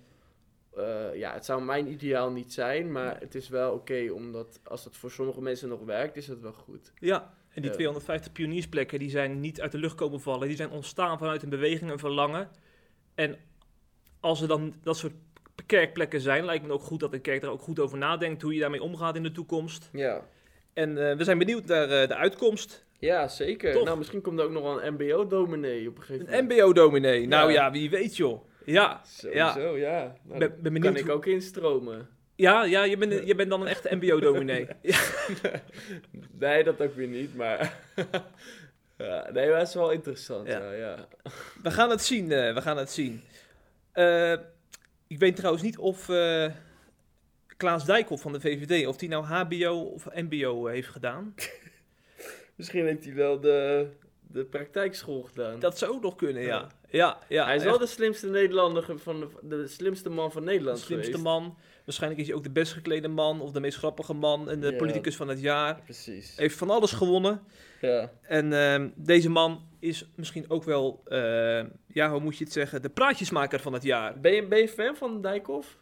eh, 0.76 1.14
ja, 1.14 1.32
het 1.32 1.44
zou 1.44 1.62
mijn 1.62 1.86
ideaal 1.86 2.30
niet 2.30 2.52
zijn, 2.52 2.92
maar 2.92 3.20
het 3.20 3.34
is 3.34 3.48
wel 3.48 3.72
oké, 3.72 4.10
omdat 4.12 4.60
als 4.64 4.84
dat 4.84 4.96
voor 4.96 5.10
sommige 5.10 5.42
mensen 5.42 5.68
nog 5.68 5.84
werkt, 5.84 6.16
is 6.16 6.26
dat 6.26 6.40
wel 6.40 6.52
goed. 6.52 6.92
Ja, 6.98 7.34
en 7.48 7.62
die 7.62 7.70
Ja. 7.70 7.76
250 7.76 8.32
pioniersplekken 8.32 8.98
die 8.98 9.10
zijn 9.10 9.40
niet 9.40 9.60
uit 9.60 9.72
de 9.72 9.78
lucht 9.78 9.94
komen 9.94 10.20
vallen. 10.20 10.48
Die 10.48 10.56
zijn 10.56 10.70
ontstaan 10.70 11.18
vanuit 11.18 11.42
een 11.42 11.48
beweging, 11.48 11.90
een 11.90 11.98
verlangen. 11.98 12.48
En 13.14 13.36
als 14.20 14.42
er 14.42 14.48
dan 14.48 14.74
dat 14.82 14.96
soort 14.96 15.14
kerkplekken 15.66 16.20
zijn, 16.20 16.44
lijkt 16.44 16.66
me 16.66 16.72
ook 16.72 16.82
goed 16.82 17.00
dat 17.00 17.10
de 17.10 17.18
kerk 17.20 17.40
daar 17.40 17.50
ook 17.50 17.62
goed 17.62 17.80
over 17.80 17.98
nadenkt 17.98 18.42
hoe 18.42 18.54
je 18.54 18.60
daarmee 18.60 18.82
omgaat 18.82 19.16
in 19.16 19.22
de 19.22 19.32
toekomst. 19.32 19.88
Ja. 19.92 20.20
En 20.72 21.08
eh, 21.10 21.16
we 21.16 21.24
zijn 21.24 21.38
benieuwd 21.38 21.64
naar 21.66 21.90
eh, 21.90 22.08
de 22.08 22.14
uitkomst. 22.14 22.84
Ja, 22.98 23.28
zeker. 23.28 23.84
Nou, 23.84 23.98
misschien 23.98 24.20
komt 24.20 24.38
er 24.38 24.44
ook 24.44 24.50
nog 24.50 24.62
wel 24.62 24.82
een 24.82 24.92
mbo-dominee 24.94 25.88
op 25.88 25.96
een 25.96 26.02
gegeven 26.02 26.34
Een 26.34 26.44
moment. 26.44 26.60
MBO-dominee. 26.60 27.26
Nou 27.26 27.52
Ja. 27.52 27.64
ja, 27.64 27.70
wie 27.70 27.90
weet 27.90 28.16
joh. 28.16 28.44
Ja, 28.64 29.00
Sowieso, 29.04 29.76
ja. 29.76 30.16
Nou, 30.22 30.38
ben, 30.38 30.56
benieuwd. 30.62 30.82
kan 30.82 30.96
ik 30.96 31.08
ook 31.08 31.26
instromen. 31.26 32.08
Ja, 32.36 32.64
ja 32.64 32.84
je, 32.84 32.96
bent, 32.96 33.26
je 33.26 33.34
bent 33.34 33.50
dan 33.50 33.60
een 33.60 33.66
echte 33.66 33.94
MBO-dominee. 33.94 34.66
ja. 34.82 34.98
Nee, 36.38 36.64
dat 36.64 36.80
ook 36.80 36.94
weer 36.94 37.06
niet, 37.08 37.36
maar... 37.36 37.58
ja, 38.98 39.30
nee, 39.32 39.48
maar 39.48 39.58
dat 39.58 39.68
is 39.68 39.74
wel 39.74 39.90
interessant, 39.90 40.48
Ja. 40.48 40.58
ja. 40.58 40.72
ja, 40.72 41.08
We 41.62 41.70
gaan 41.70 41.90
het 41.90 42.02
zien, 42.02 42.32
eh, 42.32 42.54
we 42.54 42.62
gaan 42.62 42.76
het 42.76 42.90
zien. 42.90 43.22
Eh, 43.92 44.34
ik 45.12 45.18
weet 45.18 45.36
trouwens 45.36 45.62
niet 45.64 45.78
of 45.78 46.08
eh, 46.08 46.50
Klaas 47.56 47.84
Dijkhoff 47.84 48.22
van 48.22 48.32
de 48.32 48.40
VVD, 48.40 48.86
of 48.86 48.96
die 48.96 49.08
nou 49.08 49.24
HBO 49.24 49.74
of 49.74 50.08
MBO 50.14 50.66
heeft 50.66 50.88
gedaan. 50.88 51.34
Misschien 52.56 52.84
heeft 52.84 53.04
hij 53.04 53.14
wel 53.14 53.40
de, 53.40 53.88
de 54.20 54.44
praktijkschool 54.44 55.22
gedaan. 55.22 55.60
Dat 55.60 55.78
zou 55.78 55.92
ook 55.92 56.02
nog 56.02 56.16
kunnen, 56.16 56.42
ja. 56.42 56.70
Ja, 56.88 57.18
ja. 57.28 57.44
hij 57.44 57.54
is 57.54 57.60
echt 57.60 57.70
wel 57.70 57.78
de 57.78 57.86
slimste 57.86 58.28
Nederlander, 58.28 58.98
van 58.98 59.20
de, 59.20 59.28
de 59.42 59.68
slimste 59.68 60.10
man 60.10 60.32
van 60.32 60.44
de 60.44 60.50
Nederland 60.50 60.78
slimste 60.78 61.10
geweest. 61.10 61.24
man. 61.24 61.56
Waarschijnlijk 61.92 62.22
is 62.22 62.28
hij 62.28 62.36
ook 62.36 62.44
de 62.44 62.60
best 62.60 62.72
geklede 62.72 63.08
man, 63.08 63.40
of 63.40 63.50
de 63.50 63.60
meest 63.60 63.78
grappige 63.78 64.14
man, 64.14 64.50
en 64.50 64.60
de 64.60 64.76
politicus 64.76 65.16
van 65.16 65.28
het 65.28 65.40
jaar. 65.40 65.80
Precies. 65.84 66.36
Heeft 66.36 66.56
van 66.56 66.70
alles 66.70 66.92
gewonnen. 66.92 67.40
Ja. 67.80 68.12
En 68.22 68.52
ehm, 68.52 68.88
deze 68.96 69.30
man 69.30 69.68
is 69.78 70.08
misschien 70.14 70.50
ook 70.50 70.64
wel, 70.64 71.02
eh, 71.04 71.64
ja, 71.86 72.10
hoe 72.10 72.20
moet 72.20 72.38
je 72.38 72.44
het 72.44 72.52
zeggen, 72.52 72.82
de 72.82 72.88
praatjesmaker 72.88 73.60
van 73.60 73.72
het 73.72 73.82
jaar. 73.82 74.20
Ben, 74.20 74.34
je, 74.34 74.46
ben 74.46 74.58
je 74.58 74.68
fan 74.68 74.96
van 74.96 75.20
Dijkhoff? 75.20 75.78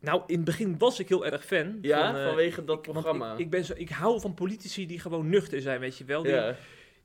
Nou, 0.00 0.22
in 0.26 0.36
het 0.36 0.44
begin 0.44 0.78
was 0.78 1.00
ik 1.00 1.08
heel 1.08 1.26
erg 1.26 1.44
fan. 1.44 1.78
Ja, 1.82 2.10
van, 2.10 2.20
eh, 2.20 2.26
vanwege 2.26 2.64
dat 2.64 2.76
ik- 2.76 2.92
programma. 2.92 3.32
Ik, 3.32 3.38
ik, 3.38 3.50
ben 3.50 3.64
zo, 3.64 3.72
ik 3.76 3.88
hou 3.88 4.20
van 4.20 4.34
politici 4.34 4.86
die 4.86 5.00
gewoon 5.00 5.28
nuchter 5.28 5.60
zijn, 5.60 5.80
weet 5.80 5.98
je 5.98 6.04
wel. 6.04 6.22
Die, 6.22 6.32
ja. 6.32 6.56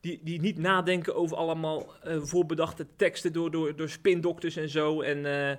die, 0.01 0.19
die 0.23 0.39
niet 0.41 0.57
nadenken 0.57 1.15
over 1.15 1.37
allemaal 1.37 1.93
eh, 2.03 2.17
voorbedachte 2.21 2.85
teksten 2.95 3.33
door, 3.33 3.51
door, 3.51 3.75
door 3.75 3.89
spindokters 3.89 4.55
en 4.55 4.69
zo. 4.69 5.01
En 5.01 5.25
eh, 5.25 5.57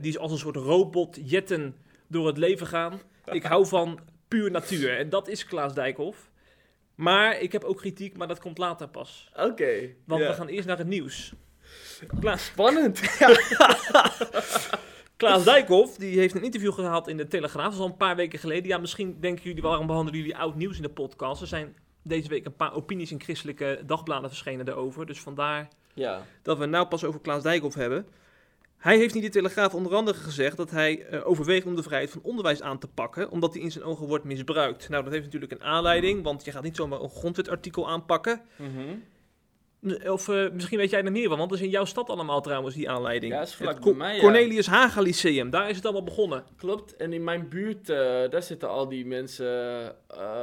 die 0.00 0.18
als 0.18 0.32
een 0.32 0.38
soort 0.38 0.56
robot 0.56 1.18
jetten 1.24 1.76
door 2.08 2.26
het 2.26 2.36
leven 2.38 2.66
gaan. 2.66 3.00
Ik 3.24 3.42
hou 3.42 3.66
van 3.66 3.98
puur 4.28 4.50
natuur. 4.50 4.98
En 4.98 5.08
dat 5.08 5.28
is 5.28 5.44
Klaas 5.46 5.74
Dijkhoff. 5.74 6.30
Maar 6.94 7.40
ik 7.40 7.52
heb 7.52 7.64
ook 7.64 7.76
kritiek, 7.76 8.16
maar 8.16 8.28
dat 8.28 8.40
komt 8.40 8.58
later 8.58 8.88
pas. 8.88 9.30
Oké. 9.36 9.72
Want 10.04 10.22
we 10.22 10.32
gaan 10.32 10.48
eerst 10.48 10.66
naar 10.66 10.78
het 10.78 10.86
nieuws. 10.86 11.32
Klaas, 12.20 12.44
Spannend. 12.44 13.00
Klaas 15.16 15.44
Dijkhoff 15.44 15.96
die 15.96 16.18
heeft 16.18 16.34
een 16.34 16.42
interview 16.42 16.72
gehad 16.72 17.08
in 17.08 17.16
de 17.16 17.28
Telegraaf. 17.28 17.64
Dat 17.64 17.72
is 17.74 17.78
al 17.78 17.86
een 17.86 17.96
paar 17.96 18.16
weken 18.16 18.38
geleden. 18.38 18.68
Ja, 18.68 18.78
misschien 18.78 19.16
denken 19.20 19.44
jullie, 19.44 19.62
waarom 19.62 19.86
behandelen 19.86 20.20
jullie 20.20 20.36
oud 20.36 20.54
nieuws 20.54 20.76
in 20.76 20.82
de 20.82 20.88
podcast? 20.88 21.40
Er 21.40 21.46
zijn 21.46 21.76
deze 22.02 22.28
week 22.28 22.44
een 22.46 22.56
paar 22.56 22.74
opinies 22.74 23.10
in 23.10 23.20
christelijke 23.20 23.82
dagbladen 23.86 24.28
verschenen 24.28 24.64
daarover. 24.64 25.06
Dus 25.06 25.20
vandaar 25.20 25.68
Ja. 25.94 26.22
dat 26.42 26.56
we 26.56 26.62
het 26.62 26.70
nou 26.70 26.86
pas 26.86 27.04
over 27.04 27.20
Klaas 27.20 27.42
Dijkhoff 27.42 27.74
hebben. 27.74 28.06
Hij 28.76 28.96
heeft 28.96 29.14
in 29.14 29.20
de 29.20 29.28
Telegraaf 29.28 29.74
onder 29.74 29.94
andere 29.94 30.18
gezegd 30.18 30.56
dat 30.56 30.70
hij 30.70 31.04
eh, 31.06 31.26
overweegt 31.28 31.66
om 31.66 31.76
de 31.76 31.82
vrijheid 31.82 32.10
van 32.10 32.20
onderwijs 32.22 32.62
aan 32.62 32.78
te 32.78 32.88
pakken, 32.88 33.30
omdat 33.30 33.52
die 33.52 33.62
in 33.62 33.70
zijn 33.72 33.84
ogen 33.84 34.06
wordt 34.06 34.24
misbruikt. 34.24 34.88
Nou, 34.88 35.02
dat 35.02 35.12
heeft 35.12 35.24
natuurlijk 35.24 35.52
een 35.52 35.62
aanleiding, 35.62 36.22
want 36.22 36.44
je 36.44 36.50
gaat 36.52 36.62
niet 36.62 36.76
zomaar 36.76 37.00
een 37.00 37.10
grondwetartikel 37.10 37.88
aanpakken. 37.88 38.40
Mhm. 38.56 38.96
Of 40.10 40.28
eh, 40.28 40.50
misschien 40.52 40.78
weet 40.78 40.90
jij 40.90 41.04
er 41.04 41.12
meer 41.12 41.28
van, 41.28 41.38
want 41.38 41.50
dat 41.50 41.58
is 41.58 41.64
in 41.64 41.70
jouw 41.70 41.84
stad 41.84 42.08
allemaal 42.10 42.40
trouwens 42.40 42.74
die 42.74 42.90
aanleiding. 42.90 43.32
Ja, 43.32 43.38
dat 43.38 43.48
is 43.48 43.54
vlak 43.54 43.74
Het 43.74 43.82
bij 43.84 43.92
Co- 43.92 43.98
mij, 43.98 44.14
ja. 44.14 44.20
Cornelius 44.20 44.66
Haga 44.66 45.00
Lyceum, 45.00 45.50
daar 45.50 45.68
is 45.70 45.76
het 45.76 45.84
allemaal 45.84 46.02
begonnen. 46.04 46.44
Klopt. 46.56 46.96
En 46.96 47.12
in 47.12 47.24
mijn 47.24 47.48
buurt, 47.48 47.88
eh, 47.88 47.96
daar 48.30 48.42
zitten 48.42 48.68
al 48.68 48.88
die 48.88 49.06
mensen, 49.06 49.94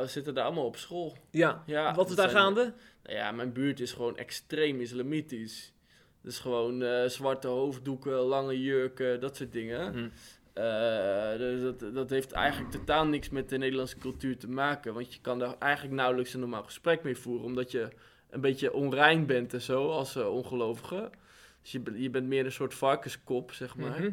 zitten 0.05 0.33
daar 0.33 0.45
allemaal 0.45 0.65
op 0.65 0.77
school. 0.77 1.17
Ja, 1.31 1.63
Ja, 1.65 1.93
wat 1.95 2.09
is 2.09 2.15
daar 2.15 2.29
gaande? 2.29 2.73
Nou 3.03 3.15
ja, 3.17 3.31
mijn 3.31 3.53
buurt 3.53 3.79
is 3.79 3.91
gewoon 3.91 4.17
extreem 4.17 4.79
islamitisch. 4.81 5.72
Dus 6.23 6.39
gewoon 6.39 6.83
eh, 6.83 7.05
zwarte 7.05 7.47
hoofddoeken, 7.47 8.13
lange 8.13 8.61
jurken, 8.61 9.19
dat 9.19 9.35
soort 9.35 9.51
dingen. 9.51 9.93
Hm. 9.93 10.09
Eh, 10.53 11.37
dus 11.37 11.61
dat, 11.61 11.93
dat 11.93 12.09
heeft 12.09 12.31
eigenlijk 12.31 12.71
totaal 12.71 13.05
niks 13.05 13.29
met 13.29 13.49
de 13.49 13.57
Nederlandse 13.57 13.97
cultuur 13.97 14.37
te 14.37 14.49
maken. 14.49 14.93
Want 14.93 15.13
je 15.13 15.21
kan 15.21 15.39
daar 15.39 15.55
eigenlijk 15.59 15.95
nauwelijks 15.95 16.33
een 16.33 16.39
normaal 16.39 16.63
gesprek 16.63 17.03
mee 17.03 17.17
voeren. 17.17 17.45
Omdat 17.45 17.71
je 17.71 17.87
een 18.29 18.41
beetje 18.41 18.73
onrein 18.73 19.25
bent 19.25 19.53
en 19.53 19.61
zo, 19.61 19.89
als 19.89 20.15
uh, 20.15 20.33
ongelovige. 20.33 21.09
Dus 21.61 21.71
je, 21.71 21.81
je 21.95 22.09
bent 22.09 22.27
meer 22.27 22.45
een 22.45 22.51
soort 22.51 22.73
varkenskop, 22.73 23.51
zeg 23.51 23.75
maar. 23.75 24.01
Mhm. 24.01 24.11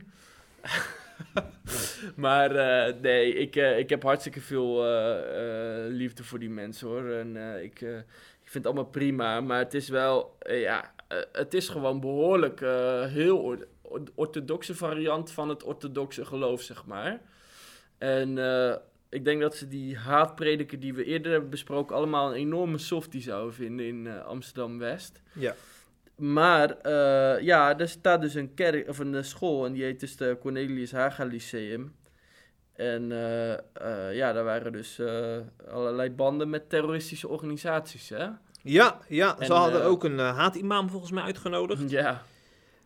Maar 2.17 2.57
eh, 2.57 2.95
nee, 3.01 3.35
ik, 3.35 3.57
eh, 3.57 3.79
ik 3.79 3.89
heb 3.89 4.03
hartstikke 4.03 4.41
veel 4.41 4.85
eh, 4.85 5.85
eh, 5.85 5.93
liefde 5.93 6.25
voor 6.25 6.39
die 6.39 6.51
mensen 6.51 6.89
hoor. 6.89 7.11
En 7.11 7.37
eh, 7.37 7.63
ik, 7.63 7.81
eh, 7.81 7.99
ik 8.51 8.57
vind 8.57 8.69
het 8.69 8.75
allemaal 8.75 8.93
prima. 8.93 9.41
Maar 9.41 9.59
het 9.59 9.75
is 9.75 9.89
wel, 9.89 10.37
eh, 10.39 10.61
ja, 10.61 10.95
eh, 11.09 11.19
het 11.33 11.55
is 11.55 11.69
gewoon 11.69 12.01
behoorlijk 12.01 12.61
eh, 12.61 13.05
heel 13.05 13.39
or- 13.39 13.67
or- 13.83 14.03
orthodoxe 14.15 14.75
variant 14.75 15.33
van 15.33 15.49
het 15.49 15.63
orthodoxe 15.63 16.25
geloof, 16.25 16.63
zeg 16.63 16.87
maar. 16.87 17.21
En 17.99 18.39
ik 19.09 19.25
denk 19.25 19.41
dat 19.41 19.57
ze 19.57 19.69
die 19.69 19.97
haatprediker 19.97 20.81
die 20.81 20.95
we 20.95 21.05
eerder 21.05 21.33
hebben 21.33 21.51
besproken, 21.51 21.97
allemaal 21.97 22.29
een 22.29 22.37
enorme 22.37 22.79
softie 22.79 23.23
zouden 23.23 23.55
vinden 23.55 23.87
in 23.87 24.23
Amsterdam-West. 24.23 25.23
Ja. 25.33 25.55
Maar 26.17 26.91
ja, 27.43 27.79
er 27.79 27.89
staat 27.89 28.21
dus 28.21 28.35
een 28.35 28.55
kerk 28.55 28.89
of 28.89 28.99
een 28.99 29.25
school 29.25 29.67
en 29.67 29.73
die 29.73 29.85
heet 29.85 30.01
dus 30.01 30.17
de 30.17 30.37
Cornelius 30.41 30.93
Haga 30.93 31.25
Lyceum. 31.25 31.95
En 32.81 33.13
eh, 33.13 33.53
eh, 33.53 34.15
ja, 34.15 34.33
daar 34.33 34.45
waren 34.45 34.73
dus 34.73 34.99
eh, 34.99 35.37
allerlei 35.71 36.11
banden 36.11 36.51
met 36.51 36.69
terroristische 36.69 37.29
organisaties, 37.29 38.09
hè? 38.09 38.29
Ja, 38.63 38.99
ja 39.09 39.37
ze 39.39 39.45
En, 39.45 39.51
hadden 39.51 39.85
ook 39.85 40.05
een 40.05 40.19
haatimam 40.19 40.91
volgens 40.91 41.11
mij 41.11 41.23
uitgenodigd. 41.23 41.91
Ja, 41.91 42.23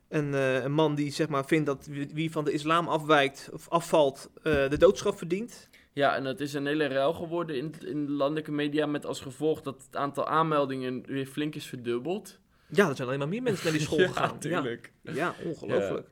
Een, 0.09 0.33
uh, 0.33 0.62
een 0.62 0.72
man 0.72 0.94
die 0.94 1.11
zeg 1.11 1.28
maar 1.28 1.44
vindt 1.44 1.66
dat 1.66 1.88
wie, 2.12 2.30
van 2.30 2.44
de 2.44 2.52
islam 2.52 2.88
afwijkt 2.88 3.48
of 3.52 3.68
afvalt, 3.68 4.30
de 4.42 4.78
doodstraf 4.78 5.18
verdient. 5.18 5.68
ja, 5.92 6.16
en 6.16 6.24
het 6.24 6.40
is 6.40 6.54
een 6.54 6.66
hele 6.66 6.87
ruil 6.87 7.12
geworden 7.12 7.57
in, 7.57 7.74
in 7.85 8.07
de 8.07 8.12
landelijke 8.12 8.52
media 8.52 8.87
met 8.87 9.07
als 9.07 9.20
gevolg 9.20 9.62
dat 9.62 9.83
het 9.87 9.96
aantal 9.96 10.26
aanmeldingen 10.26 11.02
weer 11.07 11.26
flink 11.26 11.54
is 11.54 11.66
verdubbeld. 11.66 12.38
Ja, 12.66 12.88
er 12.88 12.96
zijn 12.96 13.09
alleen 13.09 13.18
maar 13.18 13.28
meer 13.28 13.42
mensen 13.42 13.64
naar 13.64 13.72
die 13.72 13.87
school 13.88 14.07
gegaan. 14.07 14.33
natuurlijk. 14.33 14.92
Ja, 15.02 15.12
ja 15.12 15.35
ongelooflijk. 15.44 16.09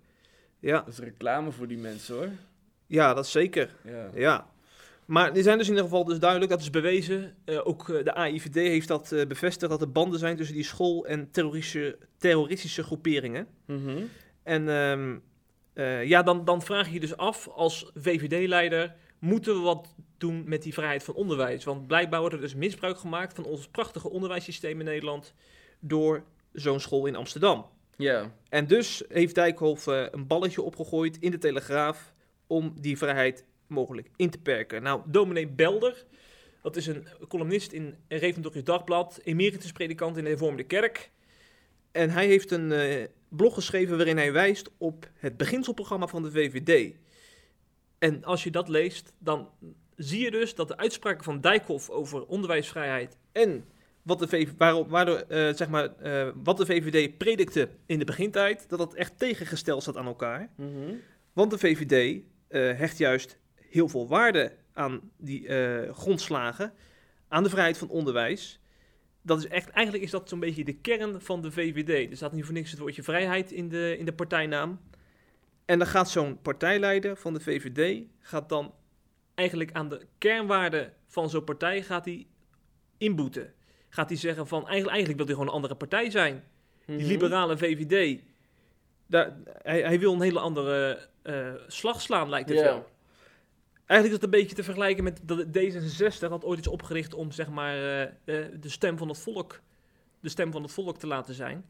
Ja. 0.59 0.77
Dat 0.79 0.89
is 0.89 0.99
reclame 0.99 1.51
voor 1.53 1.67
die 1.67 1.79
mensen, 1.79 2.15
hoor. 2.15 2.29
Ja, 2.93 3.15
dat 3.15 3.25
is 3.25 3.31
zeker. 3.31 3.75
Ja. 3.85 4.11
Ja. 4.15 4.47
Maar 5.05 5.33
die 5.33 5.43
zijn 5.43 5.59
dus 5.59 5.67
in 5.67 5.73
ieder 5.73 5.89
geval 5.89 6.05
dus 6.05 6.19
duidelijk, 6.19 6.51
dat 6.51 6.61
is 6.61 6.71
bewezen. 6.71 7.35
Uh, 7.45 7.67
ook 7.67 7.89
uh, 7.89 8.05
de 8.05 8.15
AIVD 8.15 8.55
heeft 8.55 8.89
dat 8.89 9.11
uh, 9.13 9.27
bevestigd, 9.27 9.71
dat 9.71 9.81
er 9.81 9.93
banden 9.93 10.19
zijn 10.19 10.37
tussen 10.37 10.55
die 10.55 10.65
school 10.65 11.07
en 11.07 11.31
terroristische, 11.31 11.99
terroristische 12.17 12.83
groeperingen. 12.83 13.47
Mm 13.67 13.87
-hmm. 13.87 14.09
En 14.43 14.69
um, 14.69 15.23
ja, 16.05 16.23
dan, 16.23 16.45
dan 16.45 16.63
vraag 16.63 16.87
je 16.87 16.93
je 16.93 17.01
dus 17.01 17.17
af 17.17 17.49
als 17.49 17.91
VVD-leider, 17.95 18.95
moeten 19.19 19.55
we 19.55 19.61
wat 19.61 19.95
doen 20.19 20.43
met 20.47 20.63
die 20.63 20.73
vrijheid 20.75 21.03
van 21.03 21.15
onderwijs? 21.15 21.65
Want 21.65 21.87
blijkbaar 21.87 22.21
wordt 22.21 22.35
er 22.35 22.41
dus 22.41 22.55
misbruik 22.55 22.99
gemaakt 22.99 23.35
van 23.35 23.45
ons 23.45 23.69
prachtige 23.69 24.11
onderwijssysteem 24.11 24.79
in 24.79 24.85
Nederland 24.85 25.35
door 25.81 26.25
zo'n 26.53 26.81
school 26.81 27.07
in 27.07 27.17
Amsterdam. 27.17 27.67
Ja. 27.97 28.33
En 28.49 28.67
dus 28.67 29.03
heeft 29.09 29.35
Dijkhoff 29.35 29.87
een 29.87 30.27
balletje 30.27 30.63
opgegooid 30.63 31.19
in 31.19 31.31
de 31.31 31.39
Telegraaf 31.39 32.12
om 32.53 32.75
die 32.81 32.99
vrijheid 32.99 33.45
mogelijk 33.67 34.09
in 34.17 34.31
te 34.31 34.39
perken. 34.39 34.83
Nou, 34.83 35.01
dominee 35.07 35.49
Belder, 35.49 36.05
dat 36.63 36.77
is 36.77 36.87
een 36.87 37.07
columnist 37.29 37.73
in 37.73 37.95
Revendorfje 38.09 38.63
Dagblad, 38.63 39.21
emeritus 39.25 39.73
predikant 39.73 40.17
in 40.17 40.23
de 40.25 40.29
Hervormde 40.31 40.63
Kerk. 40.63 41.11
En 41.93 42.11
hij 42.11 42.27
heeft 42.27 42.51
een 42.51 42.71
uh, 42.71 43.05
blog 43.29 43.55
geschreven 43.55 43.97
waarin 43.97 44.17
hij 44.17 44.33
wijst 44.33 44.71
op 44.79 45.11
het 45.15 45.37
beginselprogramma 45.37 46.07
van 46.07 46.23
de 46.23 46.31
VVD. 46.31 46.95
En 47.99 48.25
als 48.25 48.45
je 48.45 48.51
dat 48.51 48.69
leest, 48.69 49.13
dan 49.19 49.49
zie 49.97 50.21
je 50.21 50.31
dus 50.31 50.55
dat 50.55 50.69
de 50.69 50.77
uitspraken 50.77 51.25
van 51.25 51.41
Dijkhoff 51.41 51.91
over 51.91 52.27
onderwijsvrijheid 52.27 53.17
en 53.33 53.65
wat 54.03 54.19
de, 54.19 54.29
VV, 54.29 54.49
waarop, 54.59 54.91
waardoor, 54.91 55.25
uh, 55.29 55.55
zeg 55.55 55.69
maar, 55.69 55.89
uh, 56.03 56.29
wat 56.43 56.57
de 56.57 56.67
VVD 56.67 57.19
predikte 57.19 57.69
in 57.87 57.99
de 57.99 58.05
begintijd, 58.05 58.69
dat 58.69 58.79
dat 58.79 58.95
echt 58.95 59.19
tegengesteld 59.19 59.83
staat 59.83 59.97
aan 59.97 60.07
elkaar. 60.07 60.51
Mm 60.57 60.73
-hmm. 60.75 61.01
Want 61.33 61.51
de 61.51 61.59
VVD 61.59 62.23
hecht 62.59 62.99
juist 62.99 63.39
heel 63.55 63.89
veel 63.89 64.09
waarde 64.09 64.53
aan 64.73 65.11
die 65.17 65.47
eh, 65.49 65.95
grondslagen, 65.95 66.73
aan 67.29 67.43
de 67.43 67.51
vrijheid 67.51 67.79
van 67.79 67.89
onderwijs. 67.89 68.61
Dat 69.23 69.39
is 69.39 69.49
echt, 69.49 69.69
eigenlijk 69.71 70.05
is 70.05 70.11
dat 70.11 70.29
zo'n 70.29 70.41
beetje 70.41 70.65
de 70.65 70.73
kern 70.77 71.21
van 71.21 71.43
de 71.43 71.51
VVD. 71.53 72.11
Er 72.11 72.17
staat 72.17 72.33
niet 72.33 72.45
voor 72.45 72.55
niks 72.55 72.71
het 72.71 72.81
woordje 72.81 73.03
vrijheid 73.03 73.53
in 73.53 73.69
de, 73.69 73.97
in 73.99 74.05
de 74.05 74.13
partijnaam. 74.13 74.81
En 75.65 75.79
dan 75.79 75.87
gaat 75.89 76.11
zo'n 76.11 76.41
partijleider 76.43 77.17
van 77.17 77.33
de 77.35 77.41
VVD, 77.41 78.03
gaat 78.21 78.49
dan 78.49 78.75
eigenlijk 79.35 79.73
aan 79.73 79.89
de 79.89 80.07
kernwaarden 80.19 80.93
van 81.07 81.31
zo'n 81.31 81.45
partij, 81.45 81.83
gaat 81.83 82.05
hij 82.05 82.27
inboeten. 82.99 83.53
Gaat 83.89 84.09
hij 84.09 84.19
zeggen 84.19 84.47
van, 84.47 84.59
eigenlijk, 84.59 84.91
eigenlijk 84.91 85.17
wil 85.19 85.27
hij 85.27 85.35
gewoon 85.35 85.49
een 85.49 85.55
andere 85.55 85.75
partij 85.75 86.11
zijn. 86.11 86.45
Die 86.87 86.97
Mhm. 86.97 87.07
liberale 87.07 87.59
VVD, 87.59 88.21
daar, 89.13 89.37
hij, 89.63 89.81
hij 89.83 89.99
wil 89.99 90.13
een 90.13 90.21
hele 90.21 90.39
andere 90.41 91.09
eh, 91.23 91.53
slag 91.67 92.01
slaan, 92.01 92.29
lijkt 92.29 92.49
het 92.49 92.59
Ja. 92.59 92.65
wel. 92.65 92.91
Eigenlijk 93.87 94.07
is 94.07 94.13
het 94.13 94.23
een 94.23 94.41
beetje 94.41 94.57
te 94.57 94.63
vergelijken 94.65 95.05
met 95.05 95.21
dat 95.23 95.47
D66 95.47 96.29
had 96.29 96.45
ooit 96.45 96.59
iets 96.59 96.69
opgericht 96.69 97.15
om 97.15 97.33
zeg 97.33 97.49
maar 97.49 97.75
eh, 97.75 98.03
eh, 98.03 98.11
de 98.61 98.69
stem 98.69 98.99
van 98.99 99.09
het 99.09 99.19
volk, 99.19 99.61
de 100.21 100.29
stem 100.29 100.53
van 100.53 100.63
het 100.63 100.73
volk 100.73 100.99
te 100.99 101.07
laten 101.07 101.35
zijn. 101.35 101.65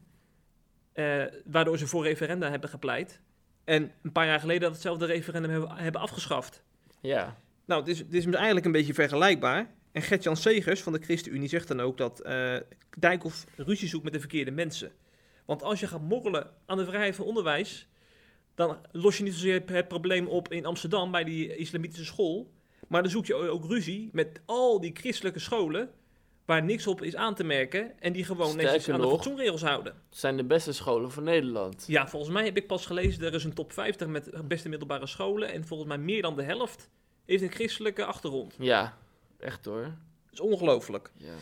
Eh, 0.93 1.23
waardoor 1.45 1.77
ze 1.77 1.87
voor 1.87 2.03
referenda 2.03 2.49
hebben 2.49 2.69
gepleit. 2.69 3.19
En 3.63 3.91
een 4.01 4.11
paar 4.11 4.25
jaar 4.25 4.39
geleden 4.39 4.61
dat 4.61 4.71
hetzelfde 4.71 5.05
referendum 5.05 5.51
hebben, 5.51 5.71
hebben 5.71 6.01
afgeschaft. 6.01 6.63
Ja. 7.01 7.37
Nou, 7.65 7.79
het 7.81 7.89
is, 7.89 7.99
het 7.99 8.13
is 8.13 8.25
eigenlijk 8.25 8.65
een 8.65 8.71
beetje 8.71 8.93
vergelijkbaar. 8.93 9.67
En 9.91 10.01
Gert-Jan 10.01 10.37
Segers 10.37 10.81
van 10.81 10.93
de 10.93 10.99
ChristenUnie 10.99 11.49
zegt 11.49 11.67
dan 11.67 11.79
ook 11.79 11.97
dat 11.97 12.21
eh 12.21 12.55
Dijkhoff 12.99 13.45
ruzie 13.55 13.87
zoekt 13.87 14.03
met 14.03 14.13
de 14.13 14.19
verkeerde 14.19 14.51
mensen. 14.51 14.91
Want 15.45 15.63
als 15.63 15.79
je 15.79 15.87
gaat 15.87 16.01
morrelen 16.01 16.49
aan 16.65 16.77
de 16.77 16.85
vrijheid 16.85 17.15
van 17.15 17.25
onderwijs, 17.25 17.87
dan 18.55 18.77
los 18.91 19.17
je 19.17 19.23
niet 19.23 19.33
zozeer 19.33 19.63
het 19.65 19.87
probleem 19.87 20.27
op 20.27 20.51
in 20.51 20.65
Amsterdam 20.65 21.11
bij 21.11 21.23
die 21.23 21.55
islamitische 21.55 22.05
school. 22.05 22.51
Maar 22.87 23.01
dan 23.01 23.11
zoek 23.11 23.25
je 23.25 23.35
ook 23.35 23.65
ruzie 23.65 24.09
met 24.11 24.41
al 24.45 24.79
die 24.79 24.91
christelijke 24.93 25.39
scholen 25.39 25.89
waar 26.45 26.63
niks 26.63 26.87
op 26.87 27.01
is 27.01 27.15
aan 27.15 27.35
te 27.35 27.43
merken 27.43 27.99
en 27.99 28.13
die 28.13 28.23
gewoon 28.23 28.55
netjes 28.55 28.81
Sterker 28.81 28.93
aan 28.93 29.09
de 29.09 29.15
fatsoenregels 29.15 29.61
houden. 29.61 29.93
Het 30.09 30.19
zijn 30.19 30.37
de 30.37 30.43
beste 30.43 30.73
scholen 30.73 31.11
van 31.11 31.23
Nederland. 31.23 31.83
Ja, 31.87 32.07
volgens 32.07 32.31
mij 32.31 32.45
heb 32.45 32.57
ik 32.57 32.67
pas 32.67 32.85
gelezen, 32.85 33.23
er 33.23 33.33
is 33.33 33.43
een 33.43 33.53
top 33.53 33.73
50 33.73 34.07
met 34.07 34.47
beste 34.47 34.69
middelbare 34.69 35.07
scholen 35.07 35.51
en 35.51 35.65
volgens 35.65 35.89
mij 35.89 35.97
meer 35.97 36.21
dan 36.21 36.35
de 36.35 36.43
helft 36.43 36.89
heeft 37.25 37.43
een 37.43 37.51
christelijke 37.51 38.05
achtergrond. 38.05 38.55
Ja, 38.59 38.97
echt 39.39 39.65
hoor. 39.65 39.83
Dat 39.83 40.33
is 40.33 40.39
ongelooflijk. 40.39 41.11
Ja. 41.17 41.33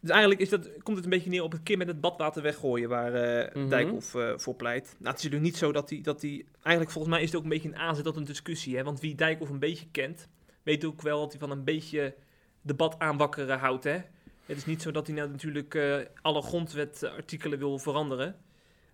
Dus 0.00 0.10
eigenlijk 0.10 0.40
is 0.40 0.48
dat, 0.48 0.70
komt 0.82 0.96
het 0.96 1.04
een 1.04 1.10
beetje 1.10 1.30
neer 1.30 1.42
op 1.42 1.52
het 1.52 1.62
kind 1.62 1.78
met 1.78 1.86
het 1.86 2.00
badwater 2.00 2.42
weggooien 2.42 2.88
waar 2.88 3.14
eh 3.14 3.54
Mhm. 3.54 3.68
Dijkhoff 3.68 4.14
eh, 4.14 4.32
voor 4.36 4.54
pleit. 4.54 4.84
Nou, 4.84 4.94
het 4.98 5.18
is 5.18 5.24
natuurlijk 5.24 5.42
niet 5.42 5.56
zo 5.56 5.72
dat 5.72 5.90
hij, 5.90 6.00
dat 6.00 6.22
hij... 6.22 6.44
Eigenlijk 6.62 6.90
volgens 6.90 7.14
mij 7.14 7.22
is 7.22 7.28
het 7.28 7.36
ook 7.36 7.42
een 7.42 7.48
beetje 7.50 7.68
een 7.68 7.76
aanzet 7.76 8.04
tot 8.04 8.16
een 8.16 8.24
discussie. 8.24 8.76
Hè? 8.76 8.84
Want 8.84 9.00
wie 9.00 9.14
Dijkhoff 9.14 9.50
een 9.50 9.58
beetje 9.58 9.86
kent, 9.90 10.28
weet 10.62 10.84
ook 10.84 11.02
wel 11.02 11.20
dat 11.20 11.30
hij 11.30 11.40
van 11.40 11.50
een 11.50 11.64
beetje 11.64 12.14
debat 12.62 12.98
aanwakkeren 12.98 13.58
houdt. 13.58 13.84
Hè? 13.84 13.98
Het 14.46 14.56
is 14.56 14.66
niet 14.66 14.82
zo 14.82 14.90
dat 14.90 15.06
hij 15.06 15.16
nou 15.16 15.30
natuurlijk 15.30 15.74
eh, 15.74 15.96
alle 16.22 16.42
grondwetartikelen 16.42 17.58
wil 17.58 17.78
veranderen. 17.78 18.36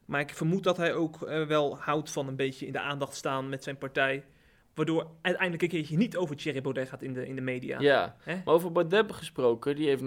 Maar 0.05 0.21
ik 0.21 0.35
vermoed 0.35 0.65
dat 0.65 0.77
hij 0.77 0.95
ook 0.95 1.19
wel 1.49 1.79
houdt 1.79 2.11
van 2.11 2.29
een 2.29 2.37
beetje 2.37 2.67
in 2.67 2.73
de 2.73 2.81
aandacht 2.81 3.15
staan 3.15 3.49
met 3.49 3.63
zijn 3.63 3.79
partij. 3.79 4.25
Waardoor 4.75 5.07
uiteindelijk 5.23 5.63
een 5.63 5.69
keertje 5.69 5.97
niet 5.97 6.17
over 6.17 6.37
Thierry 6.37 6.61
Baudet 6.61 6.89
gaat 6.89 7.03
in 7.03 7.13
de, 7.13 7.27
in 7.27 7.35
de 7.35 7.41
media. 7.41 7.81
Ja, 7.81 8.17
maar 8.25 8.55
over 8.55 8.73
Baudet 8.73 9.13
gesproken, 9.13 9.77
die 9.77 9.87
heeft 9.89 10.03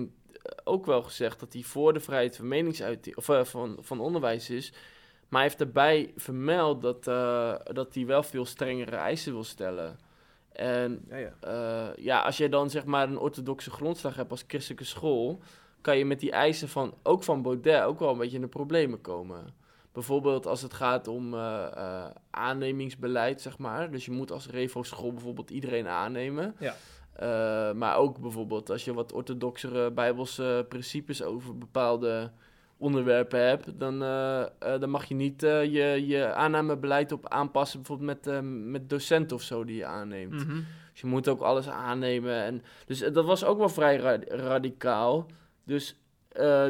ook 0.64 0.86
wel 0.86 1.02
gezegd 1.02 1.40
dat 1.40 1.54
hij 1.54 1.62
voor 1.62 1.94
de 1.94 2.00
vrijheid 2.00 2.36
van 2.36 2.48
meningsuiting 2.48 3.18
of 3.18 3.30
eh, 3.30 3.44
van, 3.44 3.78
van 3.82 4.00
onderwijs 4.00 4.50
is. 4.50 4.72
Maar 5.28 5.42
hij 5.42 5.50
heeft 5.50 5.58
daarbij 5.58 6.14
vermeld 6.16 6.82
dat, 6.82 7.08
eh, 7.08 7.56
dat 7.64 7.94
hij 7.94 8.06
wel 8.06 8.24
veel 8.24 8.46
strengere 8.46 8.96
eisen 8.96 9.34
wil 9.34 9.44
stellen. 9.44 10.00
En 10.52 11.06
Ja, 11.10 11.18
ja. 11.18 11.34
eh, 11.40 12.04
ja, 12.04 12.22
als 12.22 12.38
je 12.38 12.50
dan 12.50 12.70
zeg 12.70 12.86
maar 12.86 13.08
een 13.08 13.20
orthodoxe 13.20 13.72
grondslag 13.72 14.16
hebt 14.16 14.32
als 14.32 14.44
christelijke 14.48 14.84
school, 14.84 15.40
kan 15.82 15.98
je 15.98 16.06
met 16.06 16.20
die 16.20 16.32
eisen 16.32 16.70
van, 16.70 16.94
ook 17.04 17.24
van 17.24 17.42
Baudet, 17.42 17.84
ook 17.84 18.00
wel 18.00 18.12
een 18.12 18.18
beetje 18.18 18.36
in 18.36 18.42
de 18.42 18.48
problemen 18.48 19.02
komen. 19.02 19.54
Bijvoorbeeld 19.92 20.46
als 20.46 20.62
het 20.62 20.74
gaat 20.74 21.08
om 21.08 21.36
aannemingsbeleid, 22.30 23.42
zeg 23.42 23.58
maar. 23.58 23.92
Dus 23.92 24.06
je 24.06 24.12
moet 24.12 24.32
als 24.32 24.48
Revo-school 24.48 25.14
bijvoorbeeld 25.14 25.50
iedereen 25.50 25.88
aannemen. 25.88 26.56
Ja. 26.60 26.76
Eh, 27.20 27.72
maar 27.74 27.96
ook 27.98 28.20
bijvoorbeeld 28.20 28.70
als 28.70 28.86
je 28.86 28.94
wat 28.94 29.12
orthodoxere 29.14 29.92
bijbelse 29.92 30.66
principes 30.70 31.24
over 31.24 31.58
bepaalde 31.58 32.32
onderwerpen 32.78 33.48
hebt, 33.48 33.80
dan, 33.80 34.04
eh, 34.04 34.42
eh, 34.42 34.80
dan 34.80 34.90
mag 34.90 35.06
je 35.06 35.16
niet 35.16 35.42
je, 35.42 36.04
je 36.08 36.34
aannamebeleid 36.34 37.12
op 37.12 37.28
aanpassen, 37.30 37.80
bijvoorbeeld 37.82 38.26
met, 38.26 38.42
met 38.72 38.90
docenten 38.90 39.36
of 39.38 39.42
zo 39.42 39.64
die 39.64 39.76
je 39.76 39.86
aanneemt. 39.86 40.34
Mhm. 40.46 40.62
Dus 40.92 41.02
je 41.02 41.08
moet 41.08 41.28
ook 41.28 41.42
alles 41.42 41.70
aannemen. 41.70 42.36
En, 42.44 42.62
dus 42.86 43.00
dat 43.00 43.26
was 43.26 43.44
ook 43.44 43.58
wel 43.58 43.70
vrij 43.70 43.98
ra- 43.98 44.24
radicaal. 44.28 45.26
Dus 45.64 45.96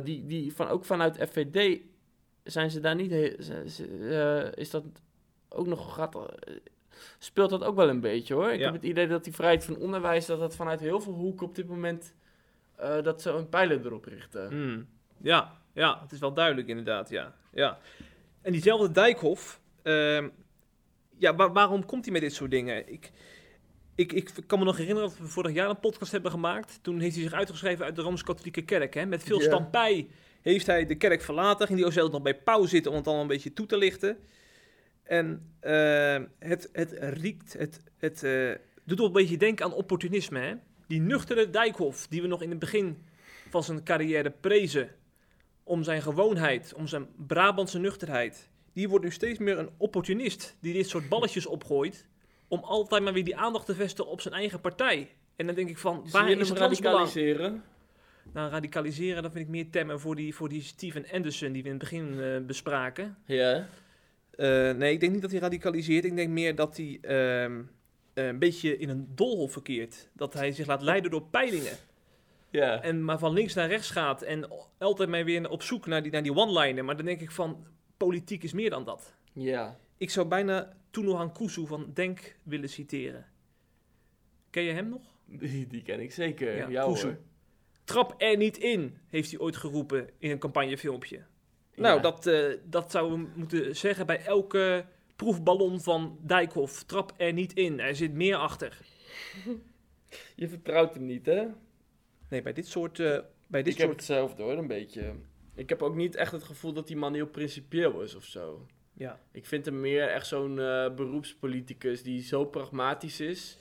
die, 0.04 0.26
die 0.26 0.54
van, 0.56 0.68
ook 0.68 0.86
vanuit 0.86 1.18
FVD 1.32 1.80
zijn 2.43 2.72
ze 2.72 2.80
daar 2.80 2.95
niet... 2.95 3.12
he- 3.12 3.36
ze- 3.39 3.64
ze- 3.70 4.52
is 4.56 4.70
dat 4.70 4.84
ook 5.50 5.68
nog... 5.68 5.93
Gaat, 5.93 6.16
speelt 7.18 7.50
dat 7.50 7.64
ook 7.64 7.76
wel 7.76 7.89
een 7.89 8.00
beetje 8.00 8.34
hoor. 8.34 8.50
Ik 8.52 8.60
Ja. 8.60 8.66
heb 8.66 8.74
het 8.74 8.84
idee 8.84 9.08
dat 9.08 9.24
die 9.24 9.34
vrijheid 9.34 9.66
van 9.66 9.78
onderwijs... 9.78 10.26
dat 10.26 10.39
dat 10.39 10.56
vanuit 10.56 10.80
heel 10.80 11.00
veel 11.00 11.14
hoeken 11.14 11.45
op 11.47 11.56
dit 11.56 11.68
moment... 11.68 12.14
eh, 12.76 13.02
dat 13.04 13.22
ze 13.22 13.30
een 13.30 13.50
pijler 13.50 13.86
erop 13.86 14.06
richten. 14.06 14.50
Hmm. 14.50 14.88
Ja, 15.22 15.58
ja, 15.74 16.00
het 16.02 16.12
is 16.12 16.20
wel 16.20 16.34
duidelijk 16.34 16.68
inderdaad, 16.68 17.10
ja. 17.10 17.34
ja. 17.54 17.78
En 18.41 18.52
diezelfde 18.52 18.91
Dijkhoff, 18.91 19.62
ehm, 19.84 20.30
ja, 21.18 21.36
wa- 21.36 21.52
waarom 21.52 21.86
komt 21.86 22.04
hij 22.04 22.14
met 22.14 22.22
dit 22.22 22.34
soort 22.34 22.52
dingen? 22.52 22.91
Ik, 22.91 23.12
ik, 23.95 24.12
ik 24.12 24.32
kan 24.47 24.60
me 24.60 24.66
nog 24.66 24.78
herinneren 24.78 25.10
dat 25.10 25.18
we 25.20 25.26
vorig 25.28 25.54
jaar 25.54 25.70
een 25.70 25.80
podcast 25.80 26.12
hebben 26.12 26.32
gemaakt. 26.32 26.80
Toen 26.82 27.00
heeft 27.00 27.16
hij 27.16 27.24
zich 27.24 27.34
uitgeschreven 27.34 27.86
uit 27.86 27.95
de 27.95 28.02
Rooms-Katholieke 28.02 28.62
Kerk. 28.62 28.93
Hè? 28.93 29.06
Met 29.06 29.24
veel 29.24 29.39
Ja. 29.39 29.45
stampij 29.45 30.08
heeft 30.41 30.66
hij 30.66 30.86
de 30.86 30.95
kerk 30.95 31.22
verlaten. 31.22 31.68
Ging 31.68 31.80
hij 31.80 31.88
ook 31.88 31.93
zelfs 31.93 32.12
nog 32.12 32.22
bij 32.22 32.36
Pauw 32.36 32.66
zitten 32.66 32.91
om 32.91 32.97
het 32.97 33.08
al 33.08 33.22
een 33.22 33.28
beetje 33.28 33.54
toe 33.54 33.66
te 33.66 33.78
lichten. 33.78 34.18
En 35.10 35.53
eh, 35.60 36.22
het, 36.39 36.70
het 36.72 36.97
riekt, 36.99 37.53
het, 37.53 37.82
het 37.97 38.24
eh, 38.24 38.51
doet 38.84 38.99
ook 38.99 39.07
een 39.07 39.14
beetje 39.14 39.38
denken 39.38 39.66
aan 39.66 39.74
opportunisme. 39.74 40.39
Hè? 40.39 40.53
Die 40.88 41.01
nuchtere 41.01 41.49
Dijkhoff, 41.49 42.07
die 42.07 42.22
we 42.22 42.28
nog 42.28 42.41
in 42.41 42.49
het 42.49 42.60
begin 42.60 42.97
van 43.49 43.64
zijn 43.64 43.84
carrière 43.84 44.30
prezen. 44.30 44.89
Om 45.64 45.84
zijn 45.84 46.01
gewoonheid, 46.01 46.74
om 46.74 46.88
zijn 46.88 47.07
Brabantse 47.28 47.80
nuchterheid. 47.80 48.49
Die 48.74 48.89
wordt 48.89 49.05
nu 49.05 49.12
steeds 49.12 49.39
meer 49.39 49.57
een 49.57 49.70
opportunist. 49.78 50.57
Die 50.60 50.74
dit 50.74 50.89
soort 50.89 51.10
balletjes 51.10 51.45
opgooit. 51.45 52.07
Om 52.47 52.60
altijd 52.60 53.03
maar 53.03 53.14
weer 53.14 53.24
die 53.24 53.38
aandacht 53.38 53.66
te 53.66 53.76
vestigen 53.76 54.12
op 54.12 54.22
zijn 54.22 54.34
eigen 54.34 54.62
partij. 54.62 55.16
En 55.36 55.45
dan 55.45 55.55
denk 55.55 55.70
ik 55.70 55.78
van, 55.78 56.01
Zie 56.03 56.12
waar 56.12 56.30
je 56.30 56.36
is 56.36 56.49
het 56.49 56.57
radicaliseren? 56.57 57.64
Nou, 58.34 58.51
radicaliseren, 58.51 59.24
dat 59.24 59.32
vind 59.32 59.45
ik 59.45 59.51
meer 59.51 59.70
temmen 59.70 59.99
voor 59.99 60.16
die, 60.16 60.36
voor 60.36 60.49
die 60.49 60.62
Steven 60.62 61.05
Anderson 61.12 61.51
die 61.51 61.64
we 61.64 61.70
in 61.70 61.74
het 61.74 61.84
begin 61.84 62.20
eh, 62.20 62.45
bespraken. 62.45 63.18
Ja. 63.26 63.68
Eh, 64.40 64.72
nee, 64.72 64.94
ik 64.94 65.00
denk 65.00 65.12
niet 65.12 65.22
dat 65.22 65.32
hij 65.32 65.40
radicaliseert. 65.40 66.06
Ik 66.06 66.16
denk 66.16 66.30
meer 66.30 66.56
dat 66.56 66.78
hij 66.78 66.98
ehm, 67.02 67.62
eh, 68.14 68.28
een 68.28 68.40
beetje 68.40 68.78
in 68.78 68.90
een 68.90 69.08
doolhof 69.16 69.52
verkeert. 69.52 70.10
Dat 70.14 70.34
hij 70.34 70.52
zich 70.52 70.68
laat 70.68 70.82
leiden 70.82 71.12
door 71.12 71.24
peilingen. 71.24 71.78
Ja. 72.50 72.82
En 72.82 73.04
maar 73.04 73.20
van 73.20 73.34
links 73.34 73.54
naar 73.54 73.68
rechts 73.68 73.90
gaat. 73.90 74.22
En 74.22 74.50
altijd 74.78 75.10
maar 75.10 75.26
weer 75.26 75.50
op 75.50 75.64
zoek 75.64 75.86
naar 75.86 76.04
die, 76.04 76.12
naar 76.12 76.24
die 76.24 76.36
one-liner. 76.36 76.86
Maar 76.86 76.96
dan 76.96 77.06
denk 77.06 77.22
ik 77.22 77.32
van, 77.32 77.66
politiek 77.98 78.44
is 78.44 78.54
meer 78.54 78.70
dan 78.70 78.84
dat. 78.84 79.14
Ja. 79.34 79.78
Ik 79.98 80.10
zou 80.10 80.28
bijna 80.28 80.74
Tunohan 80.90 81.34
Kuzu 81.34 81.66
van 81.66 81.92
Denk 81.94 82.36
willen 82.44 82.70
citeren. 82.70 83.26
Ken 84.50 84.64
je 84.64 84.72
hem 84.72 84.90
nog? 84.90 85.02
Die, 85.26 85.68
die 85.68 85.82
ken 85.82 86.00
ik 86.00 86.12
zeker. 86.12 86.70
Ja, 86.70 86.86
Ja. 86.86 87.18
Trap 87.84 88.16
er 88.18 88.38
niet 88.38 88.58
in, 88.58 88.98
heeft 89.08 89.32
hij 89.32 89.40
ooit 89.40 89.56
geroepen 89.58 90.10
in 90.18 90.32
een 90.32 90.40
campagnefilmpje. 90.40 91.24
Nou, 91.80 91.96
Ja. 91.96 92.02
dat, 92.02 92.26
eh, 92.28 92.54
dat 92.64 92.92
zouden 92.92 93.24
we 93.24 93.30
moeten 93.36 93.76
zeggen 93.76 94.06
bij 94.06 94.26
elke 94.26 94.86
proefballon 95.16 95.82
van 95.82 96.18
Dijkhoff. 96.22 96.84
Trap 96.84 97.14
er 97.18 97.34
niet 97.34 97.54
in, 97.54 97.80
er 97.80 97.96
zit 97.96 98.14
meer 98.14 98.36
achter. 98.36 98.78
Je 100.36 100.48
vertrouwt 100.50 100.94
hem 100.94 101.06
niet, 101.06 101.26
hè? 101.26 101.46
Nee, 102.30 102.42
bij 102.42 102.54
dit 102.54 102.68
soort... 102.68 103.00
eh, 103.00 103.20
bij 103.48 103.64
dit 103.64 103.74
ik 103.74 103.80
heb 103.80 103.88
soort 103.88 104.00
hetzelfde 104.00 104.44
hoor, 104.44 104.58
een 104.58 104.68
beetje. 104.68 105.14
Ik 105.56 105.70
heb 105.70 105.82
ook 105.82 105.96
niet 105.96 106.16
echt 106.16 106.32
het 106.32 106.44
gevoel 106.44 106.74
dat 106.74 106.88
die 106.88 106.98
man 106.98 107.14
heel 107.14 107.28
principieel 107.28 108.02
is 108.02 108.16
of 108.16 108.24
zo. 108.24 108.66
ja. 108.94 109.20
Ik 109.32 109.46
vind 109.46 109.66
hem 109.66 109.80
meer 109.80 110.08
echt 110.08 110.28
zo'n 110.28 110.60
eh, 110.60 110.94
beroepspoliticus 110.96 112.04
die 112.04 112.22
zo 112.24 112.46
pragmatisch 112.46 113.20
is. 113.20 113.58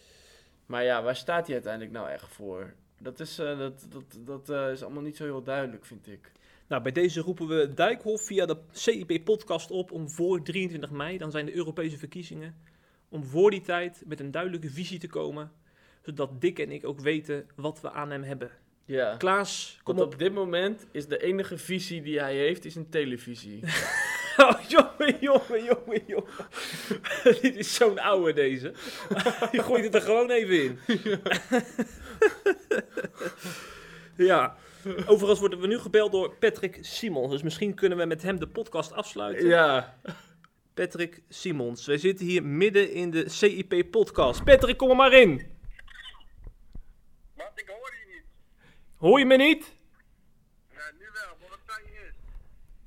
Maar 0.66 0.84
ja, 0.84 1.02
waar 1.02 1.16
staat 1.16 1.44
hij 1.44 1.54
uiteindelijk 1.54 1.92
nou 1.92 2.08
echt 2.08 2.28
voor? 2.28 2.74
Dat 3.00 3.20
is, 3.20 3.38
eh, 3.38 3.58
dat, 3.58 3.86
dat, 3.90 4.18
dat 4.18 4.50
eh, 4.50 4.70
is 4.70 4.82
allemaal 4.82 5.02
niet 5.02 5.16
zo 5.16 5.24
heel 5.24 5.42
duidelijk, 5.42 5.84
vind 5.84 6.06
ik. 6.08 6.32
Nou, 6.68 6.82
bij 6.82 6.92
deze 6.92 7.20
roepen 7.20 7.46
we 7.48 7.74
Dijkhoff 7.74 8.26
via 8.26 8.46
de 8.46 8.56
CIP-podcast 8.72 9.70
op 9.70 9.92
om 9.92 10.10
voor 10.10 10.42
23 10.42 10.90
mei, 10.90 11.18
dan 11.18 11.30
zijn 11.30 11.46
de 11.46 11.54
Europese 11.54 11.98
verkiezingen, 11.98 12.54
om 13.08 13.24
voor 13.24 13.50
die 13.50 13.60
tijd 13.60 14.02
met 14.06 14.20
een 14.20 14.30
duidelijke 14.30 14.70
visie 14.70 14.98
te 14.98 15.06
komen, 15.06 15.52
zodat 16.02 16.40
Dick 16.40 16.58
en 16.58 16.70
ik 16.70 16.86
ook 16.86 17.00
weten 17.00 17.46
wat 17.56 17.80
we 17.80 17.90
aan 17.90 18.10
hem 18.10 18.22
hebben. 18.22 18.50
Ja. 18.84 19.16
Klaas, 19.16 19.80
kom 19.82 19.98
op. 19.98 20.04
op 20.12 20.18
dit 20.18 20.32
moment 20.32 20.86
is 20.92 21.06
de 21.06 21.22
enige 21.22 21.58
visie 21.58 22.02
die 22.02 22.20
hij 22.20 22.36
heeft, 22.36 22.64
is 22.64 22.74
een 22.74 22.88
televisie. 22.88 23.60
Oh, 24.38 24.60
jongen, 24.60 25.18
jongen, 25.20 25.64
jongen, 25.64 26.02
jongen. 26.06 26.48
Dit 27.42 27.56
is 27.56 27.74
zo'n 27.74 27.98
oude 27.98 28.32
deze. 28.32 28.72
Je 29.52 29.62
gooit 29.62 29.84
het 29.84 29.94
er 29.94 30.00
gewoon 30.00 30.30
even 30.30 30.62
in. 30.62 30.78
ja. 34.16 34.56
Overigens 35.06 35.40
worden 35.40 35.60
we 35.60 35.66
nu 35.66 35.78
gebeld 35.78 36.12
door 36.12 36.34
Patrick 36.34 36.78
Simons. 36.80 37.30
Dus 37.30 37.42
misschien 37.42 37.74
kunnen 37.74 37.98
we 37.98 38.04
met 38.04 38.22
hem 38.22 38.38
de 38.38 38.48
podcast 38.48 38.92
afsluiten. 38.92 39.46
Ja. 39.46 39.98
Patrick 40.74 41.22
Simons. 41.28 41.86
Wij 41.86 41.98
zitten 41.98 42.26
hier 42.26 42.44
midden 42.44 42.92
in 42.92 43.10
de 43.10 43.28
CIP-podcast. 43.28 44.44
Patrick, 44.44 44.76
kom 44.76 44.90
er 44.90 44.96
maar 44.96 45.12
in. 45.12 45.46
Wat? 47.34 47.52
Ik 47.54 47.68
hoor 47.68 47.94
je 47.98 48.12
niet. 48.14 48.24
Hoor 48.96 49.18
je 49.18 49.24
me 49.24 49.36
niet? 49.36 49.76
Ja, 50.70 50.90
nu 50.98 51.04
wel, 51.12 51.36
maar 51.40 51.48
wat 51.48 51.58
zei 51.66 51.78
je 51.84 52.04
eens? 52.04 52.16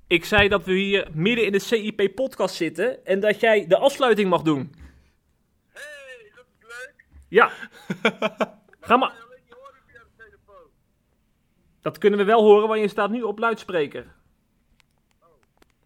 Ik 0.07 0.25
zei 0.25 0.47
dat 0.47 0.65
we 0.65 0.71
hier 0.73 1.07
midden 1.13 1.45
in 1.45 1.51
de 1.51 1.59
CIP-podcast 1.59 2.55
zitten 2.55 3.05
en 3.05 3.19
dat 3.19 3.39
jij 3.39 3.67
de 3.67 3.77
afsluiting 3.77 4.29
mag 4.29 4.41
doen. 4.41 4.75
Hé, 5.71 5.81
hey, 5.81 6.31
dat 6.35 6.45
is 6.59 6.67
leuk. 6.67 7.05
Ja. 7.27 7.51
Ga 8.87 8.97
maar. 8.97 9.09
Alleen 9.09 9.41
je 9.47 9.55
hoort 9.59 9.73
het 9.73 9.83
via 9.87 9.99
de 9.99 10.23
telefoon. 10.23 10.69
Dat 11.81 11.97
kunnen 11.97 12.19
we 12.19 12.25
wel 12.25 12.43
horen, 12.43 12.67
want 12.67 12.79
je 12.79 12.87
staat 12.87 13.09
nu 13.09 13.21
op 13.21 13.39
luidspreker. 13.39 14.15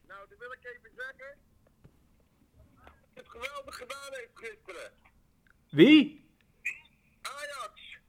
Nou, 0.08 0.28
dan 0.30 0.38
wil 0.39 0.52
ik 0.52 0.60
even 0.64 0.91
zeggen. 0.96 1.38
Het 3.14 3.30
geweldig 3.30 3.76
gedaan 3.76 4.10
heeft 4.12 4.32
gisteren. 4.34 4.91
Wie? 5.70 6.24
Ajax. 7.22 8.00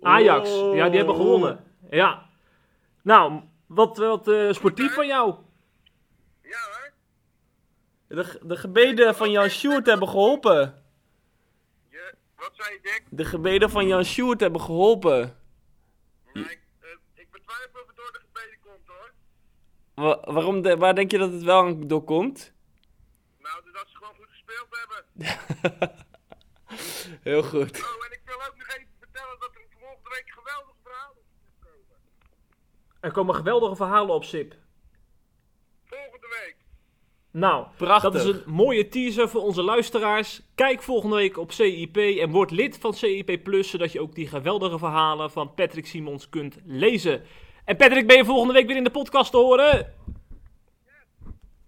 Ajax. 0.00 0.50
Oh. 0.50 0.74
Ja, 0.74 0.88
die 0.88 0.96
hebben 0.96 1.16
gewonnen. 1.16 1.64
Ja. 1.90 2.30
Nou, 3.02 3.42
wat, 3.66 3.96
wat 3.96 4.28
eh, 4.28 4.52
sportief 4.52 4.94
van 4.94 5.06
jou. 5.06 5.34
Ja, 6.42 6.58
hè? 6.70 6.90
De, 8.06 8.38
de 8.42 8.56
gebeden 8.56 9.14
van 9.14 9.30
Jan 9.30 9.48
Sjoerd 9.48 9.86
hebben 9.86 10.08
geholpen. 10.08 10.84
Je, 11.88 12.14
wat 12.36 12.50
zei 12.52 12.72
je, 12.72 12.80
Dick? 12.82 13.04
De 13.10 13.24
gebeden 13.24 13.70
van 13.70 13.86
Jan 13.86 14.04
Sjoerd 14.04 14.40
hebben 14.40 14.60
geholpen. 14.60 15.36
Nee, 16.32 16.44
ik, 16.44 16.60
ik 17.14 17.30
betwijfel 17.30 17.80
of 17.80 17.86
het 17.86 17.96
door 17.96 18.12
de 18.12 18.18
gebeden 18.18 18.58
komt, 18.60 18.86
hoor. 18.86 19.12
Wa- 19.98 20.20
waarom 20.32 20.62
de- 20.62 20.76
waar 20.76 20.94
denk 20.94 21.10
je 21.10 21.18
dat 21.18 21.32
het 21.32 21.42
wel 21.42 21.60
aan 21.64 21.86
door 21.86 22.04
komt? 22.04 22.52
Nou, 23.38 23.62
dat 23.72 23.86
ze 23.88 23.96
gewoon 23.96 24.14
goed 24.14 24.26
gespeeld 24.28 24.66
hebben. 24.70 25.04
Heel 27.30 27.42
goed. 27.42 27.80
Oh, 27.82 28.06
en 28.06 28.12
ik 28.12 28.20
wil 28.24 28.34
ook 28.34 28.56
nog 28.56 28.68
even 28.68 28.88
vertellen 28.98 29.36
dat 29.40 29.50
er 29.54 29.60
volgende 29.78 30.08
week 30.10 30.30
geweldig 30.30 30.74
verhaal 30.82 31.12
is 31.16 31.60
komen. 31.60 31.96
Er 33.00 33.12
komen 33.12 33.34
geweldige 33.34 33.76
verhalen 33.76 34.14
op 34.14 34.24
SIP. 34.24 34.54
Volgende 35.84 36.26
week. 36.44 36.56
Nou, 37.30 37.66
Prachtig. 37.76 38.12
dat 38.12 38.20
is 38.20 38.24
een 38.34 38.42
mooie 38.46 38.88
teaser 38.88 39.28
voor 39.28 39.42
onze 39.42 39.62
luisteraars. 39.62 40.42
Kijk 40.54 40.82
volgende 40.82 41.16
week 41.16 41.36
op 41.38 41.52
CIP 41.52 41.96
en 41.96 42.30
word 42.30 42.50
lid 42.50 42.78
van 42.78 42.94
CIP 42.94 43.40
Plus, 43.44 43.70
zodat 43.70 43.92
je 43.92 44.00
ook 44.00 44.14
die 44.14 44.28
geweldige 44.28 44.78
verhalen 44.78 45.30
van 45.30 45.54
Patrick 45.54 45.86
Simons 45.86 46.28
kunt 46.28 46.58
lezen. 46.64 47.22
En 47.68 47.76
Patrick, 47.76 48.06
ben 48.06 48.16
je 48.16 48.24
volgende 48.24 48.52
week 48.52 48.66
weer 48.66 48.76
in 48.76 48.84
de 48.84 48.90
podcast 48.90 49.30
te 49.30 49.36
horen? 49.36 49.94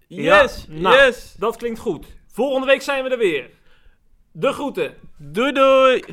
Yes, 0.07 0.65
Ja, 0.67 0.73
nou, 0.79 0.95
yes. 0.95 1.35
Dat 1.37 1.57
klinkt 1.57 1.79
goed. 1.79 2.05
Volgende 2.27 2.67
week 2.67 2.81
zijn 2.81 3.03
we 3.03 3.09
er 3.09 3.17
weer. 3.17 3.49
De 4.31 4.53
groeten. 4.53 4.93
Doei 5.17 5.51
doei. 5.51 6.03